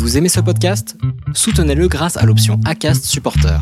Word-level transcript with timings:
Vous 0.00 0.16
aimez 0.16 0.30
ce 0.30 0.40
podcast? 0.40 0.96
Soutenez-le 1.34 1.86
grâce 1.86 2.16
à 2.16 2.24
l'option 2.24 2.58
ACAST 2.64 3.04
Supporter. 3.04 3.60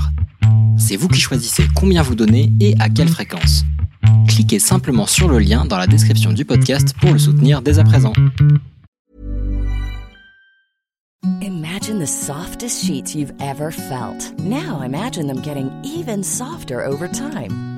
C'est 0.79 0.95
vous 0.95 1.08
qui 1.08 1.21
choisissez 1.21 1.64
combien 1.75 2.00
vous 2.00 2.14
donnez 2.14 2.53
et 2.61 2.76
à 2.79 2.88
quelle 2.88 3.08
fréquence. 3.08 3.64
Cliquez 4.29 4.61
simplement 4.61 5.06
sur 5.06 5.29
le 5.29 5.40
lien 5.40 5.64
dans 5.64 5.77
la 5.77 5.88
description 5.88 6.32
du 6.32 6.45
podcast 6.45 6.95
pour 7.01 7.12
le 7.12 7.19
soutenir 7.19 7.61
dès 7.61 7.80
à 7.80 7.85
présent. 7.85 8.12
Imagine 11.43 11.98
the 11.98 12.06
softest 12.06 12.84
sheets 12.84 13.16
you've 13.16 13.34
ever 13.40 13.72
felt. 13.72 14.32
Now 14.38 14.80
imagine 14.84 15.26
them 15.26 15.42
getting 15.42 15.72
even 15.82 16.23
softer 16.23 16.86
over 16.86 17.09
time. 17.09 17.77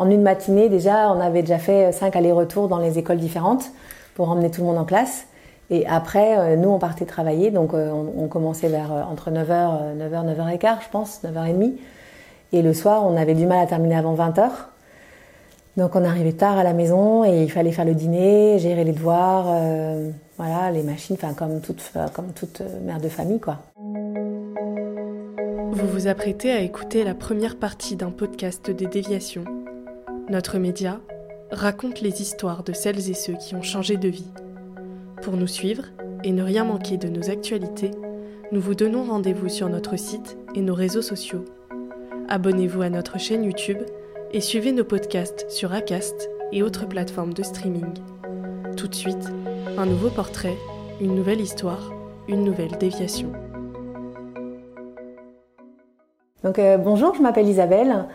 En 0.00 0.08
une 0.08 0.22
matinée, 0.22 0.70
déjà, 0.70 1.12
on 1.12 1.20
avait 1.20 1.42
déjà 1.42 1.58
fait 1.58 1.92
cinq 1.92 2.16
allers-retours 2.16 2.68
dans 2.68 2.78
les 2.78 2.98
écoles 2.98 3.18
différentes 3.18 3.70
pour 4.14 4.30
emmener 4.30 4.50
tout 4.50 4.62
le 4.62 4.66
monde 4.66 4.78
en 4.78 4.86
classe. 4.86 5.26
Et 5.68 5.86
après, 5.86 6.38
euh, 6.38 6.56
nous, 6.56 6.70
on 6.70 6.78
partait 6.78 7.04
travailler. 7.04 7.50
Donc, 7.50 7.74
euh, 7.74 7.92
on, 7.92 8.26
commençait 8.26 8.68
vers 8.68 8.94
euh, 8.94 9.02
entre 9.02 9.30
9h, 9.30 9.94
9h, 9.98 10.58
9h15, 10.58 10.84
je 10.84 10.88
pense, 10.90 11.20
9h30. 11.22 11.74
Et 12.54 12.62
le 12.62 12.72
soir, 12.72 13.04
on 13.04 13.14
avait 13.14 13.34
du 13.34 13.44
mal 13.44 13.58
à 13.58 13.66
terminer 13.66 13.94
avant 13.94 14.14
20h. 14.14 14.48
Donc, 15.76 15.94
on 15.94 16.02
arrivait 16.02 16.32
tard 16.32 16.56
à 16.56 16.64
la 16.64 16.72
maison 16.72 17.22
et 17.22 17.42
il 17.42 17.52
fallait 17.52 17.70
faire 17.70 17.84
le 17.84 17.94
dîner, 17.94 18.58
gérer 18.58 18.84
les 18.84 18.92
devoirs, 18.92 19.48
euh, 19.48 20.08
voilà, 20.38 20.70
les 20.70 20.82
machines, 20.82 21.16
enfin, 21.22 21.34
comme 21.34 21.60
toute, 21.60 21.92
comme 22.14 22.32
toute 22.32 22.62
mère 22.86 23.00
de 23.00 23.10
famille, 23.10 23.38
quoi. 23.38 23.58
Vous 25.72 25.86
vous 25.86 26.06
apprêtez 26.06 26.52
à 26.52 26.60
écouter 26.60 27.04
la 27.04 27.12
première 27.12 27.56
partie 27.56 27.96
d'un 27.96 28.10
podcast 28.10 28.70
des 28.70 28.86
déviations. 28.86 29.44
Notre 30.30 30.58
média 30.58 31.00
raconte 31.50 32.00
les 32.00 32.22
histoires 32.22 32.62
de 32.62 32.72
celles 32.72 33.10
et 33.10 33.14
ceux 33.14 33.32
qui 33.32 33.56
ont 33.56 33.62
changé 33.62 33.96
de 33.96 34.06
vie. 34.06 34.30
Pour 35.22 35.36
nous 35.36 35.48
suivre 35.48 35.86
et 36.22 36.30
ne 36.30 36.44
rien 36.44 36.62
manquer 36.62 36.98
de 36.98 37.08
nos 37.08 37.30
actualités, 37.30 37.90
nous 38.52 38.60
vous 38.60 38.76
donnons 38.76 39.02
rendez-vous 39.02 39.48
sur 39.48 39.68
notre 39.68 39.98
site 39.98 40.38
et 40.54 40.60
nos 40.60 40.74
réseaux 40.74 41.02
sociaux. 41.02 41.44
Abonnez-vous 42.28 42.80
à 42.80 42.90
notre 42.90 43.18
chaîne 43.18 43.42
YouTube 43.42 43.78
et 44.30 44.40
suivez 44.40 44.70
nos 44.70 44.84
podcasts 44.84 45.50
sur 45.50 45.72
Acast 45.72 46.30
et 46.52 46.62
autres 46.62 46.86
plateformes 46.86 47.34
de 47.34 47.42
streaming. 47.42 47.92
Tout 48.76 48.86
de 48.86 48.94
suite, 48.94 49.32
un 49.76 49.86
nouveau 49.86 50.10
portrait, 50.10 50.56
une 51.00 51.16
nouvelle 51.16 51.40
histoire, 51.40 51.92
une 52.28 52.44
nouvelle 52.44 52.78
déviation. 52.78 53.32
Euh, 56.44 56.78
bonjour, 56.78 57.16
je 57.16 57.20
m'appelle 57.20 57.48
Isabelle. 57.48 58.06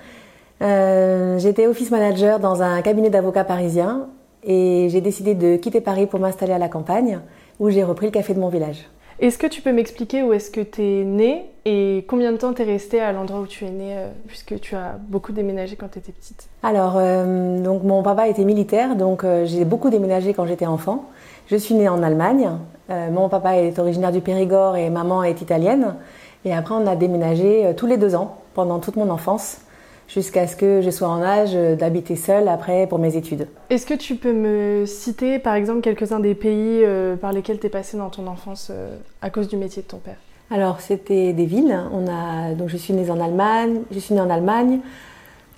Euh, 0.62 1.38
J'étais 1.38 1.68
office 1.68 1.92
manager 1.92 2.40
dans 2.40 2.62
un 2.62 2.82
cabinet 2.82 3.10
d'avocats 3.10 3.44
parisien 3.44 4.08
et 4.44 4.88
j'ai 4.90 5.02
décidé 5.02 5.36
de 5.36 5.58
quitter 5.58 5.82
Paris 5.82 6.08
pour 6.08 6.20
m'installer 6.20 6.54
à 6.54 6.58
la 6.58 6.70
campagne 6.70 7.20
où 7.60 7.70
j'ai 7.70 7.84
repris 7.84 8.08
le 8.08 8.12
café 8.12 8.34
de 8.34 8.40
mon 8.40 8.50
village. 8.50 8.88
Est-ce 9.20 9.38
que 9.38 9.48
tu 9.48 9.62
peux 9.62 9.72
m'expliquer 9.72 10.24
où 10.24 10.34
est-ce 10.34 10.52
que 10.52 10.60
tu 10.60 10.82
es 10.82 11.04
née 11.06 11.46
et 11.64 12.06
combien 12.10 12.34
de 12.34 12.38
temps 12.38 12.54
tu 12.54 12.62
es 12.64 12.66
restée 12.66 13.00
à 13.00 13.14
l'endroit 13.14 13.40
où 13.40 13.48
tu 13.48 13.64
es 13.64 13.70
née 13.70 13.96
euh, 13.98 14.10
puisque 14.28 14.60
tu 14.60 14.76
as 14.76 14.98
beaucoup 15.08 15.32
déménagé 15.32 15.78
quand 15.78 15.88
tu 15.90 16.00
étais 16.00 16.12
petite? 16.12 16.50
Alors, 16.64 16.96
euh, 16.98 17.62
donc 17.62 17.84
mon 17.84 18.04
papa 18.04 18.28
était 18.28 18.44
militaire, 18.44 18.98
donc 18.98 19.24
euh, 19.24 19.46
j'ai 19.46 19.64
beaucoup 19.64 19.90
déménagé 19.90 20.34
quand 20.34 20.46
j'étais 20.46 20.66
enfant. 20.66 21.06
Je 21.48 21.56
suis 21.56 21.76
née 21.76 21.88
en 21.88 22.02
Allemagne. 22.04 22.50
Mon 22.90 23.30
papa 23.30 23.58
est 23.58 23.80
originaire 23.80 24.12
du 24.12 24.22
Périgord 24.22 24.76
et 24.78 24.92
maman 24.92 25.24
est 25.24 25.42
italienne. 25.42 25.96
Et 26.44 26.54
après, 26.54 26.76
on 26.76 26.86
a 26.86 26.96
déménagé 26.96 27.74
tous 27.76 27.88
les 27.88 27.98
deux 27.98 28.16
ans 28.16 28.38
pendant 28.54 28.78
toute 28.78 28.96
mon 28.96 29.10
enfance 29.10 29.58
jusqu'à 30.08 30.48
ce 30.48 30.56
que 30.56 30.82
je 30.82 30.90
sois 30.90 31.08
en 31.08 31.22
âge 31.22 31.54
d'habiter 31.54 32.16
seule 32.16 32.48
après 32.48 32.88
pour 32.88 33.00
mes 33.00 33.16
études. 33.18 33.48
Est-ce 33.70 33.86
que 33.86 33.94
tu 33.94 34.16
peux 34.16 34.34
me 34.34 34.86
citer 34.86 35.40
par 35.40 35.56
exemple 35.56 35.82
quelques-uns 35.82 36.20
des 36.20 36.36
pays 36.36 36.84
euh, 36.84 37.16
par 37.16 37.32
lesquels 37.32 37.60
tu 37.60 37.68
es 37.68 37.70
passée 37.70 37.98
dans 37.98 38.10
ton 38.10 38.28
enfance 38.28 38.70
euh, 38.72 38.98
à 39.22 39.30
cause 39.30 39.48
du 39.48 39.58
métier 39.58 39.82
de 39.82 39.88
ton 39.88 39.98
père? 39.98 40.18
Alors, 40.52 40.80
c'était 40.80 41.34
des 41.34 41.46
villes. 41.46 41.76
On 41.92 42.08
a, 42.08 42.54
donc, 42.54 42.70
je 42.70 42.78
suis 42.78 42.94
née 42.94 43.10
en 43.10 43.20
Allemagne. 43.20 43.82
Je 43.92 43.98
suis 43.98 44.14
née 44.14 44.22
en 44.22 44.30
Allemagne. 44.30 44.80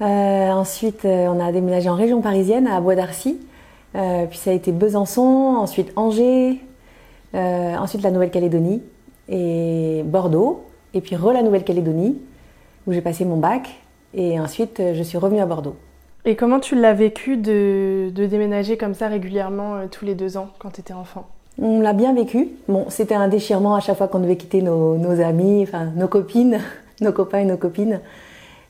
Euh, 0.01 0.49
ensuite, 0.51 1.01
on 1.03 1.45
a 1.45 1.51
déménagé 1.51 1.89
en 1.89 1.95
région 1.95 2.21
parisienne, 2.21 2.67
à 2.67 2.79
Bois 2.79 2.95
d'Arcy. 2.95 3.37
Puis 3.93 4.37
ça 4.37 4.51
a 4.51 4.53
été 4.53 4.71
Besançon, 4.71 5.55
ensuite 5.57 5.91
Angers, 5.95 6.61
ensuite 7.33 8.03
la 8.03 8.11
Nouvelle-Calédonie 8.11 8.83
et 9.27 10.03
Bordeaux. 10.05 10.65
Et 10.93 11.01
puis 11.01 11.15
re 11.15 11.33
la 11.33 11.41
Nouvelle-Calédonie, 11.41 12.17
où 12.85 12.93
j'ai 12.93 13.01
passé 13.01 13.25
mon 13.25 13.37
bac. 13.37 13.69
Et 14.13 14.39
ensuite, 14.39 14.79
euh, 14.79 14.93
je 14.93 15.03
suis 15.03 15.17
revenue 15.17 15.41
à 15.41 15.45
Bordeaux. 15.45 15.75
Et 16.25 16.35
comment 16.35 16.59
tu 16.59 16.75
l'as 16.75 16.93
vécu 16.93 17.37
de, 17.37 18.09
de 18.13 18.25
déménager 18.25 18.77
comme 18.77 18.93
ça 18.93 19.07
régulièrement 19.07 19.75
euh, 19.75 19.85
tous 19.89 20.05
les 20.05 20.15
deux 20.15 20.37
ans 20.37 20.49
quand 20.59 20.71
tu 20.71 20.81
étais 20.81 20.93
enfant? 20.93 21.27
On 21.61 21.79
l'a 21.81 21.93
bien 21.93 22.13
vécu. 22.13 22.49
Bon, 22.67 22.85
c'était 22.89 23.15
un 23.15 23.27
déchirement 23.27 23.75
à 23.75 23.79
chaque 23.79 23.97
fois 23.97 24.07
qu'on 24.07 24.19
devait 24.19 24.37
quitter 24.37 24.61
nos, 24.61 24.97
nos 24.97 25.21
amis, 25.21 25.63
enfin 25.63 25.85
nos 25.95 26.07
copines, 26.07 26.59
nos 27.01 27.11
copains 27.11 27.39
et 27.39 27.45
nos 27.45 27.57
copines. 27.57 27.99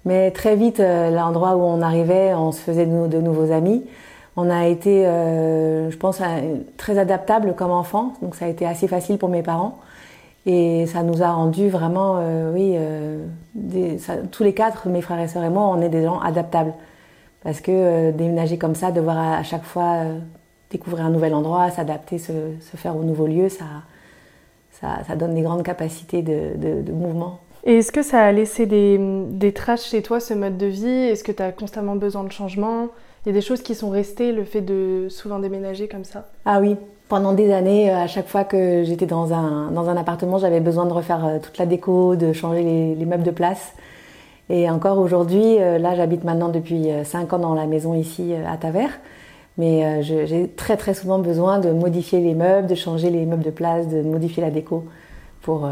Mais 0.05 0.31
très 0.31 0.55
vite, 0.55 0.79
euh, 0.79 1.09
l'endroit 1.09 1.55
où 1.57 1.61
on 1.61 1.81
arrivait, 1.81 2.33
on 2.33 2.51
se 2.51 2.61
faisait 2.61 2.85
de, 2.85 2.91
nou- 2.91 3.07
de 3.07 3.19
nouveaux 3.19 3.51
amis. 3.51 3.83
On 4.39 4.49
a 4.51 4.67
été, 4.67 5.05
euh, 5.07 5.89
je 5.89 5.97
pense, 5.97 6.21
très 6.77 6.97
adaptable 6.99 7.55
comme 7.57 7.71
enfant, 7.71 8.13
donc 8.21 8.35
ça 8.35 8.45
a 8.45 8.47
été 8.47 8.67
assez 8.67 8.87
facile 8.87 9.17
pour 9.17 9.29
mes 9.29 9.41
parents. 9.41 9.79
Et 10.49 10.85
ça 10.85 11.03
nous 11.03 11.21
a 11.21 11.29
rendu 11.29 11.67
vraiment, 11.67 12.19
euh, 12.19 12.53
oui, 12.53 12.75
euh, 12.77 13.27
tous 14.31 14.43
les 14.43 14.53
quatre, 14.53 14.87
mes 14.87 15.01
frères 15.01 15.19
et 15.19 15.27
sœurs 15.27 15.43
et 15.43 15.49
moi, 15.49 15.63
on 15.63 15.81
est 15.81 15.89
des 15.89 16.03
gens 16.03 16.21
adaptables. 16.21 16.73
Parce 17.43 17.59
que 17.59 17.71
euh, 17.71 18.11
déménager 18.13 18.57
comme 18.57 18.73
ça, 18.73 18.91
devoir 18.91 19.17
à, 19.17 19.43
chaque 19.43 19.65
fois 19.65 20.03
découvrir 20.69 21.05
un 21.05 21.09
nouvel 21.09 21.33
endroit, 21.33 21.69
s'adapter, 21.69 22.17
se, 22.17 22.31
faire 22.77 22.95
au 22.95 23.03
nouveau 23.03 23.27
lieu, 23.27 23.49
ça, 23.49 23.65
ça, 25.05 25.15
donne 25.17 25.35
des 25.35 25.41
grandes 25.41 25.63
capacités 25.63 26.21
de 26.21 26.91
mouvement. 26.93 27.41
Et 27.65 27.79
est-ce 27.79 27.91
que 27.91 28.01
ça 28.01 28.21
a 28.23 28.31
laissé 28.31 28.65
des, 28.65 28.97
des 28.97 29.51
traces 29.51 29.85
chez 29.85 30.01
toi, 30.01 30.21
ce 30.21 30.33
mode 30.33 30.57
de 30.57 30.67
vie? 30.67 30.87
Est-ce 30.87 31.25
que 31.25 31.33
tu 31.33 31.43
as 31.43 31.51
constamment 31.51 31.97
besoin 31.97 32.23
de 32.23 32.31
changement? 32.31 32.87
Il 33.27 33.31
y 33.31 33.33
a 33.33 33.41
des 33.41 33.45
choses 33.45 33.61
qui 33.61 33.75
sont 33.75 33.89
restées, 33.89 34.31
le 34.31 34.45
fait 34.45 34.61
de 34.61 35.07
souvent 35.09 35.39
déménager 35.39 35.89
comme 35.89 36.05
ça 36.05 36.29
Ah 36.45 36.61
oui, 36.61 36.77
pendant 37.09 37.33
des 37.33 37.51
années, 37.51 37.91
euh, 37.91 38.03
à 38.03 38.07
chaque 38.07 38.29
fois 38.29 38.45
que 38.45 38.85
j'étais 38.85 39.05
dans 39.05 39.33
un, 39.33 39.69
dans 39.69 39.89
un 39.89 39.97
appartement, 39.97 40.37
j'avais 40.37 40.61
besoin 40.61 40.85
de 40.85 40.93
refaire 40.93 41.25
euh, 41.25 41.37
toute 41.43 41.57
la 41.57 41.65
déco, 41.65 42.15
de 42.15 42.31
changer 42.31 42.63
les, 42.63 42.95
les 42.95 43.05
meubles 43.05 43.25
de 43.25 43.31
place. 43.31 43.73
Et 44.49 44.69
encore 44.69 44.97
aujourd'hui, 44.97 45.59
euh, 45.59 45.77
là 45.77 45.93
j'habite 45.93 46.23
maintenant 46.23 46.47
depuis 46.47 46.87
5 47.03 47.33
ans 47.33 47.39
dans 47.39 47.53
la 47.53 47.65
maison 47.65 47.93
ici 47.95 48.33
à 48.33 48.55
Tavers, 48.55 48.97
mais 49.57 50.01
j'ai 50.03 50.47
très 50.47 50.77
très 50.77 50.93
souvent 50.93 51.19
besoin 51.19 51.59
de 51.59 51.71
modifier 51.71 52.21
les 52.21 52.33
meubles, 52.33 52.65
de 52.65 52.75
changer 52.75 53.09
les 53.09 53.25
meubles 53.25 53.43
de 53.43 53.51
place, 53.51 53.89
de 53.89 54.03
modifier 54.03 54.41
la 54.41 54.51
déco 54.51 54.85
pour, 55.41 55.69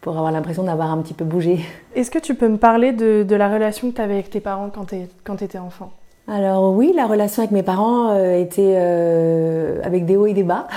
pour 0.00 0.16
avoir 0.16 0.32
l'impression 0.32 0.64
d'avoir 0.64 0.90
un 0.90 0.98
petit 0.98 1.14
peu 1.14 1.24
bougé. 1.24 1.60
Est-ce 1.94 2.10
que 2.10 2.18
tu 2.18 2.34
peux 2.34 2.48
me 2.48 2.58
parler 2.58 2.90
de, 2.90 3.22
de 3.22 3.36
la 3.36 3.48
relation 3.48 3.88
que 3.88 3.94
tu 3.94 4.02
avais 4.02 4.14
avec 4.14 4.30
tes 4.30 4.40
parents 4.40 4.68
quand 4.74 5.36
tu 5.36 5.44
étais 5.44 5.58
enfant? 5.58 5.92
Alors 6.30 6.74
oui, 6.74 6.92
la 6.94 7.06
relation 7.06 7.42
avec 7.42 7.52
mes 7.52 7.62
parents 7.62 8.10
euh, 8.10 8.38
était 8.38 8.74
euh, 8.76 9.80
avec 9.82 10.04
des 10.04 10.16
hauts 10.16 10.26
et 10.26 10.34
des 10.34 10.42
bas. 10.42 10.68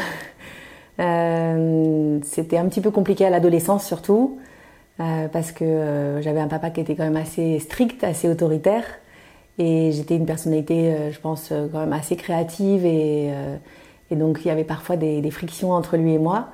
Euh, 0.99 2.19
C'était 2.21 2.57
un 2.57 2.65
petit 2.65 2.81
peu 2.81 2.91
compliqué 2.91 3.25
à 3.25 3.31
l'adolescence 3.31 3.87
surtout, 3.87 4.37
parce 4.97 5.51
que 5.51 6.19
j'avais 6.21 6.41
un 6.41 6.47
papa 6.47 6.69
qui 6.69 6.79
était 6.79 6.93
quand 6.95 7.05
même 7.05 7.15
assez 7.15 7.57
strict, 7.57 8.03
assez 8.03 8.29
autoritaire, 8.29 8.83
et 9.57 9.91
j'étais 9.93 10.15
une 10.15 10.27
personnalité, 10.27 10.93
je 11.09 11.19
pense, 11.19 11.51
quand 11.71 11.79
même 11.79 11.93
assez 11.93 12.17
créative, 12.17 12.85
et, 12.85 13.31
et 14.11 14.15
donc 14.15 14.41
il 14.45 14.49
y 14.49 14.51
avait 14.51 14.65
parfois 14.65 14.95
des, 14.95 15.21
des 15.21 15.31
frictions 15.31 15.71
entre 15.71 15.97
lui 15.97 16.13
et 16.13 16.19
moi. 16.19 16.49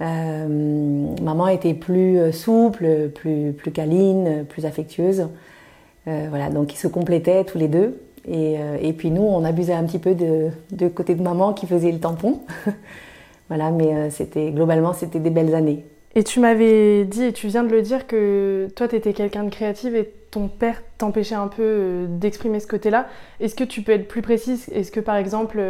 Euh, 0.00 0.46
maman 1.20 1.48
était 1.48 1.74
plus 1.74 2.32
souple, 2.32 3.10
plus, 3.10 3.52
plus 3.52 3.70
câline, 3.70 4.46
plus 4.48 4.64
affectueuse. 4.64 5.28
Euh, 6.06 6.26
voilà, 6.28 6.50
donc 6.50 6.72
ils 6.74 6.78
se 6.78 6.88
complétaient 6.88 7.44
tous 7.44 7.58
les 7.58 7.68
deux. 7.68 8.00
Et, 8.26 8.58
euh, 8.58 8.76
et 8.80 8.92
puis 8.92 9.10
nous, 9.10 9.22
on 9.22 9.44
abusait 9.44 9.74
un 9.74 9.84
petit 9.84 9.98
peu 9.98 10.14
de, 10.14 10.88
côté 10.88 11.14
de 11.14 11.22
maman 11.22 11.52
qui 11.52 11.66
faisait 11.66 11.92
le 11.92 12.00
tampon. 12.00 12.40
voilà, 13.48 13.70
mais 13.70 13.94
euh, 13.94 14.10
c'était 14.10 14.50
globalement, 14.50 14.92
c'était 14.92 15.20
des 15.20 15.30
belles 15.30 15.54
années. 15.54 15.84
Et 16.14 16.22
tu 16.22 16.40
m'avais 16.40 17.04
dit, 17.04 17.24
et 17.24 17.32
tu 17.32 17.48
viens 17.48 17.64
de 17.64 17.70
le 17.70 17.82
dire, 17.82 18.06
que 18.06 18.68
toi, 18.76 18.88
tu 18.88 18.96
étais 18.96 19.12
quelqu'un 19.12 19.44
de 19.44 19.50
créatif 19.50 19.94
et 19.94 20.10
ton 20.30 20.48
père 20.48 20.82
t'empêchait 20.96 21.34
un 21.34 21.48
peu 21.48 21.62
euh, 21.62 22.06
d'exprimer 22.08 22.60
ce 22.60 22.66
côté-là. 22.66 23.08
Est-ce 23.40 23.54
que 23.54 23.64
tu 23.64 23.82
peux 23.82 23.92
être 23.92 24.08
plus 24.08 24.22
précise? 24.22 24.68
Est-ce 24.72 24.92
que, 24.92 25.00
par 25.00 25.16
exemple, 25.16 25.60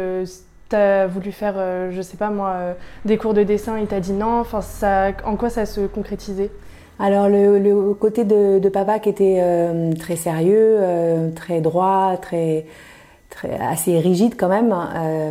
tu 0.69 0.75
as 0.75 1.07
voulu 1.07 1.31
faire, 1.31 1.91
je 1.91 2.01
sais 2.01 2.17
pas 2.17 2.29
moi, 2.29 2.75
des 3.05 3.17
cours 3.17 3.33
de 3.33 3.43
dessin, 3.43 3.79
il 3.79 3.87
t'a 3.87 3.99
dit 3.99 4.13
non? 4.13 4.39
Enfin, 4.39 4.61
ça, 4.61 5.11
en 5.25 5.35
quoi 5.35 5.49
ça 5.49 5.65
se 5.65 5.81
concrétisait? 5.81 6.51
Alors 6.99 7.27
le, 7.29 7.93
côté 7.93 8.23
de, 8.23 8.69
papa 8.69 8.99
qui 8.99 9.09
était 9.09 9.41
très 9.99 10.15
sérieux, 10.15 10.79
très 11.35 11.61
droit, 11.61 12.17
très, 12.21 12.65
très 13.29 13.57
assez 13.59 13.99
rigide 13.99 14.35
quand 14.37 14.49
même 14.49 14.73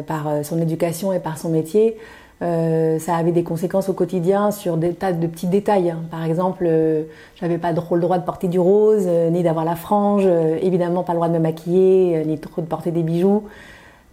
par 0.06 0.44
son 0.44 0.60
éducation 0.60 1.12
et 1.12 1.20
par 1.20 1.38
son 1.38 1.48
métier, 1.48 1.96
euh, 2.42 2.98
ça 2.98 3.16
avait 3.16 3.32
des 3.32 3.44
conséquences 3.44 3.88
au 3.88 3.92
quotidien 3.92 4.50
sur 4.50 4.76
des 4.76 4.92
tas 4.92 5.12
de 5.12 5.26
petits 5.26 5.46
détails. 5.46 5.90
Hein. 5.90 6.02
Par 6.10 6.24
exemple, 6.24 6.64
euh, 6.66 7.04
j'avais 7.36 7.58
pas 7.58 7.72
trop 7.72 7.94
le 7.94 8.00
droit 8.00 8.18
de 8.18 8.24
porter 8.24 8.48
du 8.48 8.58
rose, 8.58 9.04
euh, 9.06 9.30
ni 9.30 9.42
d'avoir 9.42 9.64
la 9.64 9.76
frange, 9.76 10.26
évidemment 10.60 11.04
pas 11.04 11.12
le 11.12 11.18
droit 11.18 11.28
de 11.28 11.34
me 11.34 11.38
maquiller, 11.38 12.24
ni 12.26 12.38
trop 12.38 12.60
de 12.60 12.66
porter 12.66 12.90
des 12.90 13.02
bijoux. 13.02 13.44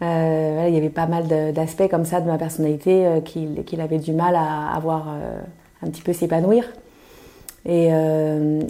il 0.02 0.74
y 0.74 0.78
avait 0.78 0.90
pas 0.90 1.08
mal 1.08 1.28
d'aspects 1.54 1.90
comme 1.90 2.06
ça 2.06 2.22
de 2.22 2.28
ma 2.28 2.38
personnalité 2.38 3.22
qu'il 3.26 3.82
avait 3.82 4.00
du 4.00 4.14
mal 4.14 4.36
à, 4.36 4.76
avoir 4.76 5.10
un 5.84 5.90
petit 5.90 6.02
peu 6.02 6.14
s'épanouir. 6.14 6.66
Et, 7.66 7.90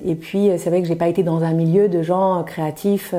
et, 0.06 0.16
puis, 0.16 0.52
c'est 0.58 0.70
vrai 0.70 0.82
que 0.82 0.88
j'ai 0.88 0.98
pas 0.98 1.08
été 1.08 1.24
dans 1.24 1.44
un 1.44 1.54
milieu 1.54 1.88
de 1.88 2.02
gens 2.02 2.44
créatifs 2.44 3.16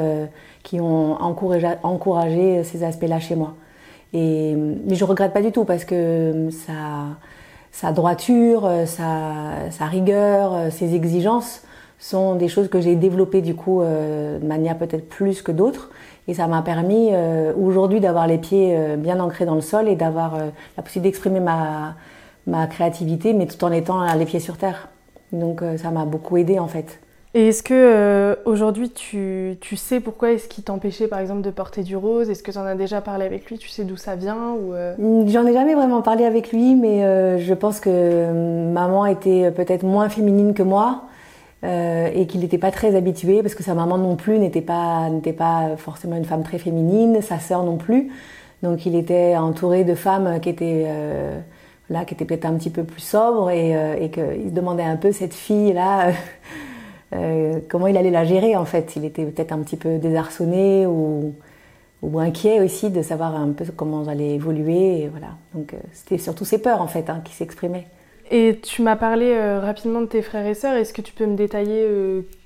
qui 0.62 0.80
ont 0.80 1.14
encouragé, 1.14 1.66
encouragé 1.82 2.62
ces 2.62 2.84
aspects-là 2.84 3.20
chez 3.20 3.36
moi. 3.36 3.54
Et, 4.12 4.54
mais 4.54 4.94
je 4.94 5.04
regrette 5.06 5.32
pas 5.32 5.40
du 5.40 5.50
tout 5.50 5.64
parce 5.64 5.86
que 5.86 6.50
sa, 6.50 7.16
sa 7.70 7.92
droiture, 7.92 8.70
sa, 8.84 9.70
sa, 9.70 9.86
rigueur, 9.86 10.70
ses 10.70 10.94
exigences 10.94 11.62
sont 12.02 12.34
des 12.34 12.48
choses 12.48 12.69
que 12.69 12.80
j'ai 12.80 12.96
développées 12.96 13.42
du 13.42 13.54
coup 13.54 13.80
euh, 13.80 14.40
de 14.40 14.46
manière 14.46 14.76
peut-être 14.76 15.08
plus 15.08 15.40
que 15.40 15.52
d'autres. 15.52 15.90
Et 16.26 16.34
ça 16.34 16.48
m'a 16.48 16.60
permis 16.62 17.10
euh, 17.12 17.52
aujourd'hui 17.54 18.00
d'avoir 18.00 18.26
les 18.26 18.38
pieds 18.38 18.76
euh, 18.76 18.96
bien 18.96 19.20
ancrés 19.20 19.46
dans 19.46 19.54
le 19.54 19.60
sol 19.60 19.88
et 19.88 19.94
d'avoir 19.94 20.36
la 20.36 20.82
possibilité 20.82 21.10
d'exprimer 21.10 21.40
ma, 21.40 21.94
ma 22.46 22.66
créativité, 22.66 23.32
mais 23.32 23.46
tout 23.46 23.62
en 23.64 23.70
étant 23.70 24.12
les 24.14 24.24
pieds 24.24 24.40
sur 24.40 24.56
terre. 24.56 24.88
Donc 25.32 25.62
ça 25.76 25.90
m'a 25.90 26.05
beaucoup 26.05 26.37
aidé 26.37 26.58
en 26.58 26.69
fait. 26.69 27.00
Et 27.34 27.49
est-ce 27.49 27.62
que 27.62 27.73
euh, 27.73 28.34
aujourd'hui 28.44 28.90
tu, 28.90 29.56
tu, 29.62 29.76
sais 29.76 30.00
pourquoi 30.00 30.32
est-ce 30.32 30.49
qu'il 30.49 30.64
t'empêchait 30.64 31.08
par 31.08 31.19
exemple 31.19 31.40
de 31.40 31.50
porter 31.50 31.82
du 31.82 31.96
rose? 31.96 32.29
Est-ce 32.29 32.43
que 32.43 32.50
tu 32.50 32.58
en 32.58 32.64
as 32.67 32.75
déjà 32.75 33.00
parlé 33.00 33.25
avec 33.25 33.49
lui? 33.49 33.56
Tu 33.56 33.70
sais 33.70 33.84
d'où 33.84 33.96
ça 33.96 34.17
vient 34.17 34.50
ou 34.50 34.75
euh? 34.75 34.94
J'en 35.29 35.46
ai 35.46 35.55
jamais 35.55 35.75
vraiment 35.75 36.02
parlé 36.02 36.26
avec 36.26 36.52
lui, 36.52 36.75
mais 36.75 37.05
euh, 37.05 37.38
je 37.38 37.55
pense 37.55 37.81
que 37.81 38.70
maman 38.70 39.06
était 39.06 39.50
peut-être 39.50 39.82
moins 39.82 40.11
féminine 40.11 40.52
que 40.52 40.62
moi 40.62 41.05
et 41.64 42.26
qu'il 42.26 42.40
n'était 42.40 42.58
pas 42.58 42.73
très 42.73 42.96
habitué 42.96 43.40
parce 43.40 43.55
que 43.55 43.62
sa 43.62 43.75
maman 43.75 43.96
non 43.96 44.17
plus 44.17 44.40
n'était 44.40 44.61
pas 44.61 45.08
n'était 45.08 45.32
pas 45.32 45.76
forcément 45.76 46.17
une 46.17 46.25
femme 46.25 46.43
très 46.43 46.58
féminine, 46.58 47.23
sa 47.23 47.38
sœur 47.38 47.62
non 47.62 47.76
plus. 47.76 48.11
Donc 48.64 48.84
il 48.84 48.96
était 48.96 49.37
entouré 49.37 49.84
de 49.84 49.94
femmes 49.94 50.40
qui 50.40 50.49
étaient 50.49 50.88
là, 51.90 52.05
qui 52.05 52.14
étaient 52.14 52.25
peut-être 52.25 52.46
un 52.46 52.55
petit 52.55 52.70
peu 52.70 52.84
plus 52.84 53.00
sobres 53.00 53.50
et, 53.50 53.70
et 54.00 54.11
qu'il 54.11 54.49
se 54.49 54.55
demandait 54.55 54.82
un 54.82 54.96
peu 54.96 55.12
cette 55.12 55.34
fille 55.34 55.73
là. 55.73 56.12
Euh, 57.14 57.61
comment 57.69 57.87
il 57.87 57.96
allait 57.96 58.11
la 58.11 58.25
gérer 58.25 58.56
en 58.56 58.64
fait. 58.64 58.96
Il 58.96 59.05
était 59.05 59.25
peut-être 59.25 59.52
un 59.52 59.62
petit 59.62 59.76
peu 59.76 59.99
désarçonné 59.99 60.87
ou, 60.87 61.34
ou, 62.00 62.19
inquiet 62.19 62.61
aussi 62.61 62.90
de 62.90 63.02
savoir 63.02 63.37
un 63.37 63.52
peu 63.52 63.64
comment 63.76 64.05
j'allais 64.05 64.34
évoluer. 64.34 65.02
Et 65.02 65.08
voilà. 65.08 65.37
Donc 65.55 65.75
euh, 65.75 65.79
c'était 65.93 66.19
surtout 66.19 66.44
ses 66.44 66.58
peurs 66.58 66.81
en 66.81 66.87
fait 66.87 67.11
hein, 67.11 67.20
qui 67.25 67.34
s'exprimaient. 67.34 67.87
Et 68.31 68.61
tu 68.62 68.82
m'as 68.82 68.96
parlé 68.96 69.26
euh, 69.26 69.61
rapidement 69.61 70.00
de 70.00 70.06
tes 70.06 70.23
frères 70.23 70.46
et 70.46 70.55
sœurs. 70.55 70.75
Est-ce 70.75 70.94
que 70.94 71.02
tu 71.02 71.12
peux 71.12 71.26
me 71.26 71.37
détailler 71.37 71.87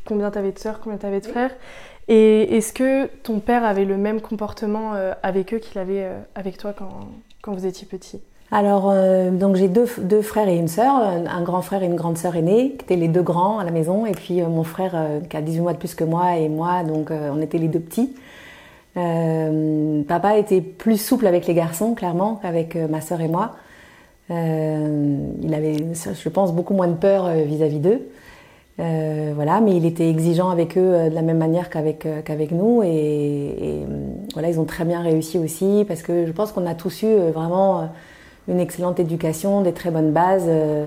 combien 0.04 0.30
tu 0.30 0.38
avais 0.38 0.52
de 0.52 0.58
sœurs, 0.58 0.80
combien 0.80 0.98
tu 0.98 1.06
avais 1.06 1.20
de 1.20 1.26
frères? 1.26 1.54
Et 2.08 2.56
est-ce 2.56 2.72
que 2.72 3.06
ton 3.22 3.40
père 3.40 3.64
avait 3.64 3.84
le 3.84 3.96
même 3.96 4.20
comportement 4.20 4.92
avec 5.22 5.52
eux 5.54 5.58
qu'il 5.58 5.78
avait 5.80 6.08
avec 6.36 6.56
toi 6.56 6.72
quand, 6.72 7.08
quand 7.42 7.52
vous 7.52 7.66
étiez 7.66 7.86
petit 7.86 8.20
alors, 8.52 8.90
euh, 8.90 9.30
donc 9.30 9.56
j'ai 9.56 9.66
deux, 9.66 9.88
deux, 9.98 10.22
frères 10.22 10.48
et 10.48 10.56
une 10.56 10.68
sœur, 10.68 10.94
un 10.94 11.42
grand 11.42 11.62
frère 11.62 11.82
et 11.82 11.86
une 11.86 11.96
grande 11.96 12.16
sœur 12.16 12.36
aînée, 12.36 12.74
qui 12.78 12.84
étaient 12.84 12.96
les 12.96 13.08
deux 13.08 13.22
grands 13.22 13.58
à 13.58 13.64
la 13.64 13.72
maison, 13.72 14.06
et 14.06 14.12
puis 14.12 14.40
euh, 14.40 14.46
mon 14.46 14.62
frère 14.62 14.92
euh, 14.94 15.20
qui 15.20 15.36
a 15.36 15.42
18 15.42 15.60
mois 15.60 15.72
de 15.72 15.78
plus 15.78 15.96
que 15.96 16.04
moi 16.04 16.36
et 16.36 16.48
moi, 16.48 16.84
donc 16.84 17.10
on 17.10 17.40
était 17.40 17.58
les 17.58 17.68
deux 17.68 17.80
petits. 17.80 18.14
papa 18.94 20.38
était 20.38 20.60
plus 20.60 21.00
souple 21.00 21.26
avec 21.26 21.46
les 21.46 21.54
garçons, 21.54 21.94
clairement, 21.94 22.36
qu'avec 22.36 22.76
ma 22.76 23.00
sœur 23.00 23.20
et 23.20 23.28
moi. 23.28 23.56
il 24.30 25.54
avait, 25.54 25.76
je 25.94 26.28
pense, 26.28 26.52
beaucoup 26.52 26.74
moins 26.74 26.88
de 26.88 26.94
peur 26.94 27.28
vis-à-vis 27.28 27.80
d'eux. 27.80 28.00
voilà, 28.78 29.60
mais 29.60 29.76
il 29.76 29.86
était 29.86 30.08
exigeant 30.08 30.50
avec 30.50 30.78
eux 30.78 31.10
de 31.10 31.14
la 31.14 31.22
même 31.22 31.38
manière 31.38 31.68
qu'avec 31.68 32.06
qu'avec 32.24 32.52
nous, 32.52 32.82
et, 32.84 32.88
et, 32.88 33.86
voilà, 34.34 34.48
ils 34.50 34.60
ont 34.60 34.64
très 34.66 34.84
bien 34.84 35.02
réussi 35.02 35.36
aussi, 35.38 35.84
parce 35.88 36.02
que 36.02 36.26
je 36.26 36.32
pense 36.32 36.52
qu'on 36.52 36.66
a 36.66 36.74
tous 36.74 37.02
eu 37.02 37.30
vraiment 37.34 37.88
une 38.48 38.60
excellente 38.60 39.00
éducation, 39.00 39.62
des 39.62 39.72
très 39.72 39.90
bonnes 39.90 40.12
bases, 40.12 40.46
euh, 40.48 40.86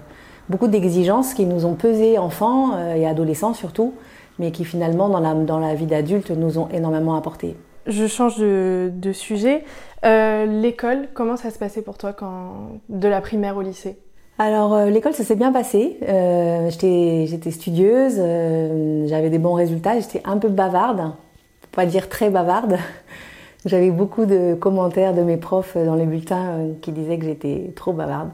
beaucoup 0.50 0.68
d'exigences 0.68 1.34
qui 1.34 1.46
nous 1.46 1.66
ont 1.66 1.76
pesé 1.76 2.18
enfants 2.18 2.72
euh, 2.76 2.96
et 2.96 3.06
adolescents 3.06 3.54
surtout, 3.54 3.94
mais 4.38 4.52
qui 4.52 4.66
finalement 4.66 5.10
dans 5.10 5.20
la, 5.20 5.34
dans 5.34 5.60
la 5.60 5.76
vie 5.76 5.86
d'adulte 5.86 6.32
nous 6.32 6.58
ont 6.58 6.70
énormément 6.70 7.16
apporté. 7.16 7.56
Je 7.88 8.08
change 8.08 8.38
de, 8.38 9.12
sujet. 9.14 9.64
Euh, 10.06 10.46
l'école, 10.46 11.08
comment 11.14 11.38
ça 11.38 11.50
se 11.50 11.58
passait 11.58 11.82
pour 11.82 11.98
toi 11.98 12.14
quand, 12.14 12.80
de 12.90 13.08
la 13.08 13.22
primaire 13.22 13.58
au 13.58 13.62
lycée? 13.62 13.98
Alors 14.38 14.86
l'école 14.86 15.14
ça 15.14 15.26
s'est 15.26 15.36
bien 15.36 15.52
passé. 15.52 15.98
j'étais 16.00 17.52
studieuse, 17.52 18.16
j'avais 18.16 19.30
des 19.30 19.40
bons 19.40 19.54
résultats, 19.54 20.00
j'étais 20.00 20.22
un 20.24 20.38
peu 20.38 20.48
bavarde, 20.48 21.12
pour 21.62 21.72
pas 21.72 21.86
dire 21.86 22.08
très 22.08 22.30
bavarde. 22.30 22.78
J'avais 23.66 23.92
beaucoup 23.92 24.26
de 24.26 24.56
commentaires 24.56 25.14
de 25.14 25.22
mes 25.22 25.38
profs 25.38 25.76
dans 25.76 25.96
les 25.96 26.06
bulletins 26.06 26.48
euh, 26.48 26.72
qui 26.82 26.92
disaient 26.94 27.18
que 27.18 27.26
j'étais 27.26 27.74
trop 27.76 27.92
bavarde. 27.92 28.30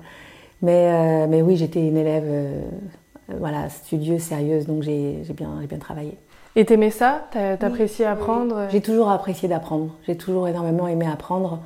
Mais, 0.62 0.92
euh, 0.92 1.28
mais 1.28 1.42
oui, 1.42 1.58
j'étais 1.58 1.86
une 1.86 1.98
élève 1.98 2.26
euh, 2.28 2.62
voilà, 3.40 3.70
studieuse, 3.70 4.22
sérieuse, 4.22 4.68
donc 4.68 4.84
j'ai 4.84 5.24
bien, 5.36 5.50
bien 5.68 5.80
travaillé. 5.80 6.18
Et 6.56 6.64
t'aimais 6.64 6.92
ça? 6.92 7.26
T'appréciais 7.60 8.06
apprendre? 8.06 8.68
J'ai 8.70 8.82
toujours 8.82 9.10
apprécié 9.10 9.50
d'apprendre. 9.50 9.96
J'ai 10.08 10.16
toujours 10.16 10.48
énormément 10.48 10.88
aimé 10.88 11.06
apprendre. 11.12 11.60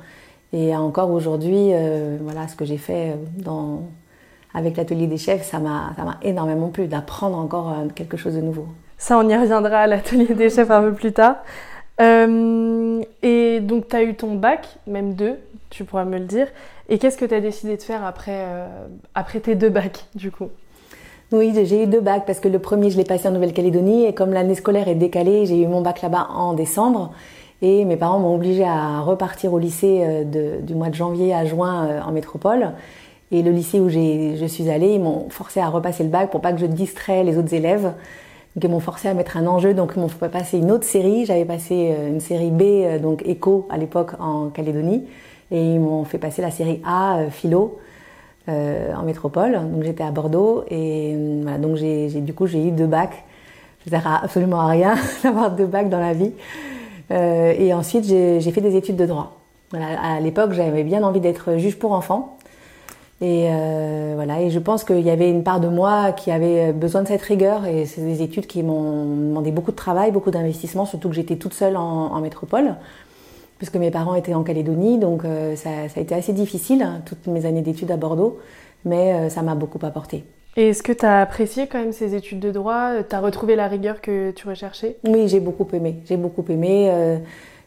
Et 0.52 0.74
encore 0.74 1.12
aujourd'hui, 1.12 1.70
voilà, 2.20 2.48
ce 2.48 2.56
que 2.56 2.64
j'ai 2.64 2.78
fait 2.78 3.14
dans, 3.36 3.82
avec 4.52 4.76
l'atelier 4.76 5.06
des 5.06 5.16
chefs, 5.18 5.44
ça 5.44 5.60
m'a 5.60 5.94
énormément 6.22 6.70
plu 6.70 6.88
d'apprendre 6.88 7.38
encore 7.38 7.72
quelque 7.94 8.16
chose 8.16 8.34
de 8.34 8.40
nouveau. 8.40 8.66
Ça, 8.98 9.16
on 9.16 9.28
y 9.28 9.36
reviendra 9.36 9.78
à 9.78 9.86
l'atelier 9.86 10.34
des 10.34 10.50
chefs 10.50 10.72
un 10.72 10.82
peu 10.82 10.92
plus 10.92 11.12
tard. 11.12 11.36
Euh, 12.00 12.79
donc, 13.70 13.86
tu 13.86 13.94
as 13.94 14.02
eu 14.02 14.14
ton 14.14 14.34
bac, 14.34 14.66
même 14.88 15.14
deux, 15.14 15.38
tu 15.70 15.84
pourras 15.84 16.04
me 16.04 16.18
le 16.18 16.24
dire. 16.24 16.48
Et 16.88 16.98
qu'est-ce 16.98 17.16
que 17.16 17.24
tu 17.24 17.32
as 17.32 17.40
décidé 17.40 17.76
de 17.76 17.82
faire 17.82 18.04
après, 18.04 18.34
euh, 18.34 18.66
après 19.14 19.38
tes 19.38 19.54
deux 19.54 19.68
bacs, 19.68 20.06
du 20.16 20.32
coup? 20.32 20.48
Oui, 21.30 21.52
j'ai 21.54 21.84
eu 21.84 21.86
deux 21.86 22.00
bacs 22.00 22.26
parce 22.26 22.40
que 22.40 22.48
le 22.48 22.58
premier, 22.58 22.90
je 22.90 22.96
l'ai 22.96 23.04
passé 23.04 23.28
en 23.28 23.30
Nouvelle-Calédonie. 23.30 24.06
Et 24.06 24.12
comme 24.12 24.32
l'année 24.32 24.56
scolaire 24.56 24.88
est 24.88 24.96
décalée, 24.96 25.46
j'ai 25.46 25.62
eu 25.62 25.68
mon 25.68 25.82
bac 25.82 26.02
là-bas 26.02 26.30
en 26.34 26.54
décembre. 26.54 27.12
Et 27.62 27.84
mes 27.84 27.96
parents 27.96 28.18
m'ont 28.18 28.34
obligé 28.34 28.64
à 28.64 29.02
repartir 29.02 29.52
au 29.52 29.60
lycée 29.60 30.00
euh, 30.02 30.60
du 30.60 30.74
mois 30.74 30.88
de 30.88 30.96
janvier 30.96 31.32
à 31.32 31.44
juin 31.44 32.02
en 32.04 32.10
métropole. 32.10 32.72
Et 33.30 33.42
le 33.42 33.52
lycée 33.52 33.78
où 33.78 33.88
je 33.88 34.46
suis 34.48 34.68
allée, 34.68 34.94
ils 34.94 35.00
m'ont 35.00 35.30
forcé 35.30 35.60
à 35.60 35.68
repasser 35.68 36.02
le 36.02 36.08
bac 36.08 36.32
pour 36.32 36.40
pas 36.40 36.52
que 36.52 36.58
je 36.58 36.66
distrais 36.66 37.22
les 37.22 37.38
autres 37.38 37.54
élèves. 37.54 37.92
Ils 38.56 38.68
m'ont 38.68 38.80
forcé 38.80 39.08
à 39.08 39.14
mettre 39.14 39.36
un 39.36 39.46
enjeu, 39.46 39.74
donc 39.74 39.92
ils 39.94 40.00
m'ont 40.00 40.08
fait 40.08 40.28
passer 40.28 40.58
une 40.58 40.72
autre 40.72 40.84
série. 40.84 41.24
J'avais 41.24 41.44
passé 41.44 41.94
euh, 41.96 42.08
une 42.08 42.20
série 42.20 42.50
B, 42.50 42.62
euh, 42.62 42.98
donc 42.98 43.22
éco 43.24 43.68
à 43.70 43.78
l'époque 43.78 44.12
en 44.18 44.48
Calédonie, 44.48 45.06
et 45.52 45.64
ils 45.64 45.78
m'ont 45.78 46.04
fait 46.04 46.18
passer 46.18 46.42
la 46.42 46.50
série 46.50 46.80
A, 46.84 47.18
euh, 47.18 47.30
philo, 47.30 47.78
en 48.48 49.04
métropole. 49.04 49.52
Donc 49.52 49.84
j'étais 49.84 50.02
à 50.02 50.10
Bordeaux, 50.10 50.64
et 50.68 51.16
voilà, 51.42 51.58
donc 51.58 51.76
j'ai, 51.76 52.08
du 52.08 52.34
coup 52.34 52.48
j'ai 52.48 52.66
eu 52.66 52.72
deux 52.72 52.88
bacs. 52.88 53.24
Ça 53.84 53.90
sert 53.90 54.20
absolument 54.24 54.60
à 54.60 54.66
rien 54.66 54.96
d'avoir 55.22 55.52
deux 55.52 55.66
bacs 55.66 55.88
dans 55.88 56.00
la 56.00 56.12
vie. 56.12 56.32
et 57.10 57.72
ensuite 57.72 58.04
j'ai, 58.04 58.40
fait 58.40 58.60
des 58.60 58.74
études 58.74 58.96
de 58.96 59.06
droit. 59.06 59.36
Voilà, 59.70 59.86
à 60.02 60.18
l'époque 60.18 60.52
j'avais 60.52 60.82
bien 60.82 61.04
envie 61.04 61.20
d'être 61.20 61.58
juge 61.58 61.78
pour 61.78 61.92
enfants. 61.92 62.38
Et 63.22 63.48
euh, 63.50 64.12
voilà, 64.14 64.40
et 64.40 64.50
je 64.50 64.58
pense 64.58 64.82
qu'il 64.82 65.00
y 65.00 65.10
avait 65.10 65.28
une 65.28 65.44
part 65.44 65.60
de 65.60 65.68
moi 65.68 66.12
qui 66.12 66.30
avait 66.30 66.72
besoin 66.72 67.02
de 67.02 67.08
cette 67.08 67.20
rigueur. 67.20 67.66
Et 67.66 67.84
c'est 67.84 68.00
des 68.00 68.22
études 68.22 68.46
qui 68.46 68.62
m'ont 68.62 69.04
demandé 69.04 69.50
beaucoup 69.50 69.72
de 69.72 69.76
travail, 69.76 70.10
beaucoup 70.10 70.30
d'investissement, 70.30 70.86
surtout 70.86 71.10
que 71.10 71.14
j'étais 71.14 71.36
toute 71.36 71.52
seule 71.52 71.76
en, 71.76 72.12
en, 72.12 72.20
métropole, 72.20 72.76
puisque 73.58 73.76
mes 73.76 73.90
parents 73.90 74.14
étaient 74.14 74.32
en 74.32 74.42
Calédonie, 74.42 74.98
donc 74.98 75.24
euh, 75.24 75.54
ça, 75.54 75.88
ça, 75.88 76.00
a 76.00 76.02
été 76.02 76.14
assez 76.14 76.32
difficile 76.32 76.82
hein, 76.82 77.02
toutes 77.04 77.26
mes 77.26 77.44
années 77.44 77.60
d'études 77.60 77.90
à 77.90 77.98
Bordeaux, 77.98 78.38
mais 78.86 79.12
euh, 79.12 79.28
ça 79.28 79.42
m'a 79.42 79.54
beaucoup 79.54 79.84
apporté. 79.84 80.24
Et 80.56 80.70
est-ce 80.70 80.82
que 80.82 80.92
tu 80.92 81.04
as 81.04 81.20
apprécié 81.20 81.66
quand 81.66 81.78
même 81.78 81.92
ces 81.92 82.14
études 82.14 82.40
de 82.40 82.50
droit? 82.50 83.02
Tu 83.06 83.14
as 83.14 83.20
retrouvé 83.20 83.54
la 83.54 83.68
rigueur 83.68 84.00
que 84.00 84.30
tu 84.30 84.48
recherchais? 84.48 84.96
Oui, 85.06 85.28
j'ai 85.28 85.40
beaucoup 85.40 85.68
aimé. 85.74 85.96
J'ai 86.06 86.16
beaucoup 86.16 86.44
aimé. 86.48 87.20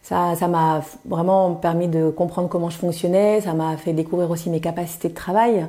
Ça, 0.04 0.36
ça 0.36 0.48
m'a 0.48 0.82
vraiment 1.06 1.54
permis 1.54 1.88
de 1.88 2.10
comprendre 2.10 2.48
comment 2.48 2.70
je 2.70 2.76
fonctionnais, 2.76 3.40
ça 3.40 3.54
m'a 3.54 3.76
fait 3.76 3.92
découvrir 3.92 4.30
aussi 4.30 4.50
mes 4.50 4.60
capacités 4.60 5.08
de 5.08 5.14
travail. 5.14 5.66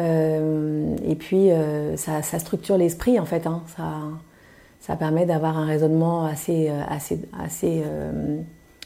Euh, 0.00 0.96
et 1.06 1.14
puis, 1.14 1.52
euh, 1.52 1.94
ça, 1.96 2.22
ça, 2.22 2.38
structure 2.38 2.78
l'esprit, 2.78 3.20
en 3.20 3.26
fait. 3.26 3.46
Hein. 3.46 3.62
Ça, 3.76 3.84
ça 4.80 4.96
permet 4.96 5.26
d'avoir 5.26 5.58
un 5.58 5.66
raisonnement 5.66 6.24
assez, 6.24 6.68
euh, 6.70 6.80
assez, 6.88 7.20
assez 7.38 7.82
euh, 7.84 8.38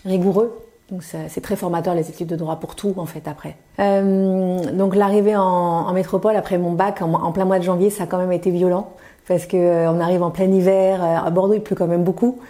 rigoureux 0.05 0.61
Donc 0.91 1.03
c'est 1.03 1.41
très 1.41 1.57
formateur 1.57 1.95
les 1.95 2.11
études 2.11 2.29
de 2.29 2.37
droit 2.37 2.57
pour 2.57 2.75
tout 2.75 2.95
en 2.97 3.07
fait 3.07 3.27
après. 3.27 3.57
Euh, 3.79 4.59
donc 4.73 4.97
l'arrivée 4.97 5.37
en, 5.37 5.93
métropole 5.93 6.37
après 6.37 6.59
mon 6.59 6.73
bac 6.73 7.01
en, 7.01 7.33
plein 7.33 7.45
mois 7.45 7.59
de 7.59 7.65
janvier, 7.65 7.91
ça 7.91 8.05
a 8.05 8.07
quand 8.07 8.19
même 8.19 8.33
été 8.33 8.51
violent 8.51 8.91
parce 9.27 9.47
que 9.47 9.57
euh, 9.57 9.91
on 9.91 10.01
arrive 10.01 10.23
en 10.23 10.31
plein 10.31 10.51
hiver. 10.51 11.03
À 11.03 11.31
Bordeaux, 11.31 11.55
il 11.55 11.63
pleut 11.63 11.77
quand 11.77 11.87
même 11.87 12.05
beaucoup. 12.05 12.41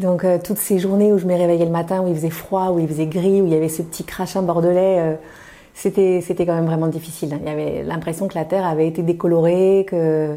Donc 0.00 0.24
toutes 0.42 0.58
ces 0.58 0.78
journées 0.78 1.12
où 1.12 1.18
je 1.18 1.26
me 1.26 1.34
réveillais 1.34 1.64
le 1.64 1.70
matin, 1.70 2.02
où 2.02 2.08
il 2.08 2.14
faisait 2.14 2.30
froid, 2.30 2.70
où 2.70 2.78
il 2.78 2.88
faisait 2.88 3.06
gris, 3.06 3.42
où 3.42 3.46
il 3.46 3.52
y 3.52 3.56
avait 3.56 3.68
ce 3.68 3.82
petit 3.82 4.04
crachin 4.04 4.42
bordelais, 4.42 5.18
c'était 5.74 6.20
c'était 6.22 6.46
quand 6.46 6.54
même 6.54 6.66
vraiment 6.66 6.86
difficile. 6.88 7.38
Il 7.42 7.46
y 7.46 7.50
avait 7.50 7.82
l'impression 7.82 8.26
que 8.26 8.34
la 8.34 8.44
terre 8.44 8.66
avait 8.66 8.88
été 8.88 9.02
décolorée, 9.02 9.86
que 9.88 10.36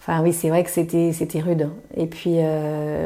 Enfin 0.00 0.22
oui, 0.22 0.32
c'est 0.32 0.50
vrai 0.50 0.62
que 0.62 0.70
c'était 0.70 1.12
c'était 1.12 1.40
rude. 1.40 1.68
Et 1.96 2.06
puis 2.06 2.38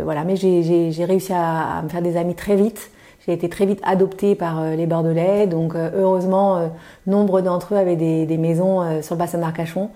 voilà, 0.04 0.24
mais 0.24 0.36
j'ai 0.36 1.04
réussi 1.04 1.32
à, 1.32 1.78
à, 1.78 1.82
me 1.82 1.88
faire 1.88 2.02
des 2.02 2.16
amis 2.16 2.34
très 2.34 2.56
vite. 2.56 2.90
J'ai 3.26 3.34
été 3.34 3.50
très 3.50 3.66
vite 3.66 3.80
adoptée 3.82 4.34
par 4.34 4.60
euh, 4.60 4.74
les 4.74 4.86
Bordelais, 4.86 5.46
donc 5.46 5.74
euh, 5.74 5.90
heureusement, 5.94 6.56
euh, 6.56 6.66
nombre 7.06 7.42
d'entre 7.42 7.74
eux 7.74 7.76
avaient 7.76 7.96
des, 7.96 8.24
des 8.24 8.38
maisons 8.38 9.02
sur 9.02 9.14
le 9.14 9.18
bassin 9.18 9.38
d'Arcachon. 9.38 9.90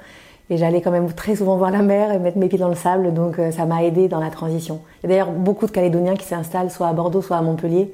Et 0.51 0.57
j'allais 0.59 0.83
quand 0.83 0.91
même 0.91 1.11
très 1.13 1.37
souvent 1.37 1.57
voir 1.57 1.71
la 1.71 1.83
mer 1.83 2.13
et 2.13 2.19
mettre 2.19 2.37
mes 2.37 2.49
pieds 2.49 2.59
dans 2.59 2.69
le 2.69 2.75
sable, 2.75 3.15
donc 3.15 3.37
ça 3.51 3.65
m'a 3.65 3.83
aidé 3.83 4.09
dans 4.09 4.21
la 4.21 4.29
transition. 4.29 4.81
A 5.03 5.09
d'ailleurs 5.09 5.31
beaucoup 5.31 5.67
de 5.67 5.71
Calédoniens 5.71 6.17
qui 6.17 6.27
s'installent 6.27 6.71
soit 6.71 6.89
à 6.89 6.93
Bordeaux, 6.93 7.23
soit 7.23 7.39
à 7.39 7.43
Montpellier, 7.43 7.91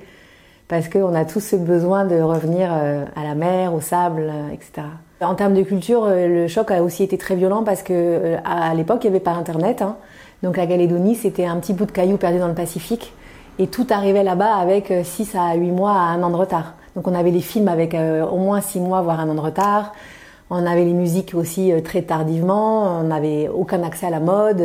parce 0.66 0.88
qu'on 0.88 1.14
a 1.14 1.24
tous 1.24 1.38
ce 1.38 1.54
besoin 1.54 2.04
de 2.04 2.20
revenir 2.20 2.72
à 2.72 3.22
la 3.22 3.34
mer, 3.36 3.72
au 3.72 3.80
sable, 3.80 4.32
etc. 4.52 4.82
En 5.20 5.36
termes 5.36 5.54
de 5.54 5.62
culture, 5.62 6.08
le 6.08 6.48
choc 6.48 6.72
a 6.72 6.82
aussi 6.82 7.04
été 7.04 7.18
très 7.18 7.36
violent 7.36 7.62
parce 7.62 7.84
que 7.84 8.36
à 8.44 8.74
l'époque, 8.74 9.04
il 9.04 9.10
n'y 9.10 9.16
avait 9.16 9.24
pas 9.24 9.32
Internet. 9.32 9.80
Hein. 9.80 9.96
Donc 10.42 10.56
la 10.56 10.66
Calédonie, 10.66 11.14
c'était 11.14 11.44
un 11.44 11.56
petit 11.58 11.74
bout 11.74 11.84
de 11.84 11.92
caillou 11.92 12.16
perdu 12.16 12.38
dans 12.38 12.48
le 12.48 12.54
Pacifique. 12.54 13.12
Et 13.58 13.66
tout 13.66 13.86
arrivait 13.90 14.22
là-bas 14.22 14.56
avec 14.56 14.92
6 15.02 15.34
euh, 15.34 15.38
à 15.38 15.54
8 15.54 15.70
mois 15.70 15.92
à 15.92 16.12
un 16.12 16.22
an 16.22 16.30
de 16.30 16.36
retard. 16.36 16.74
Donc 16.96 17.06
on 17.06 17.14
avait 17.14 17.30
les 17.30 17.42
films 17.42 17.68
avec 17.68 17.94
euh, 17.94 18.24
au 18.24 18.38
moins 18.38 18.62
6 18.62 18.80
mois, 18.80 19.02
voire 19.02 19.20
un 19.20 19.28
an 19.28 19.34
de 19.34 19.40
retard. 19.40 19.92
On 20.50 20.66
avait 20.66 20.84
les 20.84 20.92
musiques 20.92 21.34
aussi 21.34 21.72
euh, 21.72 21.80
très 21.80 22.02
tardivement. 22.02 23.00
On 23.00 23.04
n'avait 23.04 23.48
aucun 23.48 23.82
accès 23.82 24.06
à 24.06 24.10
la 24.10 24.20
mode. 24.20 24.62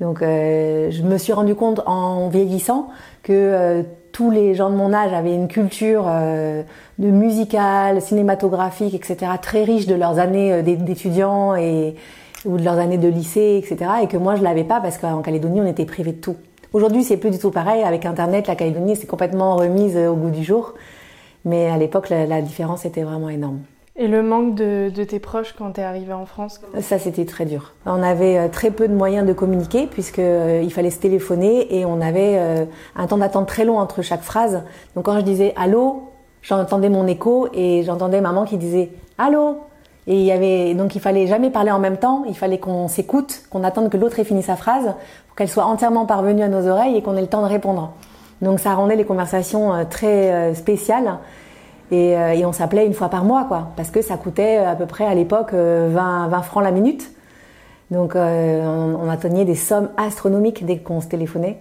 donc 0.00 0.18
je 0.20 1.02
me 1.02 1.18
suis 1.18 1.32
rendu 1.32 1.54
compte 1.54 1.80
en 1.86 2.28
vieillissant 2.28 2.88
que 3.22 3.84
tous 4.12 4.30
les 4.30 4.54
gens 4.54 4.70
de 4.70 4.74
mon 4.74 4.92
âge 4.92 5.12
avaient 5.12 5.34
une 5.34 5.48
culture 5.48 6.04
de 6.04 7.10
musicale, 7.10 8.00
cinématographique, 8.00 8.94
etc. 8.94 9.32
très 9.40 9.62
riche 9.62 9.86
de 9.86 9.94
leurs 9.94 10.18
années 10.18 10.62
d'étudiants 10.62 11.54
et 11.54 11.94
ou 12.46 12.56
de 12.56 12.64
leurs 12.64 12.78
années 12.78 12.98
de 12.98 13.08
lycée, 13.08 13.62
etc. 13.62 13.90
Et 14.02 14.06
que 14.06 14.16
moi 14.16 14.34
je 14.36 14.42
l'avais 14.42 14.64
pas 14.64 14.80
parce 14.80 14.96
qu'en 14.96 15.20
Calédonie 15.20 15.60
on 15.60 15.66
était 15.66 15.84
privé 15.84 16.12
de 16.12 16.20
tout. 16.20 16.36
Aujourd'hui, 16.72 17.02
c'est 17.02 17.16
plus 17.16 17.30
du 17.30 17.38
tout 17.38 17.50
pareil. 17.50 17.82
Avec 17.82 18.06
Internet, 18.06 18.46
la 18.46 18.54
Calédonie 18.54 18.94
s'est 18.94 19.08
complètement 19.08 19.56
remise 19.56 19.96
au 19.96 20.14
goût 20.14 20.30
du 20.30 20.44
jour. 20.44 20.74
Mais 21.44 21.68
à 21.68 21.76
l'époque, 21.76 22.10
la, 22.10 22.42
différence 22.42 22.84
était 22.84 23.02
vraiment 23.02 23.28
énorme. 23.28 23.60
Et 23.96 24.06
le 24.06 24.22
manque 24.22 24.54
de, 24.54 24.90
tes 25.04 25.18
proches 25.18 25.54
quand 25.58 25.72
tu 25.72 25.80
es 25.80 25.84
arrivée 25.84 26.12
en 26.12 26.24
France 26.24 26.60
Ça, 26.80 26.98
c'était 26.98 27.24
très 27.24 27.44
dur. 27.44 27.74
On 27.86 28.02
avait 28.02 28.38
euh, 28.38 28.48
très 28.48 28.70
peu 28.70 28.86
de 28.86 28.94
moyens 28.94 29.26
de 29.26 29.32
communiquer 29.32 29.86
puisqu'il 29.86 30.22
euh, 30.22 30.68
fallait 30.70 30.90
se 30.90 31.00
téléphoner 31.00 31.76
et 31.76 31.84
on 31.84 32.00
avait 32.00 32.36
euh, 32.38 32.64
un 32.94 33.06
temps 33.08 33.18
d'attente 33.18 33.48
très 33.48 33.64
long 33.64 33.78
entre 33.78 34.02
chaque 34.02 34.22
phrase. 34.22 34.62
Donc 34.94 35.06
quand 35.06 35.16
je 35.16 35.24
disais 35.24 35.52
allô, 35.56 36.04
j'entendais 36.40 36.88
mon 36.88 37.06
écho 37.06 37.48
et 37.52 37.82
j'entendais 37.82 38.20
maman 38.20 38.44
qui 38.44 38.58
disait 38.58 38.90
allô. 39.18 39.58
Et 40.06 40.14
il 40.14 40.24
y 40.24 40.32
avait 40.32 40.74
donc 40.74 40.94
il 40.94 41.00
fallait 41.00 41.26
jamais 41.26 41.50
parler 41.50 41.72
en 41.72 41.80
même 41.80 41.98
temps. 41.98 42.24
Il 42.28 42.36
fallait 42.36 42.58
qu'on 42.58 42.86
s'écoute, 42.86 43.42
qu'on 43.50 43.64
attende 43.64 43.90
que 43.90 43.96
l'autre 43.96 44.20
ait 44.20 44.24
fini 44.24 44.42
sa 44.42 44.56
phrase 44.56 44.94
qu'elle 45.36 45.48
soit 45.48 45.64
entièrement 45.64 46.06
parvenue 46.06 46.42
à 46.42 46.48
nos 46.48 46.66
oreilles 46.68 46.96
et 46.96 47.02
qu'on 47.02 47.16
ait 47.16 47.22
le 47.22 47.26
temps 47.26 47.42
de 47.42 47.48
répondre. 47.48 47.92
Donc 48.40 48.60
ça 48.60 48.74
rendait 48.74 48.96
les 48.96 49.04
conversations 49.04 49.84
très 49.90 50.54
spéciales 50.54 51.18
euh, 51.92 52.32
et, 52.32 52.44
on 52.44 52.52
s'appelait 52.52 52.86
une 52.86 52.94
fois 52.94 53.08
par 53.08 53.24
mois, 53.24 53.44
quoi, 53.44 53.72
parce 53.76 53.90
que 53.90 54.02
ça 54.02 54.16
coûtait 54.16 54.58
à 54.58 54.74
peu 54.74 54.86
près 54.86 55.06
à 55.06 55.14
l'époque 55.14 55.52
20, 55.52 56.28
20, 56.28 56.42
francs 56.42 56.62
la 56.62 56.70
minute. 56.70 57.10
Donc 57.90 58.14
on, 58.14 59.10
atteignait 59.10 59.44
des 59.44 59.56
sommes 59.56 59.88
astronomiques 59.96 60.64
dès 60.64 60.78
qu'on 60.78 61.00
se 61.00 61.08
téléphonait. 61.08 61.58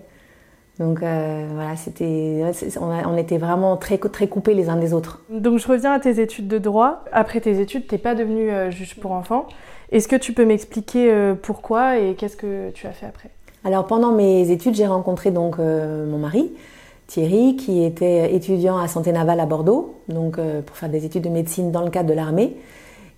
Donc 0.78 1.00
voilà, 1.00 1.76
c'était, 1.76 2.44
on, 2.80 3.18
était 3.18 3.40
vraiment 3.40 3.78
très 3.78 3.98
très 3.98 4.28
coupés 4.28 4.54
les 4.54 4.70
uns 4.70 4.76
des 4.76 4.94
autres. 4.94 5.24
Donc 5.32 5.58
je 5.58 5.68
reviens 5.68 5.94
à 5.94 6.00
tes 6.00 6.22
études 6.22 6.48
de 6.48 6.60
droit. 6.60 7.04
Après 7.12 7.42
tes 7.42 7.60
études, 7.60 7.88
t'es 7.88 7.98
pas 7.98 8.14
devenu 8.14 8.52
juge 8.70 8.96
pour 9.00 9.14
enfants. 9.14 9.48
Est-ce 9.92 10.08
que 10.08 10.16
tu 10.16 10.34
peux 10.34 10.46
m'expliquer 10.46 11.34
pourquoi 11.42 11.98
et 11.98 12.14
qu'est-ce 12.14 12.38
que 12.38 12.70
tu 12.70 12.86
as 12.86 12.92
fait 12.92 13.08
après? 13.08 13.32
Alors 13.64 13.86
pendant 13.88 14.12
mes 14.12 14.52
études, 14.52 14.76
j'ai 14.76 14.88
rencontré 14.88 15.32
donc 15.32 15.60
euh, 15.60 16.10
mon 16.10 16.18
mari, 16.18 16.52
Thierry, 17.10 17.56
qui 17.56 17.84
était 17.84 18.34
étudiant 18.34 18.78
à 18.78 18.88
Santé 18.88 19.12
Navale 19.12 19.40
à 19.40 19.46
Bordeaux, 19.46 19.96
donc 20.08 20.38
euh, 20.38 20.62
pour 20.62 20.78
faire 20.78 20.90
des 20.90 21.06
études 21.06 21.24
de 21.24 21.30
médecine 21.30 21.72
dans 21.72 21.82
le 21.82 21.90
cadre 21.90 22.10
de 22.10 22.14
l'armée. 22.14 22.56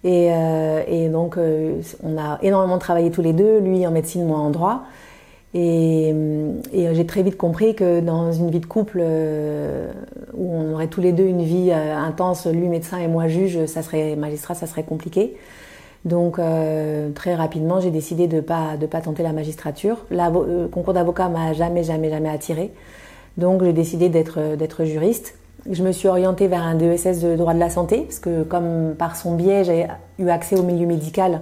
Et, 0.04 0.30
euh, 0.32 1.10
donc 1.12 1.38
on 1.38 2.18
a 2.18 2.40
énormément 2.42 2.80
travaillé 2.80 3.12
tous 3.12 3.22
les 3.22 3.34
deux, 3.34 3.60
lui 3.60 3.86
en 3.86 3.92
médecine, 3.92 4.26
moi 4.26 4.40
en 4.40 4.50
droit. 4.50 4.84
Et, 5.54 6.16
j'ai 6.74 7.06
très 7.06 7.22
vite 7.24 7.38
compris 7.38 7.76
que 7.76 8.00
dans 8.00 8.32
une 8.32 8.50
vie 8.50 8.62
de 8.62 8.66
couple 8.66 9.04
où 10.34 10.54
on 10.56 10.74
aurait 10.74 10.88
tous 10.88 11.02
les 11.02 11.12
deux 11.12 11.26
une 11.26 11.44
vie 11.44 11.72
intense, 11.72 12.48
lui 12.48 12.68
médecin 12.68 12.98
et 12.98 13.08
moi 13.08 13.28
juge, 13.28 13.66
ça 13.66 13.84
serait 13.84 14.16
magistrat, 14.16 14.56
ça 14.56 14.66
serait 14.66 14.84
compliqué. 14.84 15.36
Donc 16.06 16.40
euh, 16.40 17.12
très 17.12 17.36
rapidement, 17.36 17.80
j'ai 17.80 17.92
décidé 17.92 18.28
de 18.28 18.42
pas 18.42 18.76
de 18.78 18.86
pas 18.88 19.02
tenter 19.02 19.24
la 19.24 19.34
magistrature. 19.34 20.06
Le 20.10 20.18
euh, 20.20 20.68
concours 20.68 20.94
d'avocat 20.94 21.30
m'a 21.30 21.54
jamais 21.54 21.84
jamais 21.84 22.10
jamais 22.10 22.30
attiré. 22.30 22.72
Donc 23.38 23.64
j'ai 23.64 23.74
décidé 23.74 24.10
d'être 24.10 24.40
euh, 24.40 24.56
d'être 24.56 24.84
juriste. 24.86 25.38
Je 25.70 25.84
me 25.84 25.92
suis 25.92 26.08
orientée 26.08 26.48
vers 26.48 26.64
un 26.64 26.76
DESS 26.76 27.22
de 27.22 27.36
droit 27.36 27.54
de 27.54 27.60
la 27.60 27.70
santé 27.70 28.02
parce 28.02 28.20
que 28.20 28.44
comme 28.44 28.96
par 28.98 29.16
son 29.16 29.36
biais, 29.36 29.64
j'ai 29.64 29.88
eu 30.18 30.30
accès 30.30 30.58
au 30.60 30.64
milieu 30.64 30.88
médical. 30.88 31.42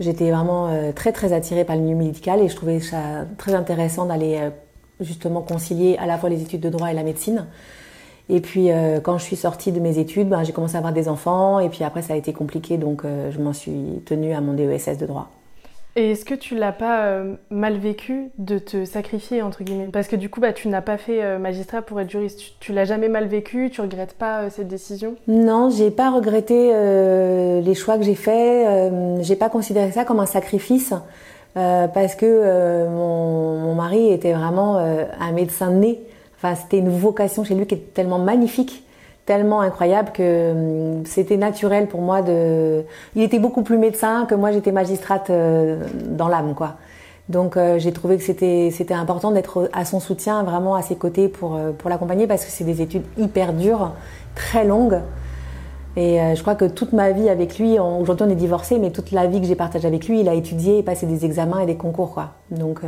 J'étais 0.00 0.32
vraiment 0.32 0.70
très 0.96 1.12
très 1.12 1.32
attirée 1.32 1.62
par 1.62 1.76
le 1.76 1.82
milieu 1.82 1.96
médical 1.96 2.40
et 2.40 2.48
je 2.48 2.56
trouvais 2.56 2.80
ça 2.80 3.26
très 3.38 3.54
intéressant 3.54 4.06
d'aller 4.06 4.50
justement 5.00 5.40
concilier 5.40 5.96
à 5.98 6.06
la 6.06 6.18
fois 6.18 6.30
les 6.30 6.42
études 6.42 6.62
de 6.62 6.68
droit 6.68 6.90
et 6.90 6.94
la 6.94 7.04
médecine. 7.04 7.46
Et 8.28 8.40
puis 8.40 8.70
euh, 8.70 9.00
quand 9.00 9.18
je 9.18 9.24
suis 9.24 9.36
sortie 9.36 9.72
de 9.72 9.80
mes 9.80 9.98
études, 9.98 10.28
ben, 10.28 10.42
j'ai 10.44 10.52
commencé 10.52 10.76
à 10.76 10.78
avoir 10.78 10.92
des 10.92 11.08
enfants 11.08 11.60
et 11.60 11.68
puis 11.68 11.84
après 11.84 12.02
ça 12.02 12.14
a 12.14 12.16
été 12.16 12.32
compliqué 12.32 12.78
donc 12.78 13.04
euh, 13.04 13.30
je 13.30 13.38
m'en 13.38 13.52
suis 13.52 14.02
tenue 14.06 14.32
à 14.32 14.40
mon 14.40 14.54
DESS 14.54 14.98
de 14.98 15.06
droit. 15.06 15.30
Et 15.96 16.10
est-ce 16.10 16.24
que 16.24 16.34
tu 16.34 16.56
l'as 16.56 16.72
pas 16.72 17.06
euh, 17.06 17.34
mal 17.50 17.76
vécu 17.78 18.30
de 18.38 18.58
te 18.58 18.84
sacrifier 18.84 19.42
entre 19.42 19.62
guillemets? 19.62 19.88
Parce 19.92 20.08
que 20.08 20.16
du 20.16 20.28
coup 20.28 20.40
bah, 20.40 20.52
tu 20.52 20.68
n'as 20.68 20.82
pas 20.82 20.96
fait 20.98 21.38
magistrat 21.38 21.82
pour 21.82 22.00
être 22.00 22.10
juriste. 22.10 22.40
Tu, 22.60 22.72
l'as 22.72 22.84
jamais 22.84 23.08
mal 23.08 23.26
vécu? 23.26 23.70
Tu 23.70 23.80
regrettes 23.80 24.14
pas 24.14 24.50
cette 24.50 24.68
décision? 24.68 25.14
Non, 25.28 25.70
j'ai 25.70 25.90
pas 25.90 26.10
regretté 26.10 26.72
les 27.62 27.74
choix 27.74 27.96
que 27.96 28.04
j'ai 28.04 28.14
faits. 28.14 28.92
j'ai 29.20 29.36
pas 29.36 29.48
considéré 29.48 29.92
ça 29.92 30.04
comme 30.04 30.20
un 30.20 30.26
sacrifice. 30.26 30.92
parce 31.54 32.16
que 32.16 32.88
mon, 32.88 33.60
mon, 33.60 33.74
mari 33.74 34.12
était 34.12 34.32
vraiment 34.32 34.76
un 34.76 35.32
médecin 35.32 35.70
né 35.70 36.00
c'était 36.54 36.78
une 36.78 36.90
vocation 36.90 37.44
chez 37.44 37.54
lui 37.54 37.66
qui 37.66 37.74
était 37.74 37.92
tellement 37.94 38.18
magnifique, 38.18 38.84
tellement 39.26 39.60
incroyable 39.60 40.10
que 40.12 40.52
hum, 40.52 41.06
c'était 41.06 41.36
naturel 41.36 41.88
pour 41.88 42.00
moi 42.00 42.22
de. 42.22 42.84
Il 43.14 43.22
était 43.22 43.38
beaucoup 43.38 43.62
plus 43.62 43.78
médecin 43.78 44.26
que 44.26 44.34
moi, 44.34 44.52
j'étais 44.52 44.72
magistrate 44.72 45.30
euh, 45.30 45.82
dans 46.06 46.28
l'âme, 46.28 46.54
quoi. 46.54 46.76
Donc 47.30 47.56
euh, 47.56 47.78
j'ai 47.78 47.92
trouvé 47.92 48.18
que 48.18 48.22
c'était 48.22 48.70
c'était 48.70 48.92
important 48.92 49.30
d'être 49.30 49.70
à 49.72 49.86
son 49.86 49.98
soutien, 49.98 50.42
vraiment 50.42 50.74
à 50.74 50.82
ses 50.82 50.96
côtés 50.96 51.28
pour 51.28 51.56
euh, 51.56 51.72
pour 51.72 51.88
l'accompagner 51.88 52.26
parce 52.26 52.44
que 52.44 52.50
c'est 52.50 52.64
des 52.64 52.82
études 52.82 53.04
hyper 53.16 53.54
dures, 53.54 53.92
très 54.34 54.64
longues. 54.64 55.00
Et 55.96 56.18
je 56.34 56.42
crois 56.42 56.56
que 56.56 56.64
toute 56.64 56.92
ma 56.92 57.12
vie 57.12 57.28
avec 57.28 57.56
lui, 57.56 57.78
aujourd'hui 57.78 58.26
on 58.26 58.28
est 58.28 58.34
divorcés, 58.34 58.80
mais 58.80 58.90
toute 58.90 59.12
la 59.12 59.28
vie 59.28 59.40
que 59.40 59.46
j'ai 59.46 59.54
partagée 59.54 59.86
avec 59.86 60.08
lui, 60.08 60.22
il 60.22 60.28
a 60.28 60.34
étudié 60.34 60.78
et 60.78 60.82
passé 60.82 61.06
des 61.06 61.24
examens 61.24 61.60
et 61.60 61.66
des 61.66 61.76
concours, 61.76 62.12
quoi. 62.12 62.30
Donc 62.50 62.80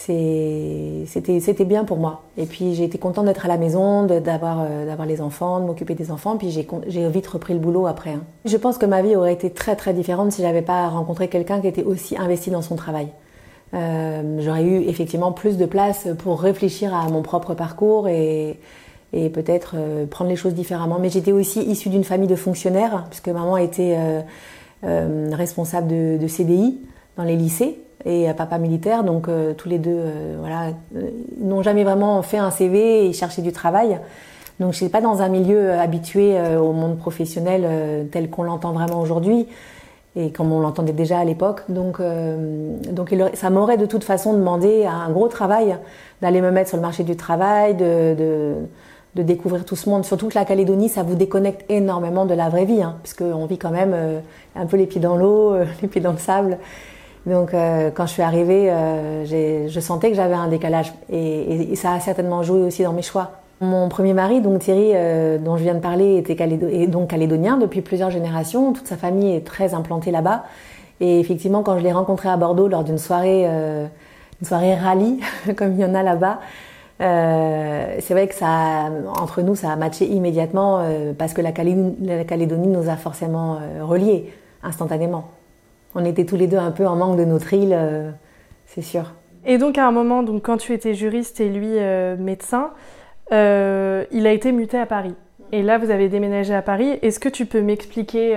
c'était 0.00 1.64
bien 1.64 1.84
pour 1.84 1.98
moi. 1.98 2.22
Et 2.38 2.46
puis 2.46 2.74
j'ai 2.74 2.84
été 2.84 2.98
contente 2.98 3.26
d'être 3.26 3.44
à 3.44 3.48
la 3.48 3.58
maison, 3.58 4.04
d'avoir 4.04 4.60
euh, 4.62 4.86
d'avoir 4.86 5.06
les 5.06 5.20
enfants, 5.20 5.60
de 5.60 5.66
m'occuper 5.66 5.94
des 5.94 6.10
enfants. 6.10 6.36
Puis 6.36 6.50
j'ai 6.50 7.08
vite 7.08 7.26
repris 7.26 7.52
le 7.52 7.60
boulot 7.60 7.86
après. 7.86 8.10
Hein. 8.10 8.22
Je 8.44 8.56
pense 8.56 8.78
que 8.78 8.86
ma 8.86 9.02
vie 9.02 9.14
aurait 9.14 9.32
été 9.32 9.50
très 9.50 9.76
très 9.76 9.92
différente 9.92 10.32
si 10.32 10.42
j'avais 10.42 10.62
pas 10.62 10.88
rencontré 10.88 11.28
quelqu'un 11.28 11.60
qui 11.60 11.66
était 11.66 11.82
aussi 11.82 12.16
investi 12.16 12.50
dans 12.50 12.62
son 12.62 12.76
travail. 12.76 13.08
Euh, 13.74 14.38
j'aurais 14.40 14.64
eu 14.64 14.88
effectivement 14.88 15.32
plus 15.32 15.56
de 15.56 15.66
place 15.66 16.08
pour 16.18 16.40
réfléchir 16.40 16.94
à 16.94 17.08
mon 17.08 17.22
propre 17.22 17.54
parcours 17.54 18.08
et, 18.08 18.58
peut-être 19.12 19.74
euh, 19.76 20.06
prendre 20.06 20.30
les 20.30 20.36
choses 20.36 20.54
différemment. 20.54 20.98
Mais 20.98 21.10
j'étais 21.10 21.32
aussi 21.32 21.60
issue 21.62 21.90
d'une 21.90 22.04
famille 22.04 22.28
de 22.28 22.36
fonctionnaires, 22.36 23.04
puisque 23.10 23.28
maman 23.28 23.56
était 23.58 23.98
responsable 24.82 25.88
de 25.88 26.26
CDI 26.26 26.80
dans 27.18 27.24
les 27.24 27.36
lycées 27.36 27.78
et 28.04 28.26
papa 28.34 28.58
militaire, 28.58 29.04
donc 29.04 29.28
euh, 29.28 29.52
tous 29.54 29.68
les 29.68 29.78
deux, 29.78 29.90
euh, 29.90 30.36
voilà, 30.38 30.68
euh, 30.96 31.10
n'ont 31.40 31.62
jamais 31.62 31.84
vraiment 31.84 32.22
fait 32.22 32.38
un 32.38 32.50
CV 32.50 33.06
et 33.06 33.12
cherché 33.12 33.42
du 33.42 33.52
travail. 33.52 33.98
Donc 34.58 34.72
je 34.72 34.78
suis 34.78 34.88
pas 34.88 35.00
dans 35.00 35.22
un 35.22 35.28
milieu 35.28 35.72
habitué 35.72 36.36
au 36.58 36.72
monde 36.72 36.98
professionnel 36.98 38.06
tel 38.12 38.28
qu'on 38.28 38.42
l'entend 38.42 38.72
vraiment 38.72 39.00
aujourd'hui 39.00 39.46
et 40.16 40.32
comme 40.32 40.52
on 40.52 40.60
l'entendait 40.60 40.92
déjà 40.92 41.18
à 41.18 41.24
l'époque. 41.24 41.62
Donc, 41.70 41.98
donc 42.92 43.14
ça 43.32 43.48
m'aurait 43.48 43.78
de 43.78 43.86
toute 43.86 44.04
façon 44.04 44.34
demandé 44.34 44.84
un 44.84 45.10
gros 45.12 45.28
travail 45.28 45.78
d'aller 46.20 46.42
me 46.42 46.50
mettre 46.50 46.68
sur 46.68 46.76
le 46.76 46.82
marché 46.82 47.04
du 47.04 47.16
travail, 47.16 47.74
de, 47.74 48.14
de 48.14 48.54
de 49.14 49.22
découvrir 49.22 49.64
tout 49.64 49.76
ce 49.76 49.88
monde. 49.88 50.04
Surtout 50.04 50.28
que 50.28 50.34
la 50.34 50.44
Calédonie, 50.44 50.88
ça 50.88 51.02
vous 51.02 51.14
déconnecte 51.14 51.64
énormément 51.68 52.26
de 52.26 52.34
la 52.34 52.48
vraie 52.48 52.64
vie, 52.64 52.82
hein, 52.82 52.96
puisqu'on 53.02 53.46
vit 53.46 53.58
quand 53.58 53.70
même 53.70 53.92
euh, 53.94 54.20
un 54.54 54.66
peu 54.66 54.76
les 54.76 54.86
pieds 54.86 55.00
dans 55.00 55.16
l'eau, 55.16 55.54
euh, 55.54 55.64
les 55.82 55.88
pieds 55.88 56.00
dans 56.00 56.12
le 56.12 56.18
sable. 56.18 56.58
Donc 57.26 57.54
euh, 57.54 57.90
quand 57.90 58.06
je 58.06 58.12
suis 58.12 58.22
arrivée, 58.22 58.72
je 59.26 59.80
sentais 59.80 60.10
que 60.10 60.16
j'avais 60.16 60.34
un 60.34 60.48
décalage 60.48 60.92
et, 61.12 61.74
ça 61.76 61.92
a 61.92 62.00
certainement 62.00 62.42
joué 62.42 62.60
aussi 62.60 62.82
dans 62.82 62.92
mes 62.92 63.02
choix. 63.02 63.32
Mon 63.60 63.88
premier 63.90 64.14
mari, 64.14 64.40
donc 64.40 64.60
Thierry, 64.60 64.92
dont 65.38 65.58
je 65.58 65.62
viens 65.62 65.74
de 65.74 65.80
parler, 65.80 66.16
était 66.16 66.36
est 66.42 66.86
donc 66.86 67.10
calédonien 67.10 67.58
depuis 67.58 67.82
plusieurs 67.82 68.10
générations. 68.10 68.72
Toute 68.72 68.86
sa 68.86 68.96
famille 68.96 69.36
est 69.36 69.46
très 69.46 69.74
implantée 69.74 70.10
là-bas. 70.10 70.44
Et 71.00 71.20
effectivement, 71.20 71.62
quand 71.62 71.78
je 71.78 71.84
l'ai 71.84 71.92
rencontré 71.92 72.30
à 72.30 72.36
Bordeaux 72.38 72.68
lors 72.68 72.84
d'une 72.84 72.96
soirée, 72.96 73.44
une 73.44 74.46
soirée 74.46 74.74
rallye, 74.74 75.20
comme 75.56 75.74
il 75.74 75.80
y 75.80 75.84
en 75.84 75.94
a 75.94 76.02
là-bas, 76.02 76.40
euh, 77.00 77.96
c'est 78.00 78.12
vrai 78.12 78.28
que 78.28 78.34
ça, 78.34 78.90
entre 79.20 79.40
nous, 79.40 79.54
ça 79.54 79.70
a 79.70 79.76
matché 79.76 80.06
immédiatement 80.06 80.80
euh, 80.80 81.12
parce 81.16 81.32
que 81.32 81.40
la 81.40 81.52
Calédonie, 81.52 82.68
nous 82.68 82.88
a 82.90 82.96
forcément 82.96 83.56
euh, 83.56 83.84
reliés 83.84 84.32
instantanément. 84.62 85.24
On 85.94 86.04
était 86.04 86.24
tous 86.24 86.36
les 86.36 86.46
deux 86.46 86.56
un 86.56 86.70
peu 86.70 86.86
en 86.86 86.96
manque 86.96 87.18
de 87.18 87.24
notre 87.24 87.52
île, 87.52 87.76
c'est 88.66 88.82
sûr. 88.82 89.14
Et 89.44 89.58
donc 89.58 89.78
à 89.78 89.86
un 89.86 89.90
moment, 89.90 90.22
donc 90.22 90.42
quand 90.42 90.56
tu 90.56 90.72
étais 90.72 90.94
juriste 90.94 91.40
et 91.40 91.48
lui 91.48 91.78
médecin, 92.18 92.70
il 93.32 93.36
a 94.26 94.32
été 94.32 94.52
muté 94.52 94.78
à 94.78 94.86
Paris. 94.86 95.14
Et 95.52 95.62
là, 95.62 95.78
vous 95.78 95.90
avez 95.90 96.08
déménagé 96.08 96.54
à 96.54 96.62
Paris. 96.62 96.98
Est-ce 97.02 97.18
que 97.18 97.28
tu 97.28 97.44
peux 97.44 97.60
m'expliquer 97.60 98.36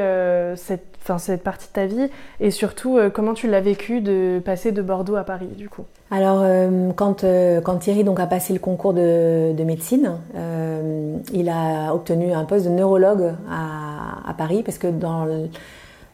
cette 0.55 1.43
partie 1.43 1.67
de 1.67 1.73
ta 1.73 1.85
vie 1.85 2.09
et 2.39 2.51
surtout 2.51 2.97
euh, 2.97 3.09
comment 3.09 3.33
tu 3.33 3.49
l'as 3.49 3.61
vécu 3.61 4.01
de 4.01 4.41
passer 4.43 4.71
de 4.71 4.81
Bordeaux 4.81 5.15
à 5.15 5.23
Paris 5.23 5.47
du 5.47 5.69
coup? 5.69 5.83
Alors 6.11 6.41
euh, 6.41 6.91
quand, 6.95 7.23
euh, 7.23 7.61
quand, 7.61 7.77
Thierry 7.77 8.03
donc, 8.03 8.19
a 8.19 8.27
passé 8.27 8.53
le 8.53 8.59
concours 8.59 8.93
de, 8.93 9.53
de 9.53 9.63
médecine, 9.63 10.17
il 11.33 11.49
a 11.49 11.93
obtenu 11.93 12.33
un 12.33 12.45
poste 12.45 12.65
de 12.65 12.71
neurologue 12.71 13.33
à, 13.49 14.29
à 14.29 14.33
Paris 14.33 14.63
parce 14.63 14.77
que 14.77 14.87
dans, 14.87 15.27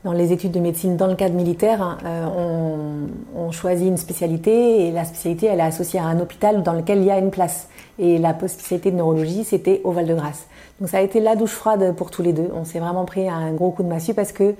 dans 0.03 0.13
les 0.13 0.31
études 0.31 0.51
de 0.51 0.59
médecine 0.59 0.95
dans 0.95 1.07
le 1.07 1.15
cadre 1.15 1.35
militaire, 1.35 1.97
on, 2.05 3.07
on, 3.35 3.51
choisit 3.51 3.87
une 3.87 3.97
spécialité 3.97 4.87
et 4.87 4.91
la 4.91 5.03
spécialité 5.03 5.47
elle 5.47 5.59
est 5.59 5.63
associée 5.63 5.99
à 5.99 6.05
un 6.05 6.19
hôpital 6.19 6.63
dans 6.63 6.73
lequel 6.73 6.99
il 6.99 7.05
y 7.05 7.11
a 7.11 7.17
une 7.17 7.31
place. 7.31 7.67
Et 7.99 8.17
la 8.17 8.33
spécialité 8.47 8.91
de 8.91 8.95
neurologie 8.95 9.43
c'était 9.43 9.81
au 9.83 9.91
Val-de-Grâce. 9.91 10.47
Donc 10.79 10.89
ça 10.89 10.99
a 10.99 11.01
été 11.01 11.19
la 11.19 11.35
douche 11.35 11.51
froide 11.51 11.93
pour 11.95 12.11
tous 12.11 12.21
les 12.21 12.31
deux. 12.31 12.49
On 12.53 12.63
s'est 12.63 12.79
vraiment 12.79 13.03
pris 13.03 13.27
un 13.27 13.51
gros 13.51 13.71
coup 13.71 13.83
de 13.83 13.89
massue 13.89 14.13
parce 14.13 14.31
que 14.31 14.55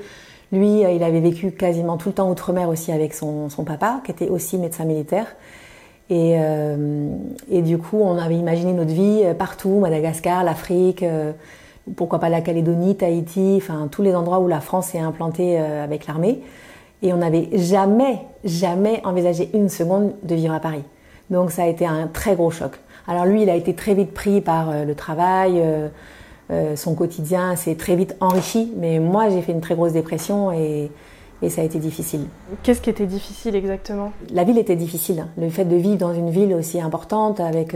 lui, 0.52 0.84
euh, 0.84 0.92
il 0.92 1.04
avait 1.04 1.20
vécu 1.20 1.52
quasiment 1.52 1.98
tout 1.98 2.10
le 2.10 2.16
temps 2.16 2.30
outre-mer 2.30 2.70
aussi 2.70 2.92
avec 2.92 3.14
son, 3.14 3.50
papa, 3.66 4.02
qui 4.04 4.12
était 4.12 4.30
aussi 4.30 4.58
médecin 4.58 4.86
militaire. 4.86 5.28
Et, 6.10 6.36
euh, 6.40 7.12
et, 7.52 7.62
du 7.62 7.78
coup, 7.78 8.00
on 8.02 8.18
avait 8.18 8.36
imaginé 8.36 8.74
notre 8.74 8.92
vie 8.92 9.22
euh, 9.24 9.36
partout, 9.36 9.80
Madagascar, 9.80 10.44
l'Afrique, 10.44 11.06
pourquoi 11.96 12.20
pas 12.20 12.30
la 12.30 12.42
Calédonie, 12.42 12.96
Tahiti, 12.96 13.56
enfin 13.58 13.88
tous 13.92 14.02
les 14.02 14.16
endroits 14.16 14.40
où 14.40 14.48
la 14.48 14.60
France 14.60 14.94
est 14.96 15.00
implantée 15.00 15.58
avec 15.58 16.08
l'armée. 16.08 16.42
Et 17.02 17.14
on 17.14 17.18
n'avait 17.18 17.50
jamais, 17.54 18.20
jamais 18.44 19.02
envisagé 19.06 19.50
une 19.54 19.70
seconde 19.70 20.14
de 20.24 20.36
vivre 20.36 20.54
à 20.54 20.60
Paris. 20.60 20.84
Donc 21.30 21.52
ça 21.52 21.64
a 21.64 21.68
été 21.68 21.86
un 21.86 22.08
très 22.08 22.36
gros 22.36 22.52
choc. 22.52 22.74
Alors 23.08 23.26
lui, 23.26 23.44
il 23.44 23.50
a 23.50 23.56
été 23.56 23.74
très 23.74 23.94
vite 23.94 24.14
pris 24.14 24.42
par 24.42 24.70
euh, 24.70 24.86
le 24.86 24.96
travail, 24.96 25.54
euh, 25.56 25.88
euh, 26.52 26.76
son 26.76 26.96
quotidien 26.96 27.56
s'est 27.56 27.76
très 27.76 27.96
vite 27.96 28.16
enrichi, 28.20 28.72
mais 28.78 29.00
moi 29.00 29.30
j'ai 29.30 29.42
fait 29.42 29.52
une 29.52 29.62
très 29.62 29.76
grosse 29.76 29.94
dépression 29.94 30.52
et, 30.52 30.92
ça 31.48 31.62
a 31.62 31.64
été 31.64 31.80
difficile. 31.80 32.26
Qu'est-ce 32.64 32.82
qui 32.82 32.90
était 32.90 33.06
difficile 33.06 33.56
exactement? 33.56 34.12
La 34.34 34.44
ville 34.44 34.58
était 34.58 34.76
difficile. 34.76 35.26
Le 35.38 35.50
fait 35.50 35.64
de 35.64 35.78
vivre 35.78 35.96
dans 35.96 36.14
une 36.14 36.30
ville 36.30 36.54
aussi 36.54 36.82
importante 36.82 37.40
avec 37.40 37.74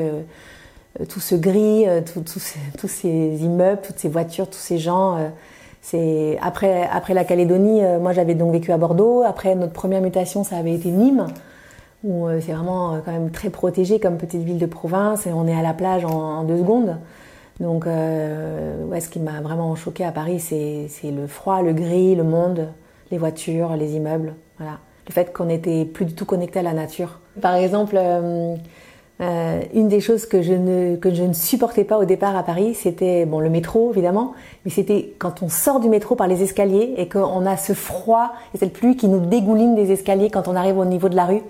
tout 1.10 1.20
ce 1.20 1.36
gris, 1.36 1.86
tous 2.78 2.88
ces 2.88 3.44
immeubles, 3.44 3.82
toutes 3.82 4.00
ces 4.00 4.10
voitures, 4.10 4.50
tous 4.50 4.60
ces 4.60 4.78
gens. 4.78 5.18
c'est 5.82 6.38
après, 6.42 6.88
après 6.92 7.14
la 7.14 7.24
Calédonie, 7.24 7.82
moi 8.00 8.14
j'avais 8.14 8.36
donc 8.36 8.52
vécu 8.52 8.72
à 8.72 8.78
Bordeaux. 8.78 9.24
Après 9.24 9.56
notre 9.56 9.74
première 9.74 10.02
mutation, 10.02 10.44
ça 10.44 10.58
avait 10.58 10.74
été 10.74 10.90
Nîmes 10.90 11.28
où 12.04 12.28
euh, 12.28 12.40
c'est 12.42 12.54
vraiment 12.54 12.94
euh, 12.96 13.00
quand 13.04 13.12
même 13.12 13.32
très 13.32 13.50
protégé 13.50 14.00
comme 14.00 14.18
petite 14.18 14.42
ville 14.44 14.58
de 14.58 14.66
province 14.66 15.28
on 15.28 15.48
est 15.48 15.56
à 15.56 15.62
la 15.62 15.74
plage 15.74 16.06
en, 16.06 16.44
deux 16.44 16.58
secondes. 16.58 16.98
Donc, 17.60 17.86
euh, 17.86 18.84
ouais, 18.86 19.00
ce 19.00 19.10
qui 19.10 19.20
m'a 19.20 19.40
vraiment 19.42 19.76
choqué 19.76 20.04
à 20.04 20.12
Paris, 20.12 20.40
c'est 20.40 20.90
le 21.04 21.28
froid, 21.28 21.62
le 21.62 21.72
gris, 21.72 22.16
le 22.16 22.24
monde, 22.24 22.70
les 23.12 23.20
voitures, 23.20 23.76
les 23.76 23.96
immeubles. 23.96 24.34
Voilà. 24.58 24.80
Le 25.08 25.14
fait 25.14 25.32
qu'on 25.32 25.46
n'était 25.46 25.86
plus 25.86 26.06
du 26.06 26.16
tout 26.16 26.26
connecté 26.26 26.60
à 26.60 26.62
la 26.64 26.74
nature. 26.74 27.20
Par 27.42 27.54
exemple, 27.54 27.96
euh, 27.98 28.56
une 29.20 29.88
des 29.88 30.02
choses 30.02 30.26
que 30.26 30.42
je, 30.42 30.54
ne, 30.54 30.96
que 30.98 31.14
je 31.14 31.24
ne 31.24 31.34
supportais 31.34 31.86
pas 31.86 31.98
au 31.98 32.04
départ 32.04 32.36
à 32.36 32.44
Paris, 32.44 32.74
c'était 32.74 33.26
bon, 33.26 33.40
le 33.40 33.50
métro 33.50 33.92
évidemment, 33.92 34.34
mais 34.66 34.72
c'était 34.72 35.14
quand 35.18 35.42
on 35.42 35.50
sort 35.50 35.80
du 35.80 35.88
métro 35.88 36.16
par 36.16 36.28
les 36.28 36.44
escaliers 36.44 36.94
et 36.98 37.08
qu'on 37.08 37.46
a 37.46 37.56
ce 37.56 37.74
froid 37.74 38.34
et 38.54 38.58
cette 38.58 38.74
pluie 38.74 38.98
qui 38.98 39.08
nous 39.08 39.22
dégouline 39.22 39.76
des 39.76 39.92
escaliers 39.92 40.30
quand 40.30 40.48
on 40.48 40.56
arrive 40.56 40.78
au 40.78 40.86
niveau 40.86 41.08
de 41.08 41.16
la 41.16 41.26
rue. 41.26 41.42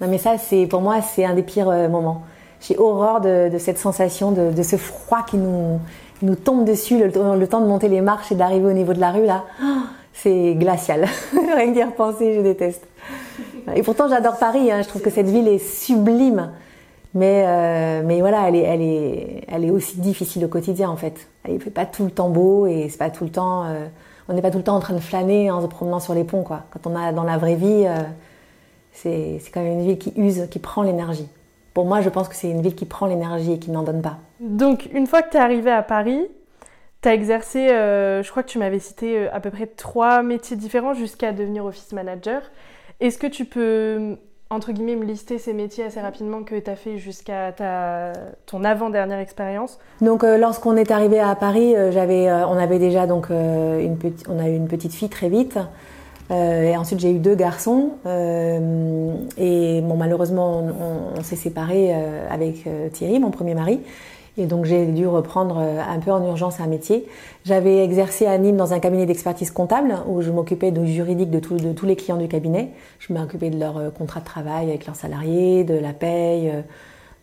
Non, 0.00 0.06
mais 0.08 0.18
ça, 0.18 0.38
c'est 0.38 0.66
pour 0.66 0.80
moi, 0.80 1.00
c'est 1.02 1.24
un 1.24 1.34
des 1.34 1.42
pires 1.42 1.68
euh, 1.68 1.88
moments. 1.88 2.22
J'ai 2.60 2.78
horreur 2.78 3.20
de, 3.20 3.50
cette 3.58 3.78
sensation, 3.78 4.32
de, 4.32 4.62
ce 4.62 4.76
froid 4.76 5.24
qui 5.28 5.36
nous, 5.36 5.80
nous 6.22 6.34
tombe 6.34 6.64
dessus, 6.64 6.98
le, 6.98 7.12
temps 7.12 7.60
de 7.60 7.66
monter 7.66 7.88
les 7.88 8.00
marches 8.00 8.32
et 8.32 8.34
d'arriver 8.34 8.66
au 8.66 8.72
niveau 8.72 8.94
de 8.94 9.00
la 9.00 9.12
rue, 9.12 9.26
là. 9.26 9.44
Oh, 9.62 9.66
c'est 10.12 10.54
glacial. 10.54 11.06
Rien 11.56 11.70
d'y 11.70 11.82
repenser, 11.82 12.34
je 12.34 12.40
déteste. 12.40 12.84
Et 13.76 13.82
pourtant, 13.82 14.08
j'adore 14.08 14.38
Paris. 14.38 14.72
Hein. 14.72 14.82
Je 14.82 14.88
trouve 14.88 15.02
que 15.02 15.10
cette 15.10 15.28
ville 15.28 15.46
est 15.46 15.58
sublime. 15.58 16.50
Mais, 17.14 17.44
euh, 17.46 18.02
mais 18.04 18.20
voilà, 18.20 18.48
elle 18.48 18.56
est, 18.56 19.70
aussi 19.70 19.98
difficile 20.00 20.44
au 20.44 20.48
quotidien, 20.48 20.90
en 20.90 20.96
fait. 20.96 21.28
Elle 21.44 21.60
fait 21.60 21.70
pas 21.70 21.86
tout 21.86 22.04
le 22.04 22.10
temps 22.10 22.28
beau 22.28 22.66
et 22.66 22.88
c'est 22.90 22.98
pas 22.98 23.10
tout 23.10 23.24
le 23.24 23.30
temps. 23.30 23.64
Euh, 23.64 23.86
on 24.28 24.34
n'est 24.34 24.42
pas 24.42 24.50
tout 24.50 24.58
le 24.58 24.64
temps 24.64 24.76
en 24.76 24.80
train 24.80 24.94
de 24.94 25.00
flâner 25.00 25.50
en 25.50 25.62
se 25.62 25.66
promenant 25.66 26.00
sur 26.00 26.14
les 26.14 26.24
ponts, 26.24 26.42
quoi. 26.42 26.64
Quand 26.70 26.86
on 26.86 26.94
a 26.94 27.12
dans 27.12 27.24
la 27.24 27.38
vraie 27.38 27.56
vie. 27.56 27.86
C'est 28.92 29.40
quand 29.54 29.62
même 29.62 29.74
une 29.74 29.84
ville 29.84 29.98
qui 29.98 30.12
use, 30.16 30.48
qui 30.50 30.58
prend 30.58 30.82
l'énergie. 30.82 31.28
Pour 31.72 31.86
moi, 31.86 32.00
je 32.00 32.08
pense 32.08 32.28
que 32.28 32.34
c'est 32.34 32.50
une 32.50 32.62
ville 32.62 32.74
qui 32.74 32.86
prend 32.86 33.06
l'énergie 33.06 33.52
et 33.52 33.58
qui 33.60 33.70
n'en 33.70 33.84
donne 33.84 34.02
pas. 34.02 34.18
Donc, 34.40 34.88
une 34.92 35.06
fois 35.06 35.22
que 35.22 35.30
tu 35.30 35.36
es 35.36 35.40
arrivé 35.40 35.70
à 35.70 35.82
Paris, 35.82 36.26
tu 37.02 37.08
as 37.08 37.14
exercé, 37.14 37.68
euh, 37.68 38.22
je 38.22 38.30
crois 38.30 38.42
que 38.42 38.48
tu 38.48 38.58
m'avais 38.58 38.80
cité 38.80 39.18
euh, 39.18 39.28
à 39.32 39.38
peu 39.38 39.50
près 39.50 39.66
trois 39.66 40.22
métiers 40.22 40.56
différents 40.56 40.94
jusqu'à 40.94 41.32
devenir 41.32 41.64
office 41.64 41.92
manager. 41.92 42.42
Est-ce 42.98 43.18
que 43.18 43.28
tu 43.28 43.44
peux, 43.44 44.16
entre 44.50 44.72
guillemets, 44.72 44.96
me 44.96 45.04
lister 45.04 45.38
ces 45.38 45.52
métiers 45.52 45.84
assez 45.84 46.00
rapidement 46.00 46.42
que 46.42 46.58
tu 46.58 46.70
as 46.70 46.76
fait 46.76 46.98
jusqu'à 46.98 47.52
ton 48.46 48.64
avant-dernière 48.64 49.18
expérience 49.18 49.78
Donc, 50.00 50.24
euh, 50.24 50.38
lorsqu'on 50.38 50.76
est 50.76 50.90
arrivé 50.90 51.20
à 51.20 51.34
Paris, 51.34 51.74
j'avais, 51.90 52.32
on 52.32 52.56
avait 52.56 52.78
déjà 52.78 53.06
donc, 53.06 53.30
une 53.30 53.96
on 54.28 54.38
a 54.38 54.48
eu 54.48 54.56
une 54.56 54.68
petite 54.68 54.94
fille 54.94 55.10
très 55.10 55.28
vite. 55.28 55.58
Euh, 56.30 56.62
et 56.62 56.76
ensuite, 56.76 57.00
j'ai 57.00 57.12
eu 57.12 57.18
deux 57.18 57.34
garçons. 57.34 57.92
Euh, 58.06 59.14
et 59.36 59.80
bon, 59.82 59.96
malheureusement, 59.96 60.66
on, 61.16 61.22
s'est 61.22 61.36
séparés 61.36 61.90
euh, 61.92 62.26
avec 62.30 62.68
Thierry, 62.92 63.18
mon 63.18 63.30
premier 63.30 63.54
mari. 63.54 63.80
Et 64.38 64.46
donc, 64.46 64.64
j'ai 64.64 64.86
dû 64.86 65.06
reprendre 65.06 65.58
un 65.58 65.98
peu 65.98 66.12
en 66.12 66.24
urgence 66.24 66.60
un 66.60 66.66
métier. 66.66 67.06
J'avais 67.44 67.84
exercé 67.84 68.24
à 68.24 68.38
Nîmes 68.38 68.56
dans 68.56 68.72
un 68.72 68.78
cabinet 68.78 69.04
d'expertise 69.04 69.50
comptable 69.50 69.96
où 70.06 70.22
je 70.22 70.30
m'occupais 70.30 70.70
du 70.70 70.86
juridique 70.86 71.30
de, 71.30 71.40
tous 71.40 71.86
les 71.86 71.96
clients 71.96 72.16
du 72.16 72.28
cabinet. 72.28 72.70
Je 73.00 73.12
m'occupais 73.12 73.50
de 73.50 73.58
leur 73.58 73.92
contrat 73.92 74.20
de 74.20 74.24
travail 74.24 74.68
avec 74.68 74.86
leurs 74.86 74.96
salariés, 74.96 75.64
de 75.64 75.74
la 75.74 75.92
paye, 75.92 76.52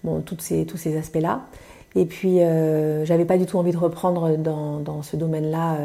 bon, 0.03 0.21
toutes 0.21 0.41
ces, 0.41 0.65
tous 0.65 0.77
ces 0.77 0.97
aspects-là. 0.97 1.47
Et 1.95 2.05
puis, 2.05 2.41
euh, 2.41 3.05
j'avais 3.05 3.25
pas 3.25 3.37
du 3.37 3.45
tout 3.45 3.57
envie 3.57 3.71
de 3.71 3.77
reprendre 3.77 4.35
dans, 4.37 5.01
ce 5.01 5.15
domaine-là 5.15 5.77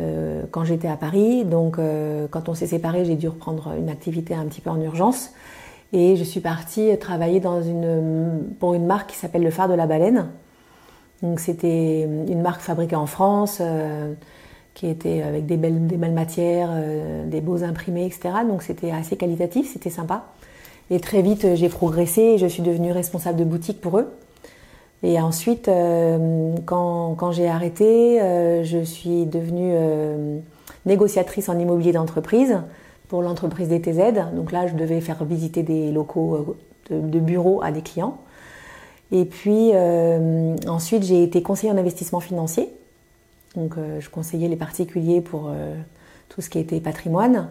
euh, 0.00 0.42
quand 0.50 0.64
j'étais 0.64 0.88
à 0.88 0.96
Paris. 0.96 1.44
Donc 1.44 1.78
euh, 1.78 2.26
quand 2.30 2.48
on 2.48 2.54
s'est 2.54 2.68
séparés, 2.68 3.04
j'ai 3.04 3.16
dû 3.16 3.28
reprendre 3.28 3.74
une 3.78 3.90
activité 3.90 4.34
un 4.34 4.44
petit 4.44 4.60
peu 4.60 4.70
en 4.70 4.80
urgence. 4.80 5.32
Et 5.92 6.16
je 6.16 6.24
suis 6.24 6.40
partie 6.40 6.96
travailler 6.98 7.40
pour 7.40 8.74
une 8.74 8.86
marque 8.86 9.10
qui 9.10 9.16
s'appelle 9.16 9.42
Le 9.42 9.50
Phare 9.50 9.68
de 9.68 9.74
la 9.74 9.86
Baleine. 9.86 10.28
Donc 11.22 11.38
c'était 11.38 12.02
une 12.02 12.40
marque 12.40 12.62
fabriquée 12.62 12.96
en 12.96 13.06
France, 13.06 13.58
euh, 13.60 14.14
qui 14.74 14.88
était 14.88 15.22
avec 15.22 15.46
des 15.46 15.56
belles, 15.56 16.12
matières, 16.12 16.70
des 17.26 17.40
beaux 17.40 17.62
imprimés, 17.62 18.06
etc. 18.06 18.30
Donc 18.48 18.62
c'était 18.62 18.90
assez 18.90 19.16
qualitatif, 19.16 19.70
c'était 19.72 19.90
sympa. 19.90 20.24
Et 20.90 20.98
très 20.98 21.22
vite 21.22 21.54
j'ai 21.54 21.68
progressé 21.68 22.22
et 22.22 22.38
je 22.38 22.46
suis 22.46 22.62
devenue 22.62 22.92
responsable 22.92 23.38
de 23.38 23.44
boutique 23.44 23.80
pour 23.80 23.98
eux. 23.98 24.08
Et 25.02 25.20
ensuite, 25.20 25.68
euh, 25.68 26.54
quand, 26.64 27.32
j'ai 27.32 27.48
arrêté, 27.48 28.20
euh, 28.20 28.62
je 28.62 28.78
suis 28.84 29.26
devenue 29.26 29.72
euh, 29.74 30.38
négociatrice 30.86 31.48
en 31.48 31.58
immobilier 31.58 31.92
d'entreprise 31.92 32.58
pour 33.12 33.20
l'entreprise 33.20 33.68
DTZ. 33.68 34.32
Donc 34.34 34.52
là, 34.52 34.66
je 34.66 34.72
devais 34.72 35.02
faire 35.02 35.22
visiter 35.26 35.62
des 35.62 35.92
locaux 35.92 36.56
de, 36.88 36.98
de 36.98 37.20
bureaux 37.20 37.62
à 37.62 37.70
des 37.70 37.82
clients. 37.82 38.16
Et 39.10 39.26
puis 39.26 39.72
ensuite, 40.66 41.02
j'ai 41.02 41.22
été 41.22 41.42
conseillère 41.42 41.74
en 41.74 41.78
investissement 41.78 42.20
financier. 42.20 42.70
Donc 43.54 43.74
je 44.00 44.08
conseillais 44.08 44.48
les 44.48 44.56
particuliers 44.56 45.20
pour 45.20 45.52
tout 46.30 46.40
ce 46.40 46.48
qui 46.48 46.58
était 46.58 46.80
patrimoine. 46.80 47.50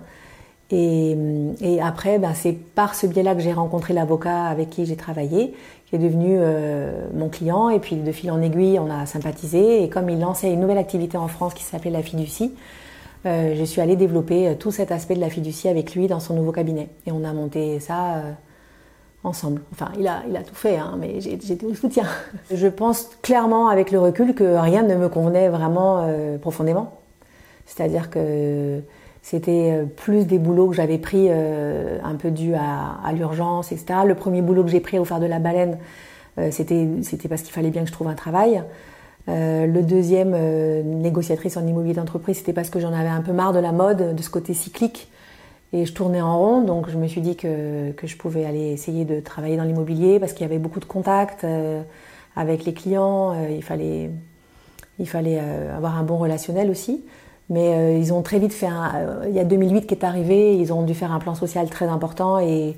Et, 0.71 1.79
après, 1.81 2.17
ben, 2.17 2.33
c'est 2.33 2.53
par 2.53 2.95
ce 2.95 3.05
biais-là 3.05 3.35
que 3.35 3.41
j'ai 3.41 3.53
rencontré 3.53 3.93
l'avocat 3.93 4.45
avec 4.45 4.69
qui 4.69 4.85
j'ai 4.85 4.95
travaillé, 4.95 5.53
qui 5.87 5.95
est 5.95 5.99
devenu 5.99 6.37
euh, 6.39 7.07
mon 7.13 7.29
client. 7.29 7.69
Et 7.69 7.79
puis 7.79 7.97
de 7.97 8.11
fil 8.11 8.31
en 8.31 8.41
aiguille, 8.41 8.79
on 8.79 8.89
a 8.89 9.05
sympathisé. 9.05 9.83
Et 9.83 9.89
comme 9.89 10.09
il 10.09 10.19
lançait 10.19 10.51
une 10.51 10.61
nouvelle 10.61 10.77
activité 10.77 11.17
en 11.17 11.27
France 11.27 11.53
qui 11.53 11.63
s'appelait 11.63 11.91
la 11.91 12.01
fiducie, 12.01 12.53
euh, 13.25 13.55
je 13.55 13.63
suis 13.63 13.81
allée 13.81 13.95
développer 13.95 14.47
euh, 14.47 14.55
tout 14.55 14.71
cet 14.71 14.91
aspect 14.91 15.13
de 15.13 15.19
la 15.19 15.29
fiducie 15.29 15.67
avec 15.67 15.93
lui 15.93 16.07
dans 16.07 16.19
son 16.19 16.33
nouveau 16.33 16.51
cabinet. 16.51 16.89
Et 17.05 17.11
on 17.11 17.23
a 17.23 17.33
monté 17.33 17.79
ça 17.79 18.15
euh, 18.15 18.31
ensemble. 19.23 19.61
Enfin, 19.71 19.91
il 19.99 20.07
a, 20.07 20.43
tout 20.43 20.55
fait, 20.55 20.77
hein, 20.77 20.97
mais 20.99 21.21
j'étais 21.21 21.65
au 21.65 21.75
soutien. 21.75 22.05
Je 22.51 22.67
pense 22.67 23.09
clairement 23.21 23.67
avec 23.67 23.91
le 23.91 23.99
recul 23.99 24.33
que 24.33 24.57
rien 24.57 24.81
ne 24.83 24.95
me 24.95 25.09
convenait 25.09 25.49
vraiment 25.49 26.07
profondément. 26.41 26.97
C'est-à-dire 27.67 28.09
que 28.09 28.81
c'était 29.21 29.85
plus 29.97 30.25
des 30.25 30.39
boulots 30.39 30.69
que 30.69 30.75
j'avais 30.75 30.97
pris 30.97 31.29
un 31.29 32.15
peu 32.17 32.31
dû 32.31 32.55
à, 32.55 32.97
à 33.05 33.13
l'urgence, 33.13 33.71
etc. 33.71 33.99
Le 34.05 34.15
premier 34.15 34.41
boulot 34.41 34.63
que 34.63 34.71
j'ai 34.71 34.79
pris 34.79 34.97
au 34.97 35.05
phare 35.05 35.19
de 35.19 35.27
la 35.27 35.37
baleine, 35.37 35.77
c'était 36.49 36.87
parce 37.29 37.43
qu'il 37.43 37.53
fallait 37.53 37.69
bien 37.69 37.83
que 37.83 37.87
je 37.87 37.93
trouve 37.93 38.07
un 38.07 38.15
travail. 38.15 38.63
Euh, 39.29 39.67
le 39.67 39.83
deuxième, 39.83 40.33
euh, 40.35 40.81
négociatrice 40.83 41.57
en 41.57 41.65
immobilier 41.65 41.93
d'entreprise, 41.93 42.37
c'était 42.37 42.53
parce 42.53 42.69
que 42.69 42.79
j'en 42.79 42.93
avais 42.93 43.09
un 43.09 43.21
peu 43.21 43.33
marre 43.33 43.53
de 43.53 43.59
la 43.59 43.71
mode, 43.71 44.15
de 44.15 44.21
ce 44.21 44.29
côté 44.29 44.53
cyclique. 44.53 45.09
Et 45.73 45.85
je 45.85 45.93
tournais 45.93 46.21
en 46.21 46.37
rond, 46.37 46.61
donc 46.61 46.89
je 46.89 46.97
me 46.97 47.07
suis 47.07 47.21
dit 47.21 47.37
que, 47.37 47.93
je 48.03 48.17
pouvais 48.17 48.45
aller 48.45 48.71
essayer 48.71 49.05
de 49.05 49.21
travailler 49.21 49.55
dans 49.55 49.63
l'immobilier 49.63 50.19
parce 50.19 50.33
qu'il 50.33 50.41
y 50.41 50.49
avait 50.49 50.59
beaucoup 50.59 50.81
de 50.81 50.85
contacts 50.85 51.45
euh, 51.45 51.81
avec 52.35 52.65
les 52.65 52.73
clients. 52.73 53.33
il 53.49 53.63
fallait, 53.63 54.09
il 54.99 55.07
fallait 55.07 55.39
avoir 55.39 55.97
un 55.97 56.03
bon 56.03 56.17
relationnel 56.17 56.69
aussi. 56.69 57.05
Mais 57.49 57.99
ils 57.99 58.13
ont 58.13 58.21
très 58.21 58.39
vite 58.39 58.53
fait 58.53 58.67
un. 58.67 59.23
il 59.27 59.33
y 59.33 59.39
a 59.39 59.43
2008 59.43 59.85
qui 59.85 59.93
est 59.93 60.05
arrivé, 60.05 60.55
ils 60.55 60.71
ont 60.71 60.83
dû 60.83 60.93
faire 60.93 61.11
un 61.11 61.19
plan 61.19 61.35
social 61.35 61.69
très 61.69 61.87
important 61.87 62.39
et 62.39 62.77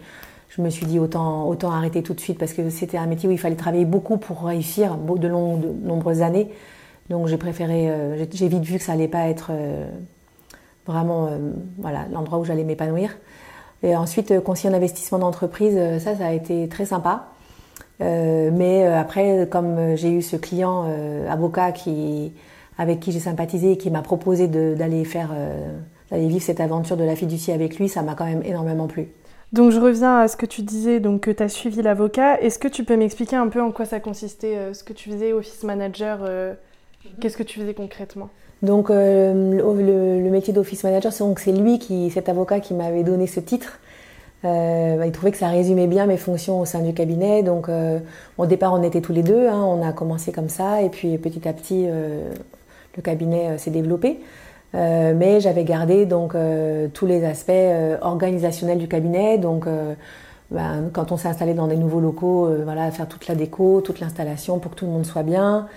je 0.56 0.62
me 0.62 0.70
suis 0.70 0.86
dit 0.86 1.00
autant, 1.00 1.48
autant 1.48 1.72
arrêter 1.72 2.04
tout 2.04 2.14
de 2.14 2.20
suite 2.20 2.38
parce 2.38 2.54
que 2.54 2.70
c'était 2.70 2.98
un 2.98 3.08
métier 3.08 3.28
où 3.28 3.32
il 3.32 3.40
fallait 3.40 3.56
travailler 3.56 3.86
beaucoup 3.86 4.18
pour 4.18 4.44
réussir 4.44 4.98
de, 4.98 5.28
long, 5.28 5.58
de 5.58 5.68
nombreuses 5.68 6.22
années. 6.22 6.50
Donc 7.10 7.28
j'ai 7.28 7.38
préféré. 7.38 7.90
euh, 7.90 8.24
j'ai- 8.32 8.48
vite 8.48 8.64
vu 8.64 8.78
que 8.78 8.84
ça 8.84 8.92
allait 8.94 9.08
pas 9.08 9.28
être 9.30 9.48
euh, 9.52 9.90
vraiment 10.86 11.26
euh, 11.28 11.38
voilà, 11.80 12.06
l'endroit 12.12 12.38
où 12.38 12.46
j'allais 12.46 12.64
m'épanouir. 12.64 13.18
Et 13.82 13.96
ensuite, 13.96 14.40
conseiller 14.42 14.74
en 14.74 14.78
investissement 14.78 15.20
d'entreprise, 15.20 15.78
ça, 16.00 16.16
ça 16.16 16.28
a 16.28 16.32
été 16.32 16.70
très 16.70 16.86
sympa. 16.86 17.28
Mais 18.00 18.86
après, 18.86 19.46
comme 19.52 19.96
j'ai 19.96 20.10
eu 20.10 20.22
ce 20.22 20.38
client 20.38 20.86
avocat 21.30 21.74
qui, 21.74 22.32
avec 22.78 23.02
qui 23.02 23.12
j'ai 23.12 23.20
sympathisé 23.20 23.74
et 23.74 23.78
qui 23.78 23.92
m'a 23.92 24.02
proposé 24.02 24.48
d'aller 24.48 25.04
faire, 25.04 25.32
d'aller 26.10 26.28
vivre 26.28 26.42
cette 26.44 26.62
aventure 26.62 26.96
de 26.96 27.04
la 27.04 27.18
fiducie 27.18 27.52
avec 27.52 27.78
lui, 27.78 27.90
ça 27.90 28.04
m'a 28.04 28.16
quand 28.16 28.24
même 28.26 28.42
énormément 28.46 28.88
plu. 28.88 29.10
Donc 29.54 29.70
je 29.72 29.80
reviens 29.80 30.18
à 30.18 30.28
ce 30.28 30.36
que 30.36 30.48
tu 30.48 30.64
disais, 30.64 31.00
donc 31.00 31.22
que 31.22 31.32
tu 31.32 31.44
as 31.44 31.48
suivi 31.48 31.84
l'avocat. 31.84 32.42
Est-ce 32.42 32.58
que 32.58 32.68
tu 32.68 32.84
peux 32.84 32.98
m'expliquer 32.98 33.36
un 33.36 33.48
peu 33.48 33.62
en 33.62 33.72
quoi 33.72 33.86
ça 33.86 34.00
consistait, 34.00 34.58
euh, 34.58 34.74
ce 34.74 34.84
que 34.84 34.94
tu 34.94 35.12
faisais, 35.12 35.32
office 35.32 35.64
manager 35.64 36.22
euh, 36.24 36.56
Qu'est-ce 37.22 37.38
que 37.38 37.44
tu 37.44 37.60
faisais 37.60 37.76
concrètement? 37.76 38.30
Donc 38.64 38.90
euh, 38.90 39.62
le, 40.24 40.30
métier 40.32 40.54
d'office 40.54 40.84
manager, 40.84 41.14
c'est 41.14 41.24
donc 41.24 41.40
c'est 41.40 41.52
lui 41.52 41.78
qui, 41.78 42.10
cet 42.10 42.30
avocat 42.30 42.62
qui 42.62 42.74
m'avait 42.74 43.04
donné 43.04 43.28
ce 43.28 43.40
titre. 43.40 43.80
Bah, 44.42 45.06
il 45.06 45.12
trouvait 45.14 45.32
que 45.32 45.38
ça 45.38 45.48
résumait 45.48 45.88
bien 45.88 46.06
mes 46.06 46.18
fonctions 46.18 46.60
au 46.60 46.66
sein 46.66 46.82
du 46.82 46.94
cabinet. 46.94 47.44
Donc 47.44 47.70
au 48.38 48.46
départ, 48.46 48.74
on 48.74 48.84
était 48.84 49.00
tous 49.00 49.14
les 49.14 49.24
deux. 49.24 49.48
hein, 49.48 49.62
on 49.64 49.82
a 49.88 49.94
commencé 49.94 50.34
comme 50.34 50.50
ça, 50.50 50.82
et 50.82 50.90
puis 50.90 51.18
petit 51.18 51.48
à 51.48 51.54
petit, 51.54 51.88
le 51.88 53.02
cabinet 53.02 53.58
s'est 53.58 53.72
développé. 53.72 54.20
Euh, 54.76 55.14
mais 55.16 55.40
j'avais 55.40 55.64
gardé 55.64 56.06
donc 56.06 56.34
euh, 56.34 56.88
tous 56.92 57.06
les 57.06 57.24
aspects 57.26 57.52
euh, 57.52 57.98
organisationnels 58.02 58.80
du 58.80 58.88
cabinet. 58.88 59.38
Donc 59.38 59.68
ben, 60.52 60.90
quand 60.92 61.12
on 61.12 61.18
s'est 61.18 61.28
installé 61.28 61.54
dans 61.54 61.68
des 61.68 61.78
nouveaux 61.78 62.00
locaux, 62.00 62.50
voilà, 62.64 62.90
faire 62.92 63.08
toute 63.08 63.28
la 63.28 63.36
déco, 63.36 63.82
toute 63.82 64.00
l'installation 64.00 64.60
pour 64.60 64.72
que 64.72 64.78
tout 64.78 64.86
le 64.86 64.92
monde 64.92 65.06
soit 65.06 65.24
bien. 65.24 65.68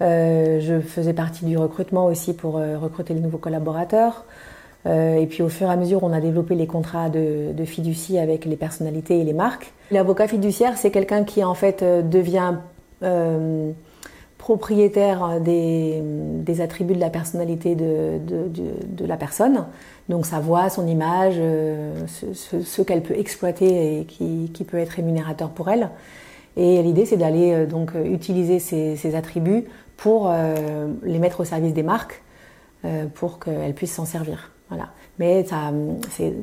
Je 0.00 0.80
faisais 0.80 1.12
partie 1.12 1.44
du 1.44 1.56
recrutement 1.56 2.06
aussi 2.06 2.34
pour 2.34 2.54
recruter 2.54 3.14
les 3.14 3.20
nouveaux 3.20 3.38
collaborateurs. 3.38 4.24
Et 4.84 5.26
puis 5.28 5.42
au 5.42 5.48
fur 5.48 5.68
et 5.68 5.72
à 5.72 5.76
mesure, 5.76 6.04
on 6.04 6.12
a 6.12 6.20
développé 6.20 6.54
les 6.54 6.66
contrats 6.66 7.08
de, 7.08 7.52
de 7.52 7.64
fiducie 7.64 8.18
avec 8.18 8.44
les 8.44 8.56
personnalités 8.56 9.20
et 9.20 9.24
les 9.24 9.32
marques. 9.32 9.72
L'avocat 9.90 10.28
fiduciaire, 10.28 10.76
c'est 10.76 10.90
quelqu'un 10.90 11.24
qui 11.24 11.42
en 11.42 11.54
fait 11.54 11.82
devient 11.82 12.54
propriétaire 14.38 15.40
des, 15.40 16.00
des 16.02 16.60
attributs 16.60 16.94
de 16.94 17.00
la 17.00 17.10
personnalité 17.10 17.74
de, 17.74 18.18
de, 18.18 18.48
de- 18.48 18.86
de 18.86 19.04
la 19.06 19.16
personne. 19.16 19.66
Donc 20.08 20.26
sa 20.26 20.38
voix, 20.40 20.68
son 20.70 20.86
image, 20.86 21.34
euh, 21.38 21.92
ce, 22.06 22.60
ce- 22.62 22.82
qu'elle 22.82 23.02
peut 23.02 23.16
exploiter 23.18 24.00
et 24.00 24.04
qui, 24.04 24.50
qui 24.54 24.64
peut 24.64 24.78
être 24.78 24.90
rémunérateur 24.90 25.50
pour 25.50 25.68
elle. 25.68 25.90
Et 26.56 26.82
l'idée, 26.82 27.06
c'est 27.06 27.16
d'aller 27.16 27.52
euh, 27.52 27.66
donc 27.66 27.92
utiliser 28.04 28.58
ces, 28.60 28.96
ces 28.96 29.14
attributs 29.14 29.64
pour 29.96 30.28
euh, 30.30 30.88
les 31.02 31.18
mettre 31.18 31.40
au 31.40 31.44
service 31.44 31.72
des 31.74 31.82
marques 31.82 32.22
euh, 32.84 33.06
pour 33.14 33.38
qu'elles 33.40 33.74
puissent 33.74 33.94
s'en 33.94 34.04
servir. 34.04 34.52
Voilà. 34.68 34.90
Mais 35.18 35.44
ça, 35.44 35.72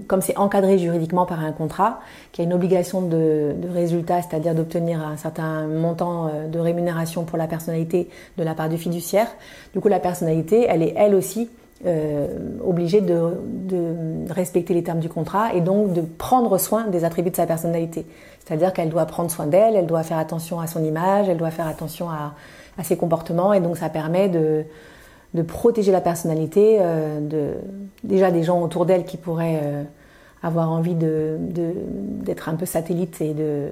comme 0.07 0.21
c'est 0.21 0.38
encadré 0.38 0.77
juridiquement 0.77 1.25
par 1.25 1.39
un 1.39 1.51
contrat, 1.51 1.99
qui 2.31 2.41
a 2.41 2.43
une 2.43 2.53
obligation 2.53 3.01
de, 3.01 3.53
de 3.55 3.69
résultat, 3.69 4.21
c'est-à-dire 4.21 4.55
d'obtenir 4.55 5.05
un 5.05 5.17
certain 5.17 5.67
montant 5.67 6.27
euh, 6.27 6.47
de 6.47 6.59
rémunération 6.59 7.23
pour 7.23 7.38
la 7.38 7.47
personnalité 7.47 8.09
de 8.38 8.43
la 8.43 8.55
part 8.55 8.69
du 8.69 8.77
fiduciaire, 8.77 9.27
du 9.73 9.79
coup 9.79 9.88
la 9.89 9.99
personnalité, 9.99 10.65
elle 10.67 10.81
est 10.81 10.93
elle 10.97 11.13
aussi 11.15 11.49
euh, 11.86 12.27
obligée 12.65 13.01
de, 13.01 13.33
de 13.45 14.31
respecter 14.31 14.73
les 14.73 14.83
termes 14.83 14.99
du 15.01 15.09
contrat 15.09 15.53
et 15.53 15.62
donc 15.62 15.93
de 15.93 16.01
prendre 16.01 16.57
soin 16.57 16.88
des 16.88 17.03
attributs 17.03 17.31
de 17.31 17.36
sa 17.36 17.45
personnalité. 17.45 18.05
C'est-à-dire 18.39 18.73
qu'elle 18.73 18.89
doit 18.89 19.05
prendre 19.05 19.29
soin 19.29 19.47
d'elle, 19.47 19.75
elle 19.75 19.88
doit 19.88 20.03
faire 20.03 20.17
attention 20.17 20.59
à 20.59 20.67
son 20.67 20.83
image, 20.83 21.29
elle 21.29 21.38
doit 21.38 21.51
faire 21.51 21.67
attention 21.67 22.09
à, 22.09 22.36
à 22.77 22.83
ses 22.83 22.97
comportements 22.97 23.53
et 23.53 23.59
donc 23.59 23.77
ça 23.77 23.89
permet 23.89 24.29
de, 24.29 24.63
de 25.34 25.41
protéger 25.41 25.91
la 25.91 26.02
personnalité 26.02 26.78
euh, 26.80 27.19
de 27.19 27.54
déjà 28.04 28.32
des 28.32 28.43
gens 28.43 28.62
autour 28.62 28.86
d'elle 28.86 29.06
qui 29.06 29.17
pourraient 29.17 29.60
euh, 29.63 29.84
avoir 30.43 30.72
envie 30.72 30.96
de, 30.96 31.38
de- 31.39 31.74
d'être 32.24 32.50
un 32.50 32.56
peu 32.56 32.65
satellite 32.65 33.22
et 33.22 33.34
de 33.34 33.69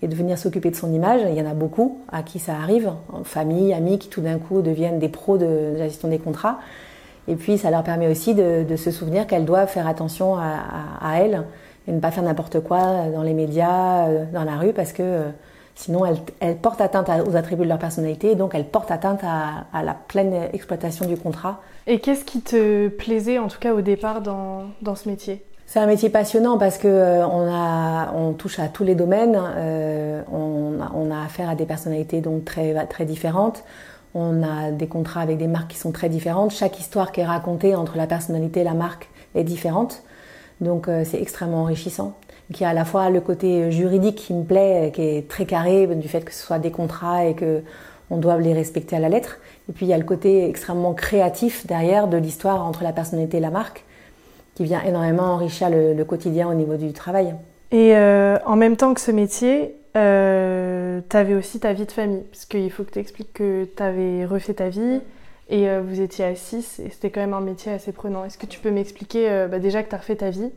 et 0.00 0.06
de 0.06 0.14
venir 0.14 0.38
s'occuper 0.38 0.70
de 0.70 0.76
son 0.76 0.92
image. 0.92 1.22
Il 1.28 1.34
y 1.34 1.42
en 1.42 1.50
a 1.50 1.54
beaucoup 1.54 1.98
à 2.12 2.22
qui 2.22 2.38
ça 2.38 2.54
arrive, 2.54 2.92
famille, 3.24 3.72
amis, 3.74 3.98
qui 3.98 4.08
tout 4.08 4.20
d'un 4.20 4.38
coup 4.38 4.62
deviennent 4.62 4.98
des 4.98 5.08
pros 5.08 5.38
de, 5.38 5.74
la 5.76 5.88
gestion 5.88 6.08
des 6.08 6.18
contrats. 6.18 6.58
Et 7.26 7.34
puis 7.34 7.58
ça 7.58 7.70
leur 7.70 7.82
permet 7.82 8.08
aussi 8.08 8.34
de, 8.34 8.64
se 8.76 8.90
souvenir 8.90 9.26
qu'elles 9.26 9.44
doivent 9.44 9.68
faire 9.68 9.88
attention 9.88 10.36
à, 10.36 10.60
à, 11.02 11.18
elles 11.20 11.42
et 11.86 11.92
ne 11.92 12.00
pas 12.00 12.10
faire 12.10 12.22
n'importe 12.22 12.60
quoi 12.60 13.08
dans 13.12 13.22
les 13.22 13.34
médias, 13.34 14.06
euh, 14.08 14.24
dans 14.32 14.44
la 14.44 14.56
rue, 14.56 14.72
parce 14.72 14.92
que 14.92 15.02
sinon 15.78 16.04
elles, 16.04 16.18
elles 16.40 16.56
portent 16.56 16.80
atteinte 16.80 17.08
aux 17.28 17.36
attributs 17.36 17.62
de 17.62 17.68
leur 17.68 17.78
personnalité 17.78 18.32
et 18.32 18.34
donc 18.34 18.54
elles 18.54 18.68
portent 18.68 18.90
atteinte 18.90 19.20
à, 19.22 19.66
à 19.72 19.82
la 19.84 19.94
pleine 19.94 20.34
exploitation 20.52 21.06
du 21.06 21.16
contrat. 21.16 21.60
Et 21.86 22.00
qu'est-ce 22.00 22.24
qui 22.24 22.40
te 22.40 22.88
plaisait 22.88 23.38
en 23.38 23.46
tout 23.46 23.60
cas 23.60 23.72
au 23.72 23.80
départ 23.80 24.20
dans, 24.20 24.64
dans 24.82 24.96
ce 24.96 25.08
métier? 25.08 25.44
C'est 25.66 25.78
un 25.78 25.86
métier 25.86 26.08
passionnant 26.08 26.58
parce 26.58 26.78
que 26.78 26.88
euh, 26.88 27.26
on, 27.26 27.46
a, 27.48 28.12
on 28.14 28.32
touche 28.32 28.58
à 28.58 28.68
tous 28.68 28.84
les 28.84 28.94
domaines. 28.94 29.38
euh, 29.38 30.22
on, 30.32 30.80
a, 30.80 30.90
on 30.94 31.10
a 31.10 31.22
affaire 31.24 31.48
à 31.48 31.54
des 31.54 31.66
personnalités 31.66 32.20
donc 32.22 32.44
très, 32.44 32.86
très 32.86 33.04
différentes. 33.04 33.62
On 34.14 34.42
a 34.42 34.70
des 34.72 34.88
contrats 34.88 35.20
avec 35.20 35.36
des 35.36 35.46
marques 35.46 35.70
qui 35.72 35.78
sont 35.78 35.92
très 35.92 36.08
différentes. 36.08 36.52
Chaque 36.52 36.80
histoire 36.80 37.12
qui 37.12 37.20
est 37.20 37.26
racontée 37.26 37.74
entre 37.74 37.96
la 37.96 38.06
personnalité 38.06 38.60
et 38.60 38.64
la 38.64 38.74
marque 38.74 39.10
est 39.34 39.44
différente. 39.44 40.02
Donc 40.60 40.88
euh, 40.88 41.04
c'est 41.04 41.20
extrêmement 41.20 41.62
enrichissant. 41.62 42.14
Donc, 42.48 42.60
il 42.60 42.62
y 42.62 42.66
a 42.66 42.70
à 42.70 42.74
la 42.74 42.84
fois 42.84 43.10
le 43.10 43.20
côté 43.20 43.70
juridique 43.70 44.16
qui 44.16 44.34
me 44.34 44.44
plaît, 44.44 44.88
euh, 44.88 44.90
qui 44.90 45.02
est 45.02 45.28
très 45.28 45.44
carré, 45.44 45.86
du 45.86 46.08
fait 46.08 46.24
que 46.24 46.32
ce 46.32 46.44
soit 46.44 46.58
des 46.58 46.70
contrats 46.70 47.26
et 47.26 47.34
que 47.34 47.62
on 48.10 48.16
doit 48.16 48.38
les 48.38 48.52
respecter 48.52 48.96
à 48.96 49.00
la 49.00 49.08
lettre. 49.08 49.38
Et 49.68 49.72
puis 49.72 49.86
il 49.86 49.88
y 49.88 49.92
a 49.92 49.98
le 49.98 50.04
côté 50.04 50.48
extrêmement 50.48 50.94
créatif 50.94 51.66
derrière 51.66 52.08
de 52.08 52.16
l'histoire 52.16 52.64
entre 52.64 52.82
la 52.82 52.92
personnalité 52.92 53.36
et 53.38 53.40
la 53.40 53.50
marque 53.50 53.84
qui 54.54 54.64
vient 54.64 54.82
énormément 54.82 55.34
enrichir 55.34 55.70
le, 55.70 56.02
quotidien 56.02 56.48
au 56.48 56.54
niveau 56.54 56.74
du 56.76 56.92
travail. 56.92 57.34
Et 57.70 57.94
euh, 57.96 58.38
en 58.44 58.56
même 58.56 58.76
temps 58.76 58.92
que 58.92 59.00
ce 59.00 59.12
métier, 59.12 59.76
euh, 59.96 61.00
tu 61.08 61.16
avais 61.16 61.34
aussi 61.34 61.60
ta 61.60 61.72
vie 61.72 61.86
de 61.86 61.92
famille. 61.92 62.24
Parce 62.30 62.44
qu'il 62.44 62.70
faut 62.72 62.82
que 62.82 62.90
tu 62.90 62.98
expliques 62.98 63.32
que 63.32 63.68
tu 63.76 63.82
avais 63.82 64.24
refait 64.24 64.54
ta 64.54 64.68
vie 64.68 65.00
et 65.48 65.68
euh, 65.68 65.80
vous 65.80 66.00
étiez 66.00 66.24
à 66.24 66.34
6 66.34 66.80
et 66.80 66.90
c'était 66.90 67.10
quand 67.10 67.20
même 67.20 67.34
un 67.34 67.40
métier 67.40 67.70
assez 67.70 67.92
prenant. 67.92 68.24
Est-ce 68.24 68.36
que 68.36 68.46
tu 68.46 68.58
peux 68.58 68.70
m'expliquer 68.70 69.46
bah, 69.48 69.60
déjà 69.60 69.82
que 69.84 69.90
tu 69.90 69.94
as 69.94 69.98
refait 69.98 70.16
ta 70.16 70.30
vie 70.30 70.50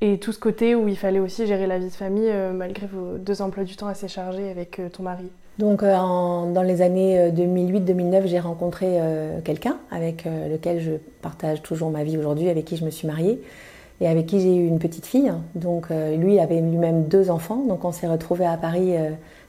et 0.00 0.18
tout 0.18 0.32
ce 0.32 0.38
côté 0.38 0.74
où 0.74 0.88
il 0.88 0.96
fallait 0.96 1.18
aussi 1.18 1.46
gérer 1.46 1.66
la 1.66 1.78
vie 1.78 1.86
de 1.86 1.94
famille 1.94 2.28
euh, 2.28 2.52
malgré 2.52 2.86
vos 2.86 3.18
deux 3.18 3.42
emplois 3.42 3.64
du 3.64 3.76
temps 3.76 3.88
assez 3.88 4.08
chargés 4.08 4.48
avec 4.48 4.78
euh, 4.78 4.88
ton 4.88 5.02
mari 5.02 5.24
Donc 5.58 5.82
euh, 5.82 5.92
dans 5.96 6.62
les 6.62 6.82
années 6.82 7.18
euh, 7.18 7.30
2008-2009, 7.30 8.26
j'ai 8.26 8.38
rencontré 8.38 8.98
quelqu'un 9.44 9.76
avec 9.90 10.24
lequel 10.24 10.80
je 10.80 10.92
partage 11.22 11.62
toujours 11.62 11.90
ma 11.90 12.04
vie 12.04 12.16
aujourd'hui, 12.16 12.48
avec 12.48 12.64
qui 12.64 12.76
je 12.76 12.84
me 12.84 12.90
suis 12.90 13.08
mariée 13.08 13.40
et 14.00 14.06
avec 14.06 14.26
qui 14.26 14.40
j'ai 14.40 14.54
eu 14.54 14.66
une 14.66 14.78
petite 14.78 15.06
fille. 15.06 15.32
Donc 15.56 15.88
lui 15.90 16.38
avait 16.38 16.60
lui-même 16.60 17.04
deux 17.04 17.30
enfants, 17.30 17.64
donc 17.68 17.84
on 17.84 17.90
s'est 17.90 18.06
retrouvés 18.06 18.46
à 18.46 18.56
Paris 18.56 18.94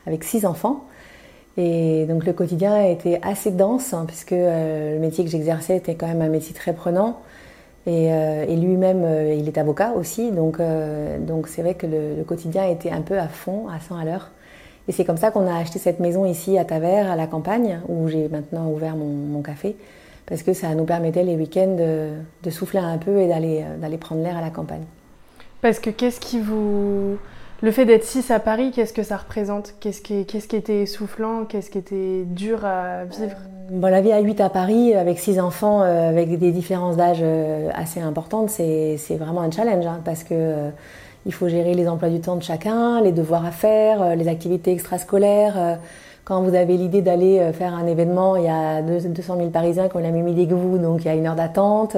avec 0.07 0.23
six 0.23 0.45
enfants. 0.45 0.85
Et 1.57 2.05
donc 2.07 2.25
le 2.25 2.33
quotidien 2.33 2.73
a 2.73 2.87
été 2.87 3.19
assez 3.21 3.51
dense, 3.51 3.93
hein, 3.93 4.05
puisque 4.07 4.31
le 4.31 4.97
métier 4.97 5.23
que 5.23 5.29
j'exerçais 5.29 5.77
était 5.77 5.93
quand 5.93 6.07
même 6.07 6.21
un 6.21 6.29
métier 6.29 6.55
très 6.55 6.73
prenant. 6.73 7.19
Et, 7.87 8.55
lui-même, 8.55 9.05
il 9.35 9.47
est 9.47 9.57
avocat 9.57 9.93
aussi, 9.93 10.31
donc 10.31 10.59
donc 11.21 11.47
c'est 11.47 11.61
vrai 11.61 11.73
que 11.73 11.87
le, 11.87 12.23
quotidien 12.23 12.65
était 12.69 12.91
un 12.91 13.01
peu 13.01 13.17
à 13.17 13.27
fond, 13.27 13.67
à 13.67 13.79
100 13.79 13.97
à 13.97 14.05
l'heure. 14.05 14.31
Et 14.87 14.91
c'est 14.91 15.05
comme 15.05 15.17
ça 15.17 15.31
qu'on 15.31 15.47
a 15.47 15.55
acheté 15.55 15.79
cette 15.79 15.99
maison 15.99 16.25
ici 16.25 16.57
à 16.57 16.65
Tavers, 16.65 17.09
à 17.09 17.15
la 17.15 17.25
campagne, 17.25 17.79
où 17.87 18.07
j'ai 18.07 18.27
maintenant 18.27 18.69
ouvert 18.69 18.95
mon, 18.95 19.41
café, 19.41 19.75
parce 20.27 20.43
que 20.43 20.53
ça 20.53 20.75
nous 20.75 20.85
permettait 20.85 21.23
les 21.23 21.35
week-ends 21.35 21.75
de, 21.75 22.09
de 22.43 22.49
souffler 22.49 22.79
un 22.79 22.97
peu 22.97 23.17
et 23.21 23.27
d'aller 23.27 23.63
d'aller 23.81 23.97
prendre 23.97 24.21
l'air 24.21 24.37
à 24.37 24.41
la 24.41 24.49
campagne. 24.51 24.85
Parce 25.61 25.79
que 25.79 25.89
qu'est-ce 25.89 26.19
qui 26.19 26.39
vous 26.39 27.17
le 27.61 27.71
fait 27.71 27.85
d'être 27.85 28.05
six 28.05 28.31
à 28.31 28.39
Paris, 28.39 28.71
qu'est-ce 28.73 28.93
que 28.93 29.03
ça 29.03 29.17
représente? 29.17 29.75
Qu'est-ce 29.81 30.01
qui, 30.01 30.25
qu'est-ce 30.25 30.47
qui 30.47 30.55
était 30.55 30.85
soufflant? 30.85 31.43
Qu'est-ce 31.43 31.69
qui 31.69 31.77
était 31.77 32.23
dur 32.25 32.63
à 32.63 33.03
vivre? 33.03 33.35
Bon, 33.71 33.87
La 33.87 34.01
vie 34.01 34.11
à 34.11 34.19
8 34.19 34.41
à 34.41 34.49
Paris, 34.49 34.93
avec 34.93 35.19
six 35.19 35.39
enfants, 35.39 35.81
euh, 35.81 36.09
avec 36.09 36.37
des 36.37 36.51
différences 36.51 36.97
d'âge 36.97 37.19
euh, 37.21 37.69
assez 37.73 37.99
importantes, 37.99 38.49
c'est, 38.49 38.97
vraiment 39.17 39.41
un 39.41 39.51
challenge 39.51 39.85
hein, 39.85 40.01
parce 40.03 40.23
que 40.23 40.33
euh, 40.33 40.69
il 41.25 41.33
faut 41.33 41.47
gérer 41.49 41.73
les 41.73 41.87
emplois 41.87 42.09
du 42.09 42.19
temps 42.19 42.35
de 42.35 42.43
chacun, 42.43 43.01
les 43.01 43.11
devoirs 43.11 43.45
à 43.45 43.51
faire, 43.51 44.15
les 44.15 44.27
activités 44.27 44.71
extrascolaires. 44.71 45.77
quand 46.23 46.41
vous 46.41 46.55
avez 46.55 46.77
l'idée 46.77 47.01
d'aller 47.01 47.51
faire 47.53 47.73
un 47.73 47.85
événement, 47.85 48.37
il 48.37 48.45
y 48.45 48.49
a 48.49 48.81
200 48.81 49.35
000 49.35 49.49
Parisiens 49.49 49.89
qui 49.89 49.97
ont 49.97 49.99
la 49.99 50.11
même 50.11 50.27
idée 50.27 50.47
que 50.47 50.53
vous, 50.53 50.77
donc 50.77 51.01
il 51.01 51.07
y 51.07 51.09
a 51.09 51.15
une 51.15 51.27
heure 51.27 51.35
d'attente. 51.35 51.97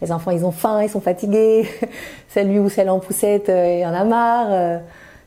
Les 0.00 0.12
enfants, 0.12 0.30
ils 0.30 0.44
ont 0.44 0.52
faim, 0.52 0.80
ils 0.82 0.88
sont 0.88 1.00
fatigués. 1.00 1.66
Celui 2.28 2.60
ou 2.60 2.68
celle 2.68 2.88
en 2.88 3.00
poussette, 3.00 3.48
il 3.48 3.84
en 3.84 3.92
a 3.92 4.04
marre. 4.04 4.80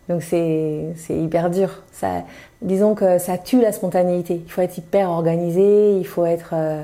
Donc 0.09 0.21
c'est 0.21 0.93
hyper 1.09 1.49
dur. 1.49 1.81
Ça, 1.91 2.23
disons 2.61 2.95
que 2.95 3.17
ça 3.17 3.37
tue 3.37 3.61
la 3.61 3.71
spontanéité. 3.71 4.41
Il 4.45 4.51
faut 4.51 4.61
être 4.61 4.77
hyper 4.77 5.09
organisé, 5.09 5.97
il 5.97 6.05
faut 6.05 6.25
être, 6.25 6.51
euh, 6.53 6.83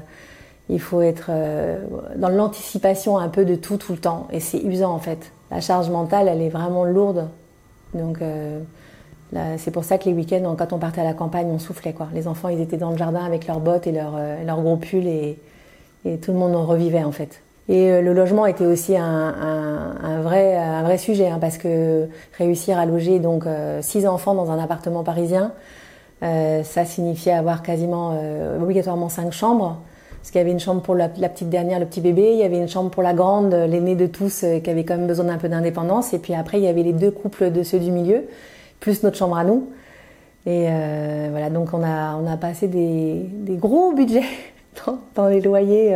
il 0.69 0.79
faut 0.79 1.01
être 1.01 1.27
euh, 1.29 1.79
dans 2.15 2.29
l'anticipation 2.29 3.17
un 3.17 3.29
peu 3.29 3.45
de 3.45 3.55
tout 3.55 3.77
tout 3.77 3.93
le 3.93 3.99
temps. 3.99 4.27
Et 4.31 4.39
c'est 4.39 4.59
usant 4.59 4.93
en 4.93 4.99
fait. 4.99 5.31
La 5.51 5.61
charge 5.61 5.89
mentale, 5.89 6.27
elle 6.27 6.41
est 6.41 6.49
vraiment 6.49 6.85
lourde. 6.85 7.27
Donc 7.93 8.21
euh, 8.21 8.59
c'est 9.57 9.71
pour 9.71 9.83
ça 9.83 9.97
que 9.97 10.05
les 10.05 10.13
week-ends, 10.13 10.55
quand 10.57 10.73
on 10.73 10.79
partait 10.79 11.01
à 11.01 11.05
la 11.05 11.13
campagne, 11.13 11.47
on 11.47 11.59
soufflait 11.59 11.93
quoi. 11.93 12.07
Les 12.13 12.27
enfants, 12.27 12.49
ils 12.49 12.59
étaient 12.59 12.77
dans 12.77 12.91
le 12.91 12.97
jardin 12.97 13.23
avec 13.23 13.47
leurs 13.47 13.59
bottes 13.59 13.85
et 13.85 13.91
leurs 13.91 14.17
leur 14.45 14.61
gros 14.61 14.77
pulls 14.77 15.07
et, 15.07 15.39
et 16.05 16.17
tout 16.17 16.31
le 16.31 16.37
monde 16.37 16.55
en 16.55 16.65
revivait 16.65 17.03
en 17.03 17.11
fait. 17.11 17.41
Et 17.71 17.89
euh, 17.89 18.01
le 18.01 18.11
logement 18.11 18.45
était 18.45 18.65
aussi 18.65 18.97
un, 18.97 20.21
vrai, 20.21 20.97
sujet, 20.97 21.29
hein, 21.29 21.37
parce 21.39 21.57
que 21.57 22.09
réussir 22.37 22.77
à 22.77 22.85
loger 22.85 23.19
donc 23.19 23.45
euh, 23.45 23.81
six 23.81 24.05
enfants 24.05 24.35
dans 24.35 24.51
un 24.51 24.59
appartement 24.59 25.05
parisien, 25.05 25.53
euh, 26.21 26.63
ça 26.63 26.83
signifiait 26.83 27.31
avoir 27.31 27.63
quasiment 27.63 28.19
obligatoirement 28.61 29.07
cinq 29.07 29.31
chambres. 29.31 29.77
Parce 30.19 30.31
qu'il 30.31 30.39
y 30.39 30.41
avait 30.41 30.51
une 30.51 30.59
chambre 30.59 30.81
pour 30.81 30.95
la, 30.95 31.07
petite 31.07 31.49
dernière, 31.49 31.79
le 31.79 31.85
petit 31.85 32.01
bébé, 32.01 32.33
il 32.33 32.39
y 32.39 32.43
avait 32.43 32.57
une 32.57 32.67
chambre 32.67 32.91
pour 32.91 33.03
la 33.03 33.13
grande, 33.13 33.53
l'aîné 33.53 33.95
de 33.95 34.05
tous, 34.05 34.45
qui 34.63 34.69
avait 34.69 34.83
quand 34.83 34.97
même 34.97 35.07
besoin 35.07 35.25
d'un 35.25 35.37
peu 35.37 35.47
d'indépendance, 35.47 36.13
et 36.13 36.19
puis 36.19 36.35
après 36.35 36.59
il 36.59 36.65
y 36.65 36.67
avait 36.67 36.83
les 36.83 36.93
deux 36.93 37.09
couples 37.09 37.51
de 37.51 37.63
ceux 37.63 37.79
du 37.79 37.89
milieu, 37.89 38.25
plus 38.81 39.01
notre 39.01 39.17
chambre 39.17 39.37
à 39.37 39.43
nous. 39.45 39.69
Et 40.45 40.67
voilà, 41.31 41.49
donc 41.49 41.69
on 41.73 41.81
a, 41.83 42.37
passé 42.37 42.67
des, 42.67 43.55
gros 43.55 43.93
budgets 43.93 44.21
dans 45.15 45.27
les 45.27 45.41
loyers 45.41 45.95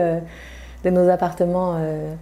de 0.86 0.90
nos 0.92 1.10
appartements 1.10 1.74
euh, 1.78 2.14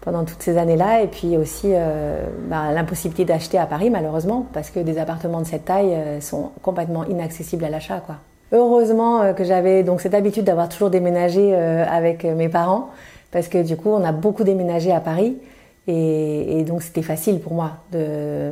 pendant 0.00 0.24
toutes 0.24 0.42
ces 0.42 0.58
années-là. 0.58 1.02
Et 1.02 1.06
puis 1.06 1.36
aussi 1.36 1.68
euh, 1.68 2.26
bah, 2.48 2.72
l'impossibilité 2.72 3.24
d'acheter 3.24 3.58
à 3.58 3.66
Paris, 3.66 3.88
malheureusement, 3.88 4.46
parce 4.52 4.70
que 4.70 4.80
des 4.80 4.98
appartements 4.98 5.40
de 5.40 5.46
cette 5.46 5.64
taille 5.64 5.94
euh, 5.94 6.20
sont 6.20 6.50
complètement 6.62 7.04
inaccessibles 7.06 7.64
à 7.64 7.70
l'achat. 7.70 8.02
quoi. 8.04 8.16
Heureusement 8.50 9.32
que 9.32 9.44
j'avais 9.44 9.82
donc 9.82 10.02
cette 10.02 10.12
habitude 10.12 10.44
d'avoir 10.44 10.68
toujours 10.68 10.90
déménagé 10.90 11.54
avec 11.54 12.24
mes 12.24 12.50
parents, 12.50 12.90
parce 13.30 13.48
que 13.48 13.62
du 13.62 13.78
coup, 13.78 13.88
on 13.88 14.04
a 14.04 14.12
beaucoup 14.12 14.44
déménagé 14.44 14.92
à 14.92 15.00
Paris. 15.00 15.38
Et, 15.86 16.62
donc, 16.64 16.82
c'était 16.82 17.00
facile 17.00 17.40
pour 17.40 17.54
moi 17.54 17.78
de, 17.92 18.50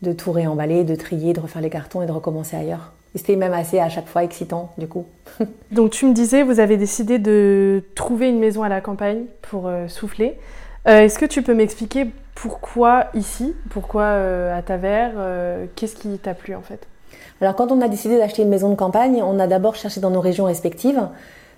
de 0.00 0.12
tout 0.14 0.32
réemballer, 0.32 0.82
de 0.82 0.94
trier, 0.94 1.34
de 1.34 1.40
refaire 1.40 1.60
les 1.60 1.68
cartons 1.68 2.00
et 2.00 2.06
de 2.06 2.12
recommencer 2.12 2.56
ailleurs. 2.56 2.92
C'était 3.14 3.36
même 3.36 3.52
assez 3.52 3.80
à 3.80 3.88
chaque 3.88 4.06
fois 4.06 4.22
excitant 4.22 4.72
du 4.78 4.86
coup. 4.86 5.06
Donc 5.72 5.90
tu 5.90 6.06
me 6.06 6.12
disais, 6.12 6.42
vous 6.42 6.60
avez 6.60 6.76
décidé 6.76 7.18
de 7.18 7.82
trouver 7.94 8.28
une 8.28 8.38
maison 8.38 8.62
à 8.62 8.68
la 8.68 8.80
campagne 8.80 9.24
pour 9.42 9.66
euh, 9.66 9.88
souffler. 9.88 10.38
Euh, 10.86 11.00
est-ce 11.00 11.18
que 11.18 11.24
tu 11.24 11.42
peux 11.42 11.54
m'expliquer 11.54 12.06
pourquoi 12.34 13.06
ici? 13.14 13.54
Pourquoi 13.70 14.02
euh, 14.02 14.56
à 14.56 14.62
Tavers? 14.62 15.14
Qu'est-ce 15.74 15.96
qui 15.96 16.18
t'a 16.18 16.34
plu 16.34 16.54
en 16.54 16.62
fait? 16.62 16.86
Alors 17.40 17.56
quand 17.56 17.72
on 17.72 17.80
a 17.80 17.88
décidé 17.88 18.18
d'acheter 18.18 18.42
une 18.42 18.48
maison 18.48 18.70
de 18.70 18.74
campagne, 18.74 19.22
on 19.22 19.38
a 19.38 19.46
d'abord 19.46 19.74
cherché 19.74 20.00
dans 20.00 20.10
nos 20.10 20.20
régions 20.20 20.44
respectives. 20.44 21.00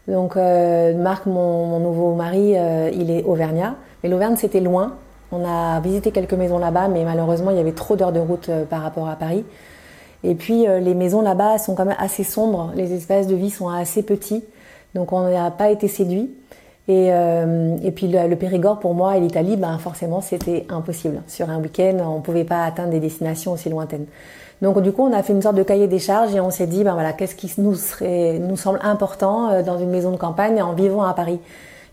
Donc 0.09 0.37
Marc, 0.37 1.27
mon, 1.27 1.67
mon, 1.67 1.81
nouveau 1.81 2.15
mari, 2.15 2.55
il 2.95 3.11
est 3.11 3.23
auvergnat. 3.25 3.77
Mais 4.03 4.09
l'Auvergne 4.09 4.37
c'était 4.37 4.61
loin. 4.61 4.97
On 5.33 5.45
a 5.47 5.81
visité 5.81 6.11
quelques 6.11 6.35
maisons 6.35 6.59
là-bas, 6.59 6.89
mais 6.89 7.05
malheureusement 7.05 7.51
il 7.51 7.57
y 7.57 7.61
avait 7.61 7.73
trop 7.73 7.97
d'heures 7.97 8.13
de 8.13 8.21
route 8.21 8.51
par 8.69 8.83
rapport 8.83 9.09
à 9.09 9.17
Paris. 9.17 9.45
Et 10.25 10.35
puis 10.35 10.67
euh, 10.67 10.81
les 10.81 10.95
maisons 10.95 11.23
là-bas 11.23 11.59
sont 11.59 11.75
quand 11.75 11.85
même 11.85 11.97
assez 11.99 12.25
sombres, 12.25 12.73
les 12.75 12.93
espaces 12.93 13.27
de 13.27 13.35
vie 13.35 13.51
sont 13.51 13.69
assez 13.69 14.03
petits, 14.03 14.45
donc 14.95 15.13
on 15.13 15.31
n'a 15.31 15.51
pas 15.51 15.71
été 15.71 15.89
séduit. 15.89 16.31
Et, 16.89 17.13
euh, 17.13 17.77
et 17.85 17.93
puis 17.93 18.09
le, 18.09 18.35
Périgord 18.35 18.81
pour 18.81 18.95
moi 18.95 19.17
et 19.17 19.21
l'Italie, 19.21 19.57
ben 19.57 19.79
forcément 19.79 20.21
c'était 20.21 20.67
impossible. 20.69 21.23
Sur 21.29 21.49
un 21.49 21.61
week-end, 21.61 21.99
on 22.01 22.17
ne 22.17 22.21
pouvait 22.21 22.45
pas 22.45 22.65
atteindre 22.65 22.91
des 22.91 23.01
destinations 23.01 23.53
aussi 23.53 23.69
lointaines. 23.69 24.07
Donc 24.61 24.81
du 24.83 24.93
coup, 24.93 25.03
on 25.03 25.13
a 25.13 25.23
fait 25.23 25.33
une 25.33 25.41
sorte 25.41 25.57
de 25.57 25.63
cahier 25.63 25.87
des 25.87 26.01
charges 26.01 26.35
et 26.35 26.41
on 26.41 26.51
s'est 26.51 26.67
dit, 26.67 26.85
ben 26.85 26.95
voilà, 26.95 27.13
qu'est-ce 27.13 27.37
qui 27.37 27.51
nous 27.59 27.75
serait, 27.75 28.39
nous 28.41 28.57
semble 28.57 28.81
important 28.83 29.51
euh, 29.51 29.63
dans 29.63 29.79
une 29.79 29.91
maison 29.91 30.11
de 30.11 30.17
campagne 30.17 30.61
en 30.61 30.73
vivant 30.73 31.03
à 31.03 31.15
Paris 31.15 31.39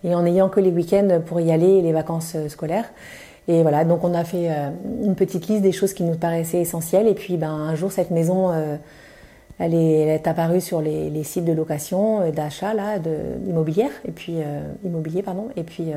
et 0.03 0.15
en 0.15 0.25
ayant 0.25 0.49
que 0.49 0.59
les 0.59 0.71
week-ends 0.71 1.21
pour 1.25 1.39
y 1.39 1.51
aller 1.51 1.69
et 1.69 1.81
les 1.81 1.93
vacances 1.93 2.35
scolaires. 2.49 2.85
Et 3.47 3.61
voilà, 3.61 3.85
donc 3.85 4.03
on 4.03 4.13
a 4.13 4.23
fait 4.23 4.51
euh, 4.51 4.69
une 5.03 5.15
petite 5.15 5.47
liste 5.47 5.61
des 5.61 5.71
choses 5.71 5.93
qui 5.93 6.03
nous 6.03 6.15
paraissaient 6.15 6.59
essentielles. 6.59 7.07
Et 7.07 7.13
puis 7.13 7.37
ben, 7.37 7.49
un 7.49 7.75
jour, 7.75 7.91
cette 7.91 8.11
maison, 8.11 8.51
euh, 8.51 8.75
elle, 9.57 9.73
est, 9.73 10.27
apparue 10.27 10.59
sur 10.59 10.81
les, 10.81 11.23
sites 11.23 11.45
de 11.45 11.53
location, 11.53 12.21
euh, 12.21 12.31
d'achat, 12.31 12.73
là, 12.73 12.99
de, 12.99 13.11
et 14.05 14.11
puis, 14.11 14.37
immobilier, 14.83 15.23
pardon. 15.23 15.47
Et 15.55 15.63
puis 15.63 15.91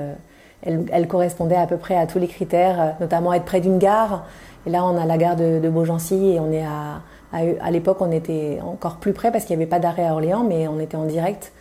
elle, 0.62 0.84
elle, 0.92 1.08
correspondait 1.08 1.56
à 1.56 1.66
peu 1.66 1.76
près 1.76 1.96
à 1.96 2.06
tous 2.06 2.18
les 2.18 2.28
critères, 2.28 2.96
notamment 3.00 3.32
être 3.32 3.44
près 3.44 3.60
d'une 3.60 3.78
gare. 3.78 4.26
Et 4.66 4.70
là, 4.70 4.84
on 4.84 4.96
a 4.96 5.04
la 5.04 5.18
gare 5.18 5.36
de, 5.36 5.68
Beaugency 5.68 6.32
et 6.32 6.40
on 6.40 6.52
est 6.52 6.64
à, 6.64 7.02
à 7.32 7.70
l'époque, 7.70 7.98
on 8.00 8.12
était 8.12 8.58
encore 8.62 8.96
plus 8.96 9.12
près 9.12 9.32
parce 9.32 9.44
qu'il 9.44 9.56
n'y 9.56 9.62
avait 9.62 9.70
pas 9.70 9.80
d'arrêt 9.80 10.06
à 10.06 10.12
Orléans, 10.12 10.44
mais 10.44 10.68
on 10.68 10.78
était 10.78 10.96
en 10.96 11.06
direct 11.06 11.52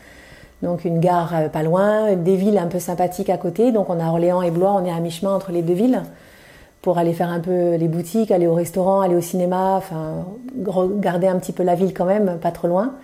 donc 0.61 0.85
une 0.85 0.99
gare 0.99 1.33
euh, 1.35 1.49
pas 1.49 1.63
loin, 1.63 2.15
des 2.15 2.35
villes 2.35 2.57
un 2.57 2.67
peu 2.67 2.79
sympathiques 2.79 3.29
à 3.29 3.37
côté. 3.37 3.71
Donc 3.71 3.89
on 3.89 3.99
a 3.99 4.07
Orléans 4.07 4.41
et 4.41 4.51
Blois, 4.51 4.73
on 4.73 4.85
est 4.85 4.91
à 4.91 4.99
mi-chemin 4.99 5.33
entre 5.33 5.51
les 5.51 5.61
deux 5.61 5.73
villes 5.73 6.01
pour 6.81 6.97
aller 6.97 7.13
faire 7.13 7.29
un 7.29 7.39
peu 7.39 7.75
les 7.75 7.87
boutiques, 7.87 8.31
aller 8.31 8.47
au 8.47 8.53
restaurant, 8.53 9.01
aller 9.01 9.15
au 9.15 9.21
cinéma, 9.21 9.75
enfin 9.75 10.25
garder 10.99 11.27
un 11.27 11.37
petit 11.37 11.51
peu 11.51 11.63
la 11.63 11.75
ville 11.75 11.93
quand 11.93 12.05
même, 12.05 12.37
pas 12.39 12.51
trop 12.51 12.67
loin. 12.67 12.95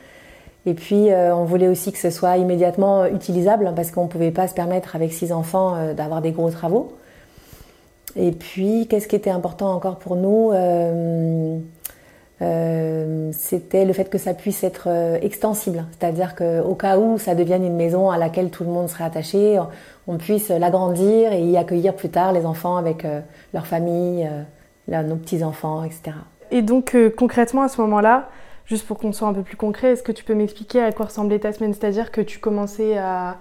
Et 0.65 0.73
puis 0.73 1.11
euh, 1.11 1.35
on 1.35 1.43
voulait 1.43 1.67
aussi 1.67 1.91
que 1.91 1.99
ce 1.99 2.09
soit 2.09 2.37
immédiatement 2.37 3.05
utilisable 3.05 3.71
parce 3.75 3.91
qu'on 3.91 4.03
ne 4.03 4.09
pouvait 4.09 4.31
pas 4.31 4.47
se 4.47 4.53
permettre 4.53 4.95
avec 4.95 5.13
six 5.13 5.31
enfants 5.31 5.75
euh, 5.75 5.93
d'avoir 5.93 6.21
des 6.21 6.31
gros 6.31 6.49
travaux. 6.49 6.93
Et 8.15 8.31
puis 8.31 8.87
qu'est-ce 8.87 9.07
qui 9.07 9.15
était 9.15 9.29
important 9.29 9.73
encore 9.73 9.97
pour 9.97 10.15
nous 10.15 10.51
euh, 12.41 13.29
c'était 13.31 13.85
le 13.85 13.93
fait 13.93 14.09
que 14.09 14.17
ça 14.17 14.33
puisse 14.33 14.63
être 14.65 14.87
euh, 14.87 15.17
extensible, 15.21 15.85
c'est-à-dire 15.91 16.35
qu'au 16.35 16.75
cas 16.75 16.97
où 16.97 17.17
ça 17.17 17.33
devienne 17.33 17.63
une 17.63 17.77
maison 17.77 18.11
à 18.11 18.17
laquelle 18.17 18.49
tout 18.49 18.65
le 18.65 18.69
monde 18.69 18.89
serait 18.89 19.05
attaché, 19.05 19.57
on 20.07 20.17
puisse 20.17 20.49
l'agrandir 20.49 21.31
et 21.31 21.41
y 21.41 21.55
accueillir 21.55 21.95
plus 21.95 22.09
tard 22.09 22.33
les 22.33 22.45
enfants 22.45 22.75
avec 22.75 23.05
euh, 23.05 23.21
leur 23.53 23.65
famille, 23.65 24.29
nos 24.89 25.15
petits-enfants, 25.15 25.83
etc. 25.83 26.17
Et 26.51 26.61
donc 26.61 26.95
concrètement 27.17 27.61
à 27.61 27.69
ce 27.69 27.79
moment-là, 27.81 28.29
juste 28.65 28.85
pour 28.85 28.97
qu'on 28.97 29.13
soit 29.13 29.27
un 29.27 29.33
peu 29.33 29.41
plus 29.41 29.57
concret, 29.57 29.93
est-ce 29.93 30.03
que 30.03 30.11
tu 30.11 30.25
peux 30.25 30.35
m'expliquer 30.35 30.81
à 30.81 30.91
quoi 30.91 31.05
ressemblait 31.05 31.39
ta 31.39 31.53
semaine? 31.53 31.73
C'est-à-dire 31.73 32.11
que 32.11 32.21
tu 32.21 32.39
commençais 32.39 32.97
à 32.97 33.37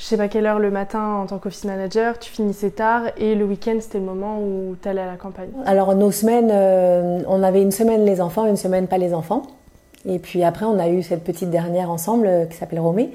je 0.00 0.06
sais 0.06 0.16
pas 0.16 0.28
quelle 0.28 0.46
heure 0.46 0.58
le 0.58 0.70
matin 0.70 1.16
en 1.16 1.26
tant 1.26 1.38
qu'office 1.38 1.64
manager, 1.64 2.18
tu 2.18 2.30
finissais 2.30 2.70
tard 2.70 3.02
et 3.18 3.34
le 3.34 3.44
week-end 3.44 3.76
c'était 3.80 3.98
le 3.98 4.04
moment 4.04 4.38
où 4.40 4.74
tu 4.80 4.88
allais 4.88 5.02
à 5.02 5.06
la 5.06 5.16
campagne 5.16 5.50
Alors 5.66 5.94
nos 5.94 6.10
semaines, 6.10 6.48
euh, 6.50 7.20
on 7.28 7.42
avait 7.42 7.60
une 7.60 7.70
semaine 7.70 8.06
les 8.06 8.22
enfants, 8.22 8.46
une 8.46 8.56
semaine 8.56 8.86
pas 8.86 8.96
les 8.96 9.12
enfants. 9.12 9.42
Et 10.08 10.18
puis 10.18 10.42
après 10.42 10.64
on 10.64 10.78
a 10.78 10.88
eu 10.88 11.02
cette 11.02 11.22
petite 11.22 11.50
dernière 11.50 11.90
ensemble 11.90 12.26
euh, 12.26 12.46
qui 12.46 12.56
s'appelle 12.56 12.80
Romé. 12.80 13.10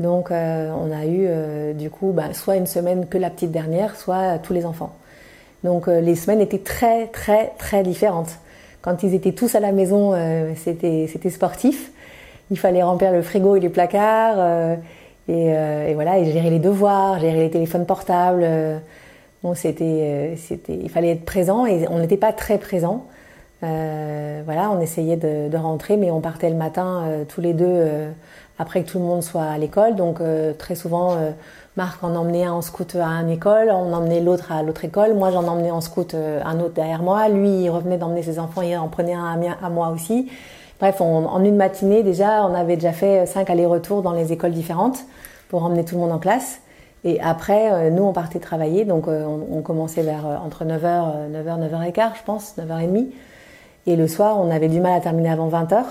Donc 0.00 0.32
euh, 0.32 0.72
on 0.76 0.90
a 0.90 1.06
eu 1.06 1.72
du 1.74 1.88
coup 1.88 2.10
bah, 2.12 2.34
soit 2.34 2.56
une 2.56 2.66
semaine 2.66 3.06
que 3.06 3.16
la 3.16 3.30
petite 3.30 3.52
dernière, 3.52 3.94
soit 3.94 4.38
tous 4.38 4.52
les 4.52 4.66
enfants. 4.66 4.92
Donc 5.62 5.86
les 5.86 6.16
semaines 6.16 6.40
étaient 6.40 6.58
très 6.58 7.06
très 7.06 7.52
très 7.58 7.84
différentes. 7.84 8.40
Quand 8.82 9.04
ils 9.04 9.14
étaient 9.14 9.32
tous 9.32 9.54
à 9.54 9.60
la 9.60 9.70
maison, 9.70 10.14
c'était 10.56 11.30
sportif. 11.30 11.92
Il 12.50 12.58
fallait 12.58 12.82
remplir 12.82 13.12
le 13.12 13.22
frigo 13.22 13.54
et 13.54 13.60
les 13.60 13.70
placards. 13.70 14.76
Euh, 15.30 15.88
et, 15.88 15.94
voilà, 15.94 16.18
et 16.18 16.30
gérer 16.30 16.50
les 16.50 16.58
devoirs, 16.58 17.18
gérer 17.18 17.40
les 17.40 17.50
téléphones 17.50 17.86
portables. 17.86 18.42
Euh, 18.44 18.78
bon, 19.42 19.54
c'était, 19.54 19.84
euh, 19.84 20.36
c'était, 20.36 20.74
il 20.74 20.90
fallait 20.90 21.10
être 21.10 21.24
présent 21.24 21.66
et 21.66 21.86
on 21.88 21.98
n'était 21.98 22.16
pas 22.16 22.32
très 22.32 22.58
présent. 22.58 23.06
voilà, 23.62 24.70
on 24.70 24.80
essayait 24.80 25.16
de, 25.16 25.56
rentrer, 25.56 25.96
mais 25.96 26.10
on 26.10 26.20
partait 26.20 26.50
le 26.50 26.56
matin 26.56 27.04
tous 27.28 27.40
les 27.40 27.54
deux 27.54 27.88
après 28.58 28.82
que 28.82 28.90
tout 28.90 28.98
le 28.98 29.04
monde 29.04 29.22
soit 29.22 29.44
à 29.44 29.56
l'école. 29.56 29.96
Donc 29.96 30.20
très 30.58 30.74
souvent, 30.74 31.16
Marc 31.78 32.04
en 32.04 32.14
emmenait 32.14 32.44
un 32.44 32.52
en 32.52 32.60
scout 32.60 32.94
à 32.96 33.06
une 33.06 33.30
école, 33.30 33.70
on 33.70 33.94
emmenait 33.94 34.20
l'autre 34.20 34.52
à 34.52 34.62
l'autre 34.62 34.84
école. 34.84 35.14
Moi, 35.14 35.30
j'en 35.30 35.48
emmenais 35.48 35.70
en 35.70 35.80
scout 35.80 36.14
un 36.14 36.60
autre 36.60 36.74
derrière 36.74 37.02
moi. 37.02 37.30
Lui, 37.30 37.62
il 37.62 37.70
revenait 37.70 37.96
d'emmener 37.96 38.22
ses 38.22 38.38
enfants 38.38 38.60
et 38.60 38.72
il 38.72 38.76
en 38.76 38.88
prenait 38.88 39.14
un 39.14 39.40
à 39.62 39.70
moi 39.70 39.88
aussi. 39.88 40.30
Bref, 40.80 41.00
en 41.00 41.44
une 41.44 41.56
matinée, 41.56 42.02
déjà, 42.02 42.44
on 42.44 42.54
avait 42.54 42.76
déjà 42.76 42.92
fait 42.92 43.26
cinq 43.26 43.48
allers-retours 43.48 44.02
dans 44.02 44.12
les 44.12 44.32
écoles 44.32 44.52
différentes 44.52 44.98
pour 45.48 45.64
emmener 45.64 45.84
tout 45.84 45.94
le 45.94 46.00
monde 46.00 46.12
en 46.12 46.18
classe. 46.18 46.60
Et 47.04 47.20
après, 47.20 47.70
euh, 47.70 47.90
nous, 47.90 48.02
on 48.02 48.12
partait 48.12 48.38
travailler, 48.38 48.86
donc 48.86 49.08
euh, 49.08 49.24
on, 49.24 49.60
commençait 49.60 50.02
vers 50.02 50.26
euh, 50.26 50.36
entre 50.36 50.64
9h, 50.64 51.30
9h, 51.30 51.92
9h15, 51.92 52.18
je 52.18 52.22
pense, 52.24 52.56
9h30. 52.58 53.08
Et 53.86 53.96
le 53.96 54.08
soir, 54.08 54.40
on 54.40 54.50
avait 54.50 54.68
du 54.68 54.80
mal 54.80 54.94
à 54.94 55.00
terminer 55.00 55.30
avant 55.30 55.48
20h. 55.48 55.82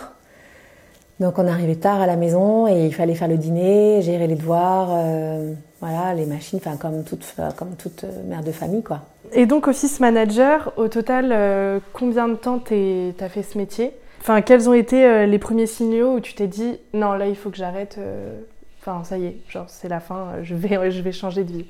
Donc 1.20 1.38
on 1.38 1.48
arrivait 1.48 1.76
tard 1.76 2.02
à 2.02 2.08
la 2.08 2.16
maison 2.16 2.68
et 2.68 2.88
il 2.88 2.94
fallait 2.94 3.14
faire 3.14 3.28
le 3.28 3.38
dîner, 3.38 4.02
gérer 4.02 4.26
les 4.26 4.36
devoirs, 4.36 4.90
voilà, 5.80 6.16
les 6.16 6.26
machines, 6.26 6.58
enfin 6.58 6.76
comme 6.76 7.04
toute, 7.04 7.36
comme 7.56 7.76
toute 7.76 8.04
mère 8.28 8.42
de 8.42 8.52
famille, 8.52 8.82
quoi. 8.82 9.02
Et 9.32 9.46
donc 9.46 9.68
office 9.68 10.00
manager, 10.00 10.74
au 10.76 10.88
total, 10.88 11.80
combien 11.94 12.28
de 12.28 12.34
temps 12.34 12.58
t'as 12.58 13.30
fait 13.30 13.44
ce 13.44 13.60
métier? 13.60 13.94
Enfin, 14.24 14.42
quels 14.42 14.70
ont 14.70 14.74
été 14.74 15.28
les 15.28 15.38
premiers 15.38 15.68
signaux 15.68 16.16
où 16.16 16.20
tu 16.22 16.34
t'es 16.34 16.48
dit 16.48 16.80
non 16.94 17.14
là 17.14 17.28
il 17.28 17.36
faut 17.36 17.50
que 17.50 17.58
j'arrête 17.58 18.00
Enfin, 18.86 19.06
ça 19.06 19.18
y 19.18 19.26
est, 19.28 19.38
genre 19.48 19.66
c'est 19.70 19.88
la 19.88 20.02
fin, 20.02 20.28
je 20.44 20.56
vais, 20.56 20.92
je 20.92 21.02
vais 21.02 21.14
changer 21.14 21.46
de 21.46 21.52
vie. 21.54 21.66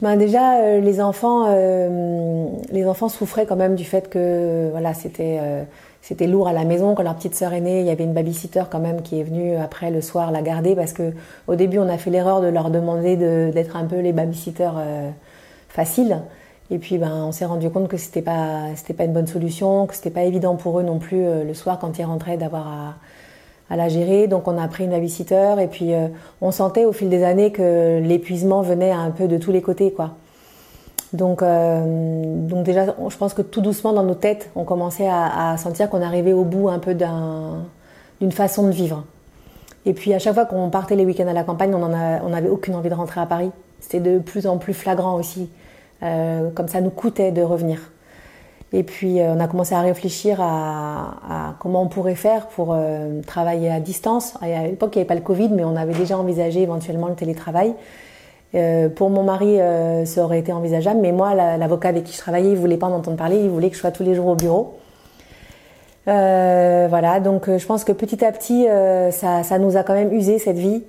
Ben 0.00 0.16
déjà, 0.16 0.58
euh, 0.58 0.80
les 0.80 1.00
enfants, 1.00 1.46
euh, 1.48 2.48
les 2.72 2.86
enfants 2.86 3.08
souffraient 3.08 3.46
quand 3.46 3.54
même 3.54 3.76
du 3.76 3.84
fait 3.84 4.10
que 4.10 4.68
voilà, 4.72 4.94
c'était 4.94 5.38
euh, 5.40 5.62
c'était 6.02 6.26
lourd 6.26 6.48
à 6.48 6.52
la 6.52 6.64
maison. 6.64 6.96
Quand 6.96 7.04
leur 7.04 7.14
petite 7.14 7.36
sœur 7.36 7.52
est 7.52 7.60
née, 7.60 7.80
il 7.80 7.86
y 7.86 7.90
avait 7.90 8.02
une 8.02 8.12
babysitter 8.12 8.64
quand 8.68 8.80
même 8.80 9.02
qui 9.02 9.20
est 9.20 9.22
venue 9.22 9.54
après 9.56 9.92
le 9.92 10.00
soir 10.00 10.32
la 10.32 10.42
garder 10.42 10.74
parce 10.74 10.92
que 10.92 11.12
au 11.46 11.54
début, 11.54 11.78
on 11.78 11.88
a 11.88 11.98
fait 11.98 12.10
l'erreur 12.10 12.40
de 12.40 12.48
leur 12.48 12.70
demander 12.70 13.16
d'être 13.16 13.76
un 13.76 13.84
peu 13.84 14.00
les 14.00 14.12
babysitters 14.12 14.74
faciles. 15.68 16.20
Et 16.70 16.78
puis, 16.78 16.98
ben, 16.98 17.24
on 17.26 17.32
s'est 17.32 17.44
rendu 17.44 17.68
compte 17.70 17.88
que 17.88 17.96
c'était 17.96 18.22
pas 18.22 18.74
c'était 18.76 18.94
pas 18.94 19.04
une 19.04 19.12
bonne 19.12 19.26
solution, 19.26 19.86
que 19.86 19.94
c'était 19.94 20.10
pas 20.10 20.22
évident 20.22 20.56
pour 20.56 20.80
eux 20.80 20.82
non 20.82 20.98
plus 20.98 21.22
le 21.22 21.54
soir 21.54 21.78
quand 21.78 21.98
ils 21.98 22.04
rentraient 22.04 22.36
d'avoir 22.36 22.66
à 22.66 22.94
à 23.70 23.76
la 23.76 23.88
gérer. 23.88 24.26
Donc 24.26 24.48
on 24.48 24.58
a 24.58 24.68
pris 24.68 24.84
une 24.84 24.90
babysitter 24.90 25.56
et 25.60 25.66
puis 25.66 25.94
euh, 25.94 26.08
on 26.40 26.50
sentait 26.50 26.84
au 26.84 26.92
fil 26.92 27.08
des 27.08 27.24
années 27.24 27.52
que 27.52 28.00
l'épuisement 28.00 28.62
venait 28.62 28.92
un 28.92 29.10
peu 29.10 29.28
de 29.28 29.38
tous 29.38 29.52
les 29.52 29.62
côtés, 29.62 29.92
quoi. 29.92 30.12
Donc, 31.12 31.42
euh, 31.42 32.46
donc 32.48 32.64
déjà, 32.64 32.86
je 32.86 33.16
pense 33.16 33.34
que 33.34 33.42
tout 33.42 33.60
doucement 33.60 33.92
dans 33.92 34.02
nos 34.02 34.16
têtes, 34.16 34.50
on 34.56 34.64
commençait 34.64 35.08
à, 35.08 35.56
sentir 35.58 35.88
qu'on 35.88 36.02
arrivait 36.02 36.32
au 36.32 36.42
bout 36.42 36.68
un 36.68 36.80
peu 36.80 36.94
d'une 36.94 38.32
façon 38.32 38.66
de 38.66 38.72
vivre. 38.72 39.04
Et 39.86 39.92
puis 39.92 40.12
à 40.12 40.18
chaque 40.18 40.34
fois 40.34 40.44
qu'on 40.44 40.70
partait 40.70 40.96
les 40.96 41.04
week-ends 41.04 41.28
à 41.28 41.32
la 41.32 41.44
campagne, 41.44 41.72
on 41.72 42.28
n'avait 42.28 42.48
aucune 42.48 42.74
envie 42.74 42.88
de 42.88 42.94
rentrer 42.94 43.20
à 43.20 43.26
Paris. 43.26 43.52
C'était 43.78 44.00
de 44.00 44.18
plus 44.18 44.48
en 44.48 44.58
plus 44.58 44.74
flagrant 44.74 45.14
aussi. 45.14 45.48
Euh, 46.02 46.50
comme 46.50 46.68
ça 46.68 46.80
nous 46.80 46.90
coûtait 46.90 47.32
de 47.32 47.42
revenir. 47.42 47.90
Et 48.72 48.82
puis 48.82 49.20
euh, 49.20 49.34
on 49.34 49.40
a 49.40 49.46
commencé 49.46 49.74
à 49.74 49.80
réfléchir 49.80 50.38
à, 50.40 51.54
comment 51.60 51.82
on 51.82 51.88
pourrait 51.88 52.16
faire 52.16 52.48
pour 52.48 52.72
euh, 52.72 53.22
travailler 53.22 53.70
à 53.70 53.80
distance. 53.80 54.34
À 54.42 54.66
l'époque, 54.66 54.96
il 54.96 54.98
n'y 54.98 55.02
avait 55.02 55.08
pas 55.08 55.14
le 55.14 55.20
Covid, 55.20 55.48
mais 55.50 55.64
on 55.64 55.76
avait 55.76 55.94
déjà 55.94 56.18
envisagé 56.18 56.62
éventuellement 56.62 57.08
le 57.08 57.14
télétravail. 57.14 57.74
Pour 58.94 59.10
mon 59.10 59.24
mari, 59.24 59.58
ça 60.06 60.22
aurait 60.22 60.38
été 60.38 60.52
envisageable, 60.52 61.00
mais 61.02 61.10
moi, 61.10 61.34
l'avocat 61.34 61.88
avec 61.88 62.04
qui 62.04 62.12
je 62.12 62.18
travaillais, 62.18 62.50
il 62.50 62.56
voulait 62.56 62.76
pas 62.76 62.86
en 62.86 62.92
entendre 62.92 63.16
parler, 63.16 63.40
il 63.40 63.50
voulait 63.50 63.68
que 63.68 63.74
je 63.74 63.80
sois 63.80 63.90
tous 63.90 64.04
les 64.04 64.14
jours 64.14 64.28
au 64.28 64.36
bureau. 64.36 64.76
voilà, 66.06 67.18
donc 67.18 67.50
je 67.50 67.66
pense 67.66 67.82
que 67.82 67.90
petit 67.90 68.24
à 68.24 68.30
petit, 68.30 68.68
ça, 69.10 69.58
nous 69.58 69.76
a 69.76 69.82
quand 69.82 69.94
même 69.94 70.12
usé 70.12 70.38
cette 70.38 70.58
vie. 70.58 70.84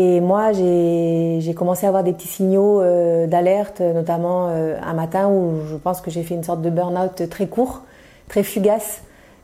Et 0.00 0.20
moi, 0.20 0.52
j'ai 0.52 1.54
commencé 1.56 1.84
à 1.84 1.88
avoir 1.88 2.04
des 2.04 2.12
petits 2.12 2.28
signaux 2.28 2.80
euh, 2.80 3.26
d'alerte, 3.26 3.80
notamment 3.80 4.46
euh, 4.48 4.76
un 4.80 4.94
matin 4.94 5.28
où 5.28 5.66
je 5.68 5.74
pense 5.74 6.00
que 6.00 6.08
j'ai 6.08 6.22
fait 6.22 6.36
une 6.36 6.44
sorte 6.44 6.62
de 6.62 6.70
burn-out 6.70 7.28
très 7.28 7.48
court, 7.48 7.82
très 8.28 8.44
fugace. 8.44 9.02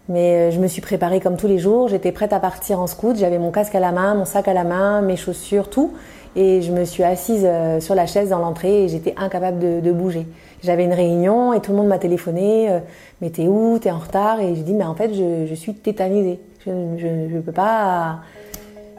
Mais 0.08 0.34
euh, 0.34 0.50
je 0.52 0.60
me 0.60 0.68
suis 0.68 0.80
préparée 0.80 1.18
comme 1.18 1.36
tous 1.36 1.48
les 1.48 1.58
jours. 1.58 1.88
J'étais 1.88 2.12
prête 2.12 2.32
à 2.32 2.38
partir 2.38 2.78
en 2.78 2.86
scout. 2.86 3.16
J'avais 3.16 3.40
mon 3.40 3.50
casque 3.50 3.74
à 3.74 3.80
la 3.80 3.90
main, 3.90 4.14
mon 4.14 4.24
sac 4.24 4.46
à 4.46 4.52
la 4.52 4.62
main, 4.62 5.02
mes 5.02 5.16
chaussures, 5.16 5.70
tout. 5.70 5.94
Et 6.36 6.62
je 6.62 6.70
me 6.70 6.84
suis 6.84 7.02
assise 7.02 7.48
sur 7.80 7.96
la 7.96 8.06
chaise 8.06 8.28
dans 8.28 8.38
l'entrée 8.38 8.84
et 8.84 8.88
j'étais 8.88 9.14
incapable 9.16 9.58
de, 9.82 9.92
bouger. 9.92 10.24
J'avais 10.62 10.84
une 10.84 10.92
réunion 10.92 11.52
et 11.52 11.60
tout 11.60 11.72
le 11.72 11.78
monde 11.78 11.88
m'a 11.88 11.98
téléphoné. 11.98 12.80
mais 13.20 13.30
t'es 13.30 13.48
où? 13.48 13.78
T'es 13.80 13.90
en 13.90 13.98
retard? 13.98 14.40
Et 14.40 14.54
j'ai 14.54 14.62
dit, 14.62 14.74
mais 14.74 14.84
en 14.84 14.94
fait, 14.94 15.14
je, 15.14 15.46
je 15.48 15.54
suis 15.54 15.74
tétanisée. 15.74 16.40
Je 16.64 16.70
ne 16.70 17.40
peux 17.40 17.52
pas 17.52 18.20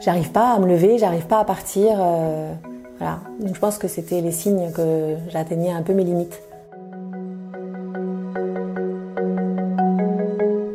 j'arrive 0.00 0.30
pas 0.30 0.54
à 0.54 0.58
me 0.58 0.66
lever, 0.66 0.98
j'arrive 0.98 1.26
pas 1.26 1.40
à 1.40 1.44
partir. 1.44 1.96
Euh, 1.98 2.52
voilà. 2.98 3.20
Donc 3.40 3.54
je 3.54 3.60
pense 3.60 3.78
que 3.78 3.88
c'était 3.88 4.20
les 4.20 4.32
signes 4.32 4.72
que 4.72 5.16
j'atteignais 5.28 5.70
un 5.70 5.82
peu 5.82 5.92
mes 5.92 6.04
limites. 6.04 6.42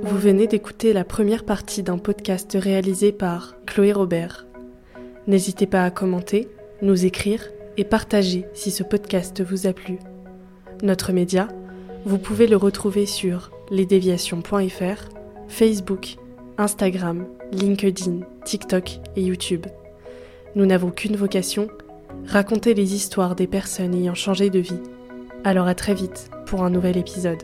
Vous 0.04 0.18
venez 0.18 0.48
d'écouter 0.48 0.94
la 0.94 1.04
première 1.04 1.46
partie 1.46 1.84
d'un 1.84 1.98
podcast 1.98 2.56
réalisé 2.60 3.12
par 3.12 3.56
Chloé 3.66 3.92
Robert. 3.92 4.46
N'hésitez 5.28 5.66
pas 5.66 5.84
à 5.84 5.92
commenter, 5.92 6.48
nous 6.82 7.06
écrire 7.06 7.50
et 7.78 7.84
partager 7.84 8.46
si 8.54 8.70
ce 8.72 8.84
podcast 8.84 9.42
vous 9.42 9.66
a 9.66 9.74
plu. 9.74 9.98
Notre 10.84 11.12
média, 11.12 11.48
vous 12.06 12.18
pouvez 12.18 12.48
le 12.48 12.58
retrouver 12.58 13.06
sur 13.06 13.52
lesdéviations.fr, 13.70 15.10
Facebook, 15.48 16.18
Instagram, 16.58 17.26
LinkedIn, 17.52 18.22
TikTok 18.46 19.00
et 19.16 19.22
YouTube. 19.22 19.66
Nous 20.56 20.66
n'avons 20.66 20.90
qu'une 20.90 21.18
vocation, 21.18 21.68
raconter 22.26 22.74
les 22.74 22.96
histoires 22.96 23.36
des 23.36 23.48
personnes 23.48 23.94
ayant 23.94 24.16
changé 24.16 24.50
de 24.50 24.60
vie. 24.60 24.80
Alors 25.44 25.68
à 25.68 25.76
très 25.76 25.94
vite 25.94 26.30
pour 26.46 26.64
un 26.64 26.70
nouvel 26.70 26.98
épisode. 26.98 27.44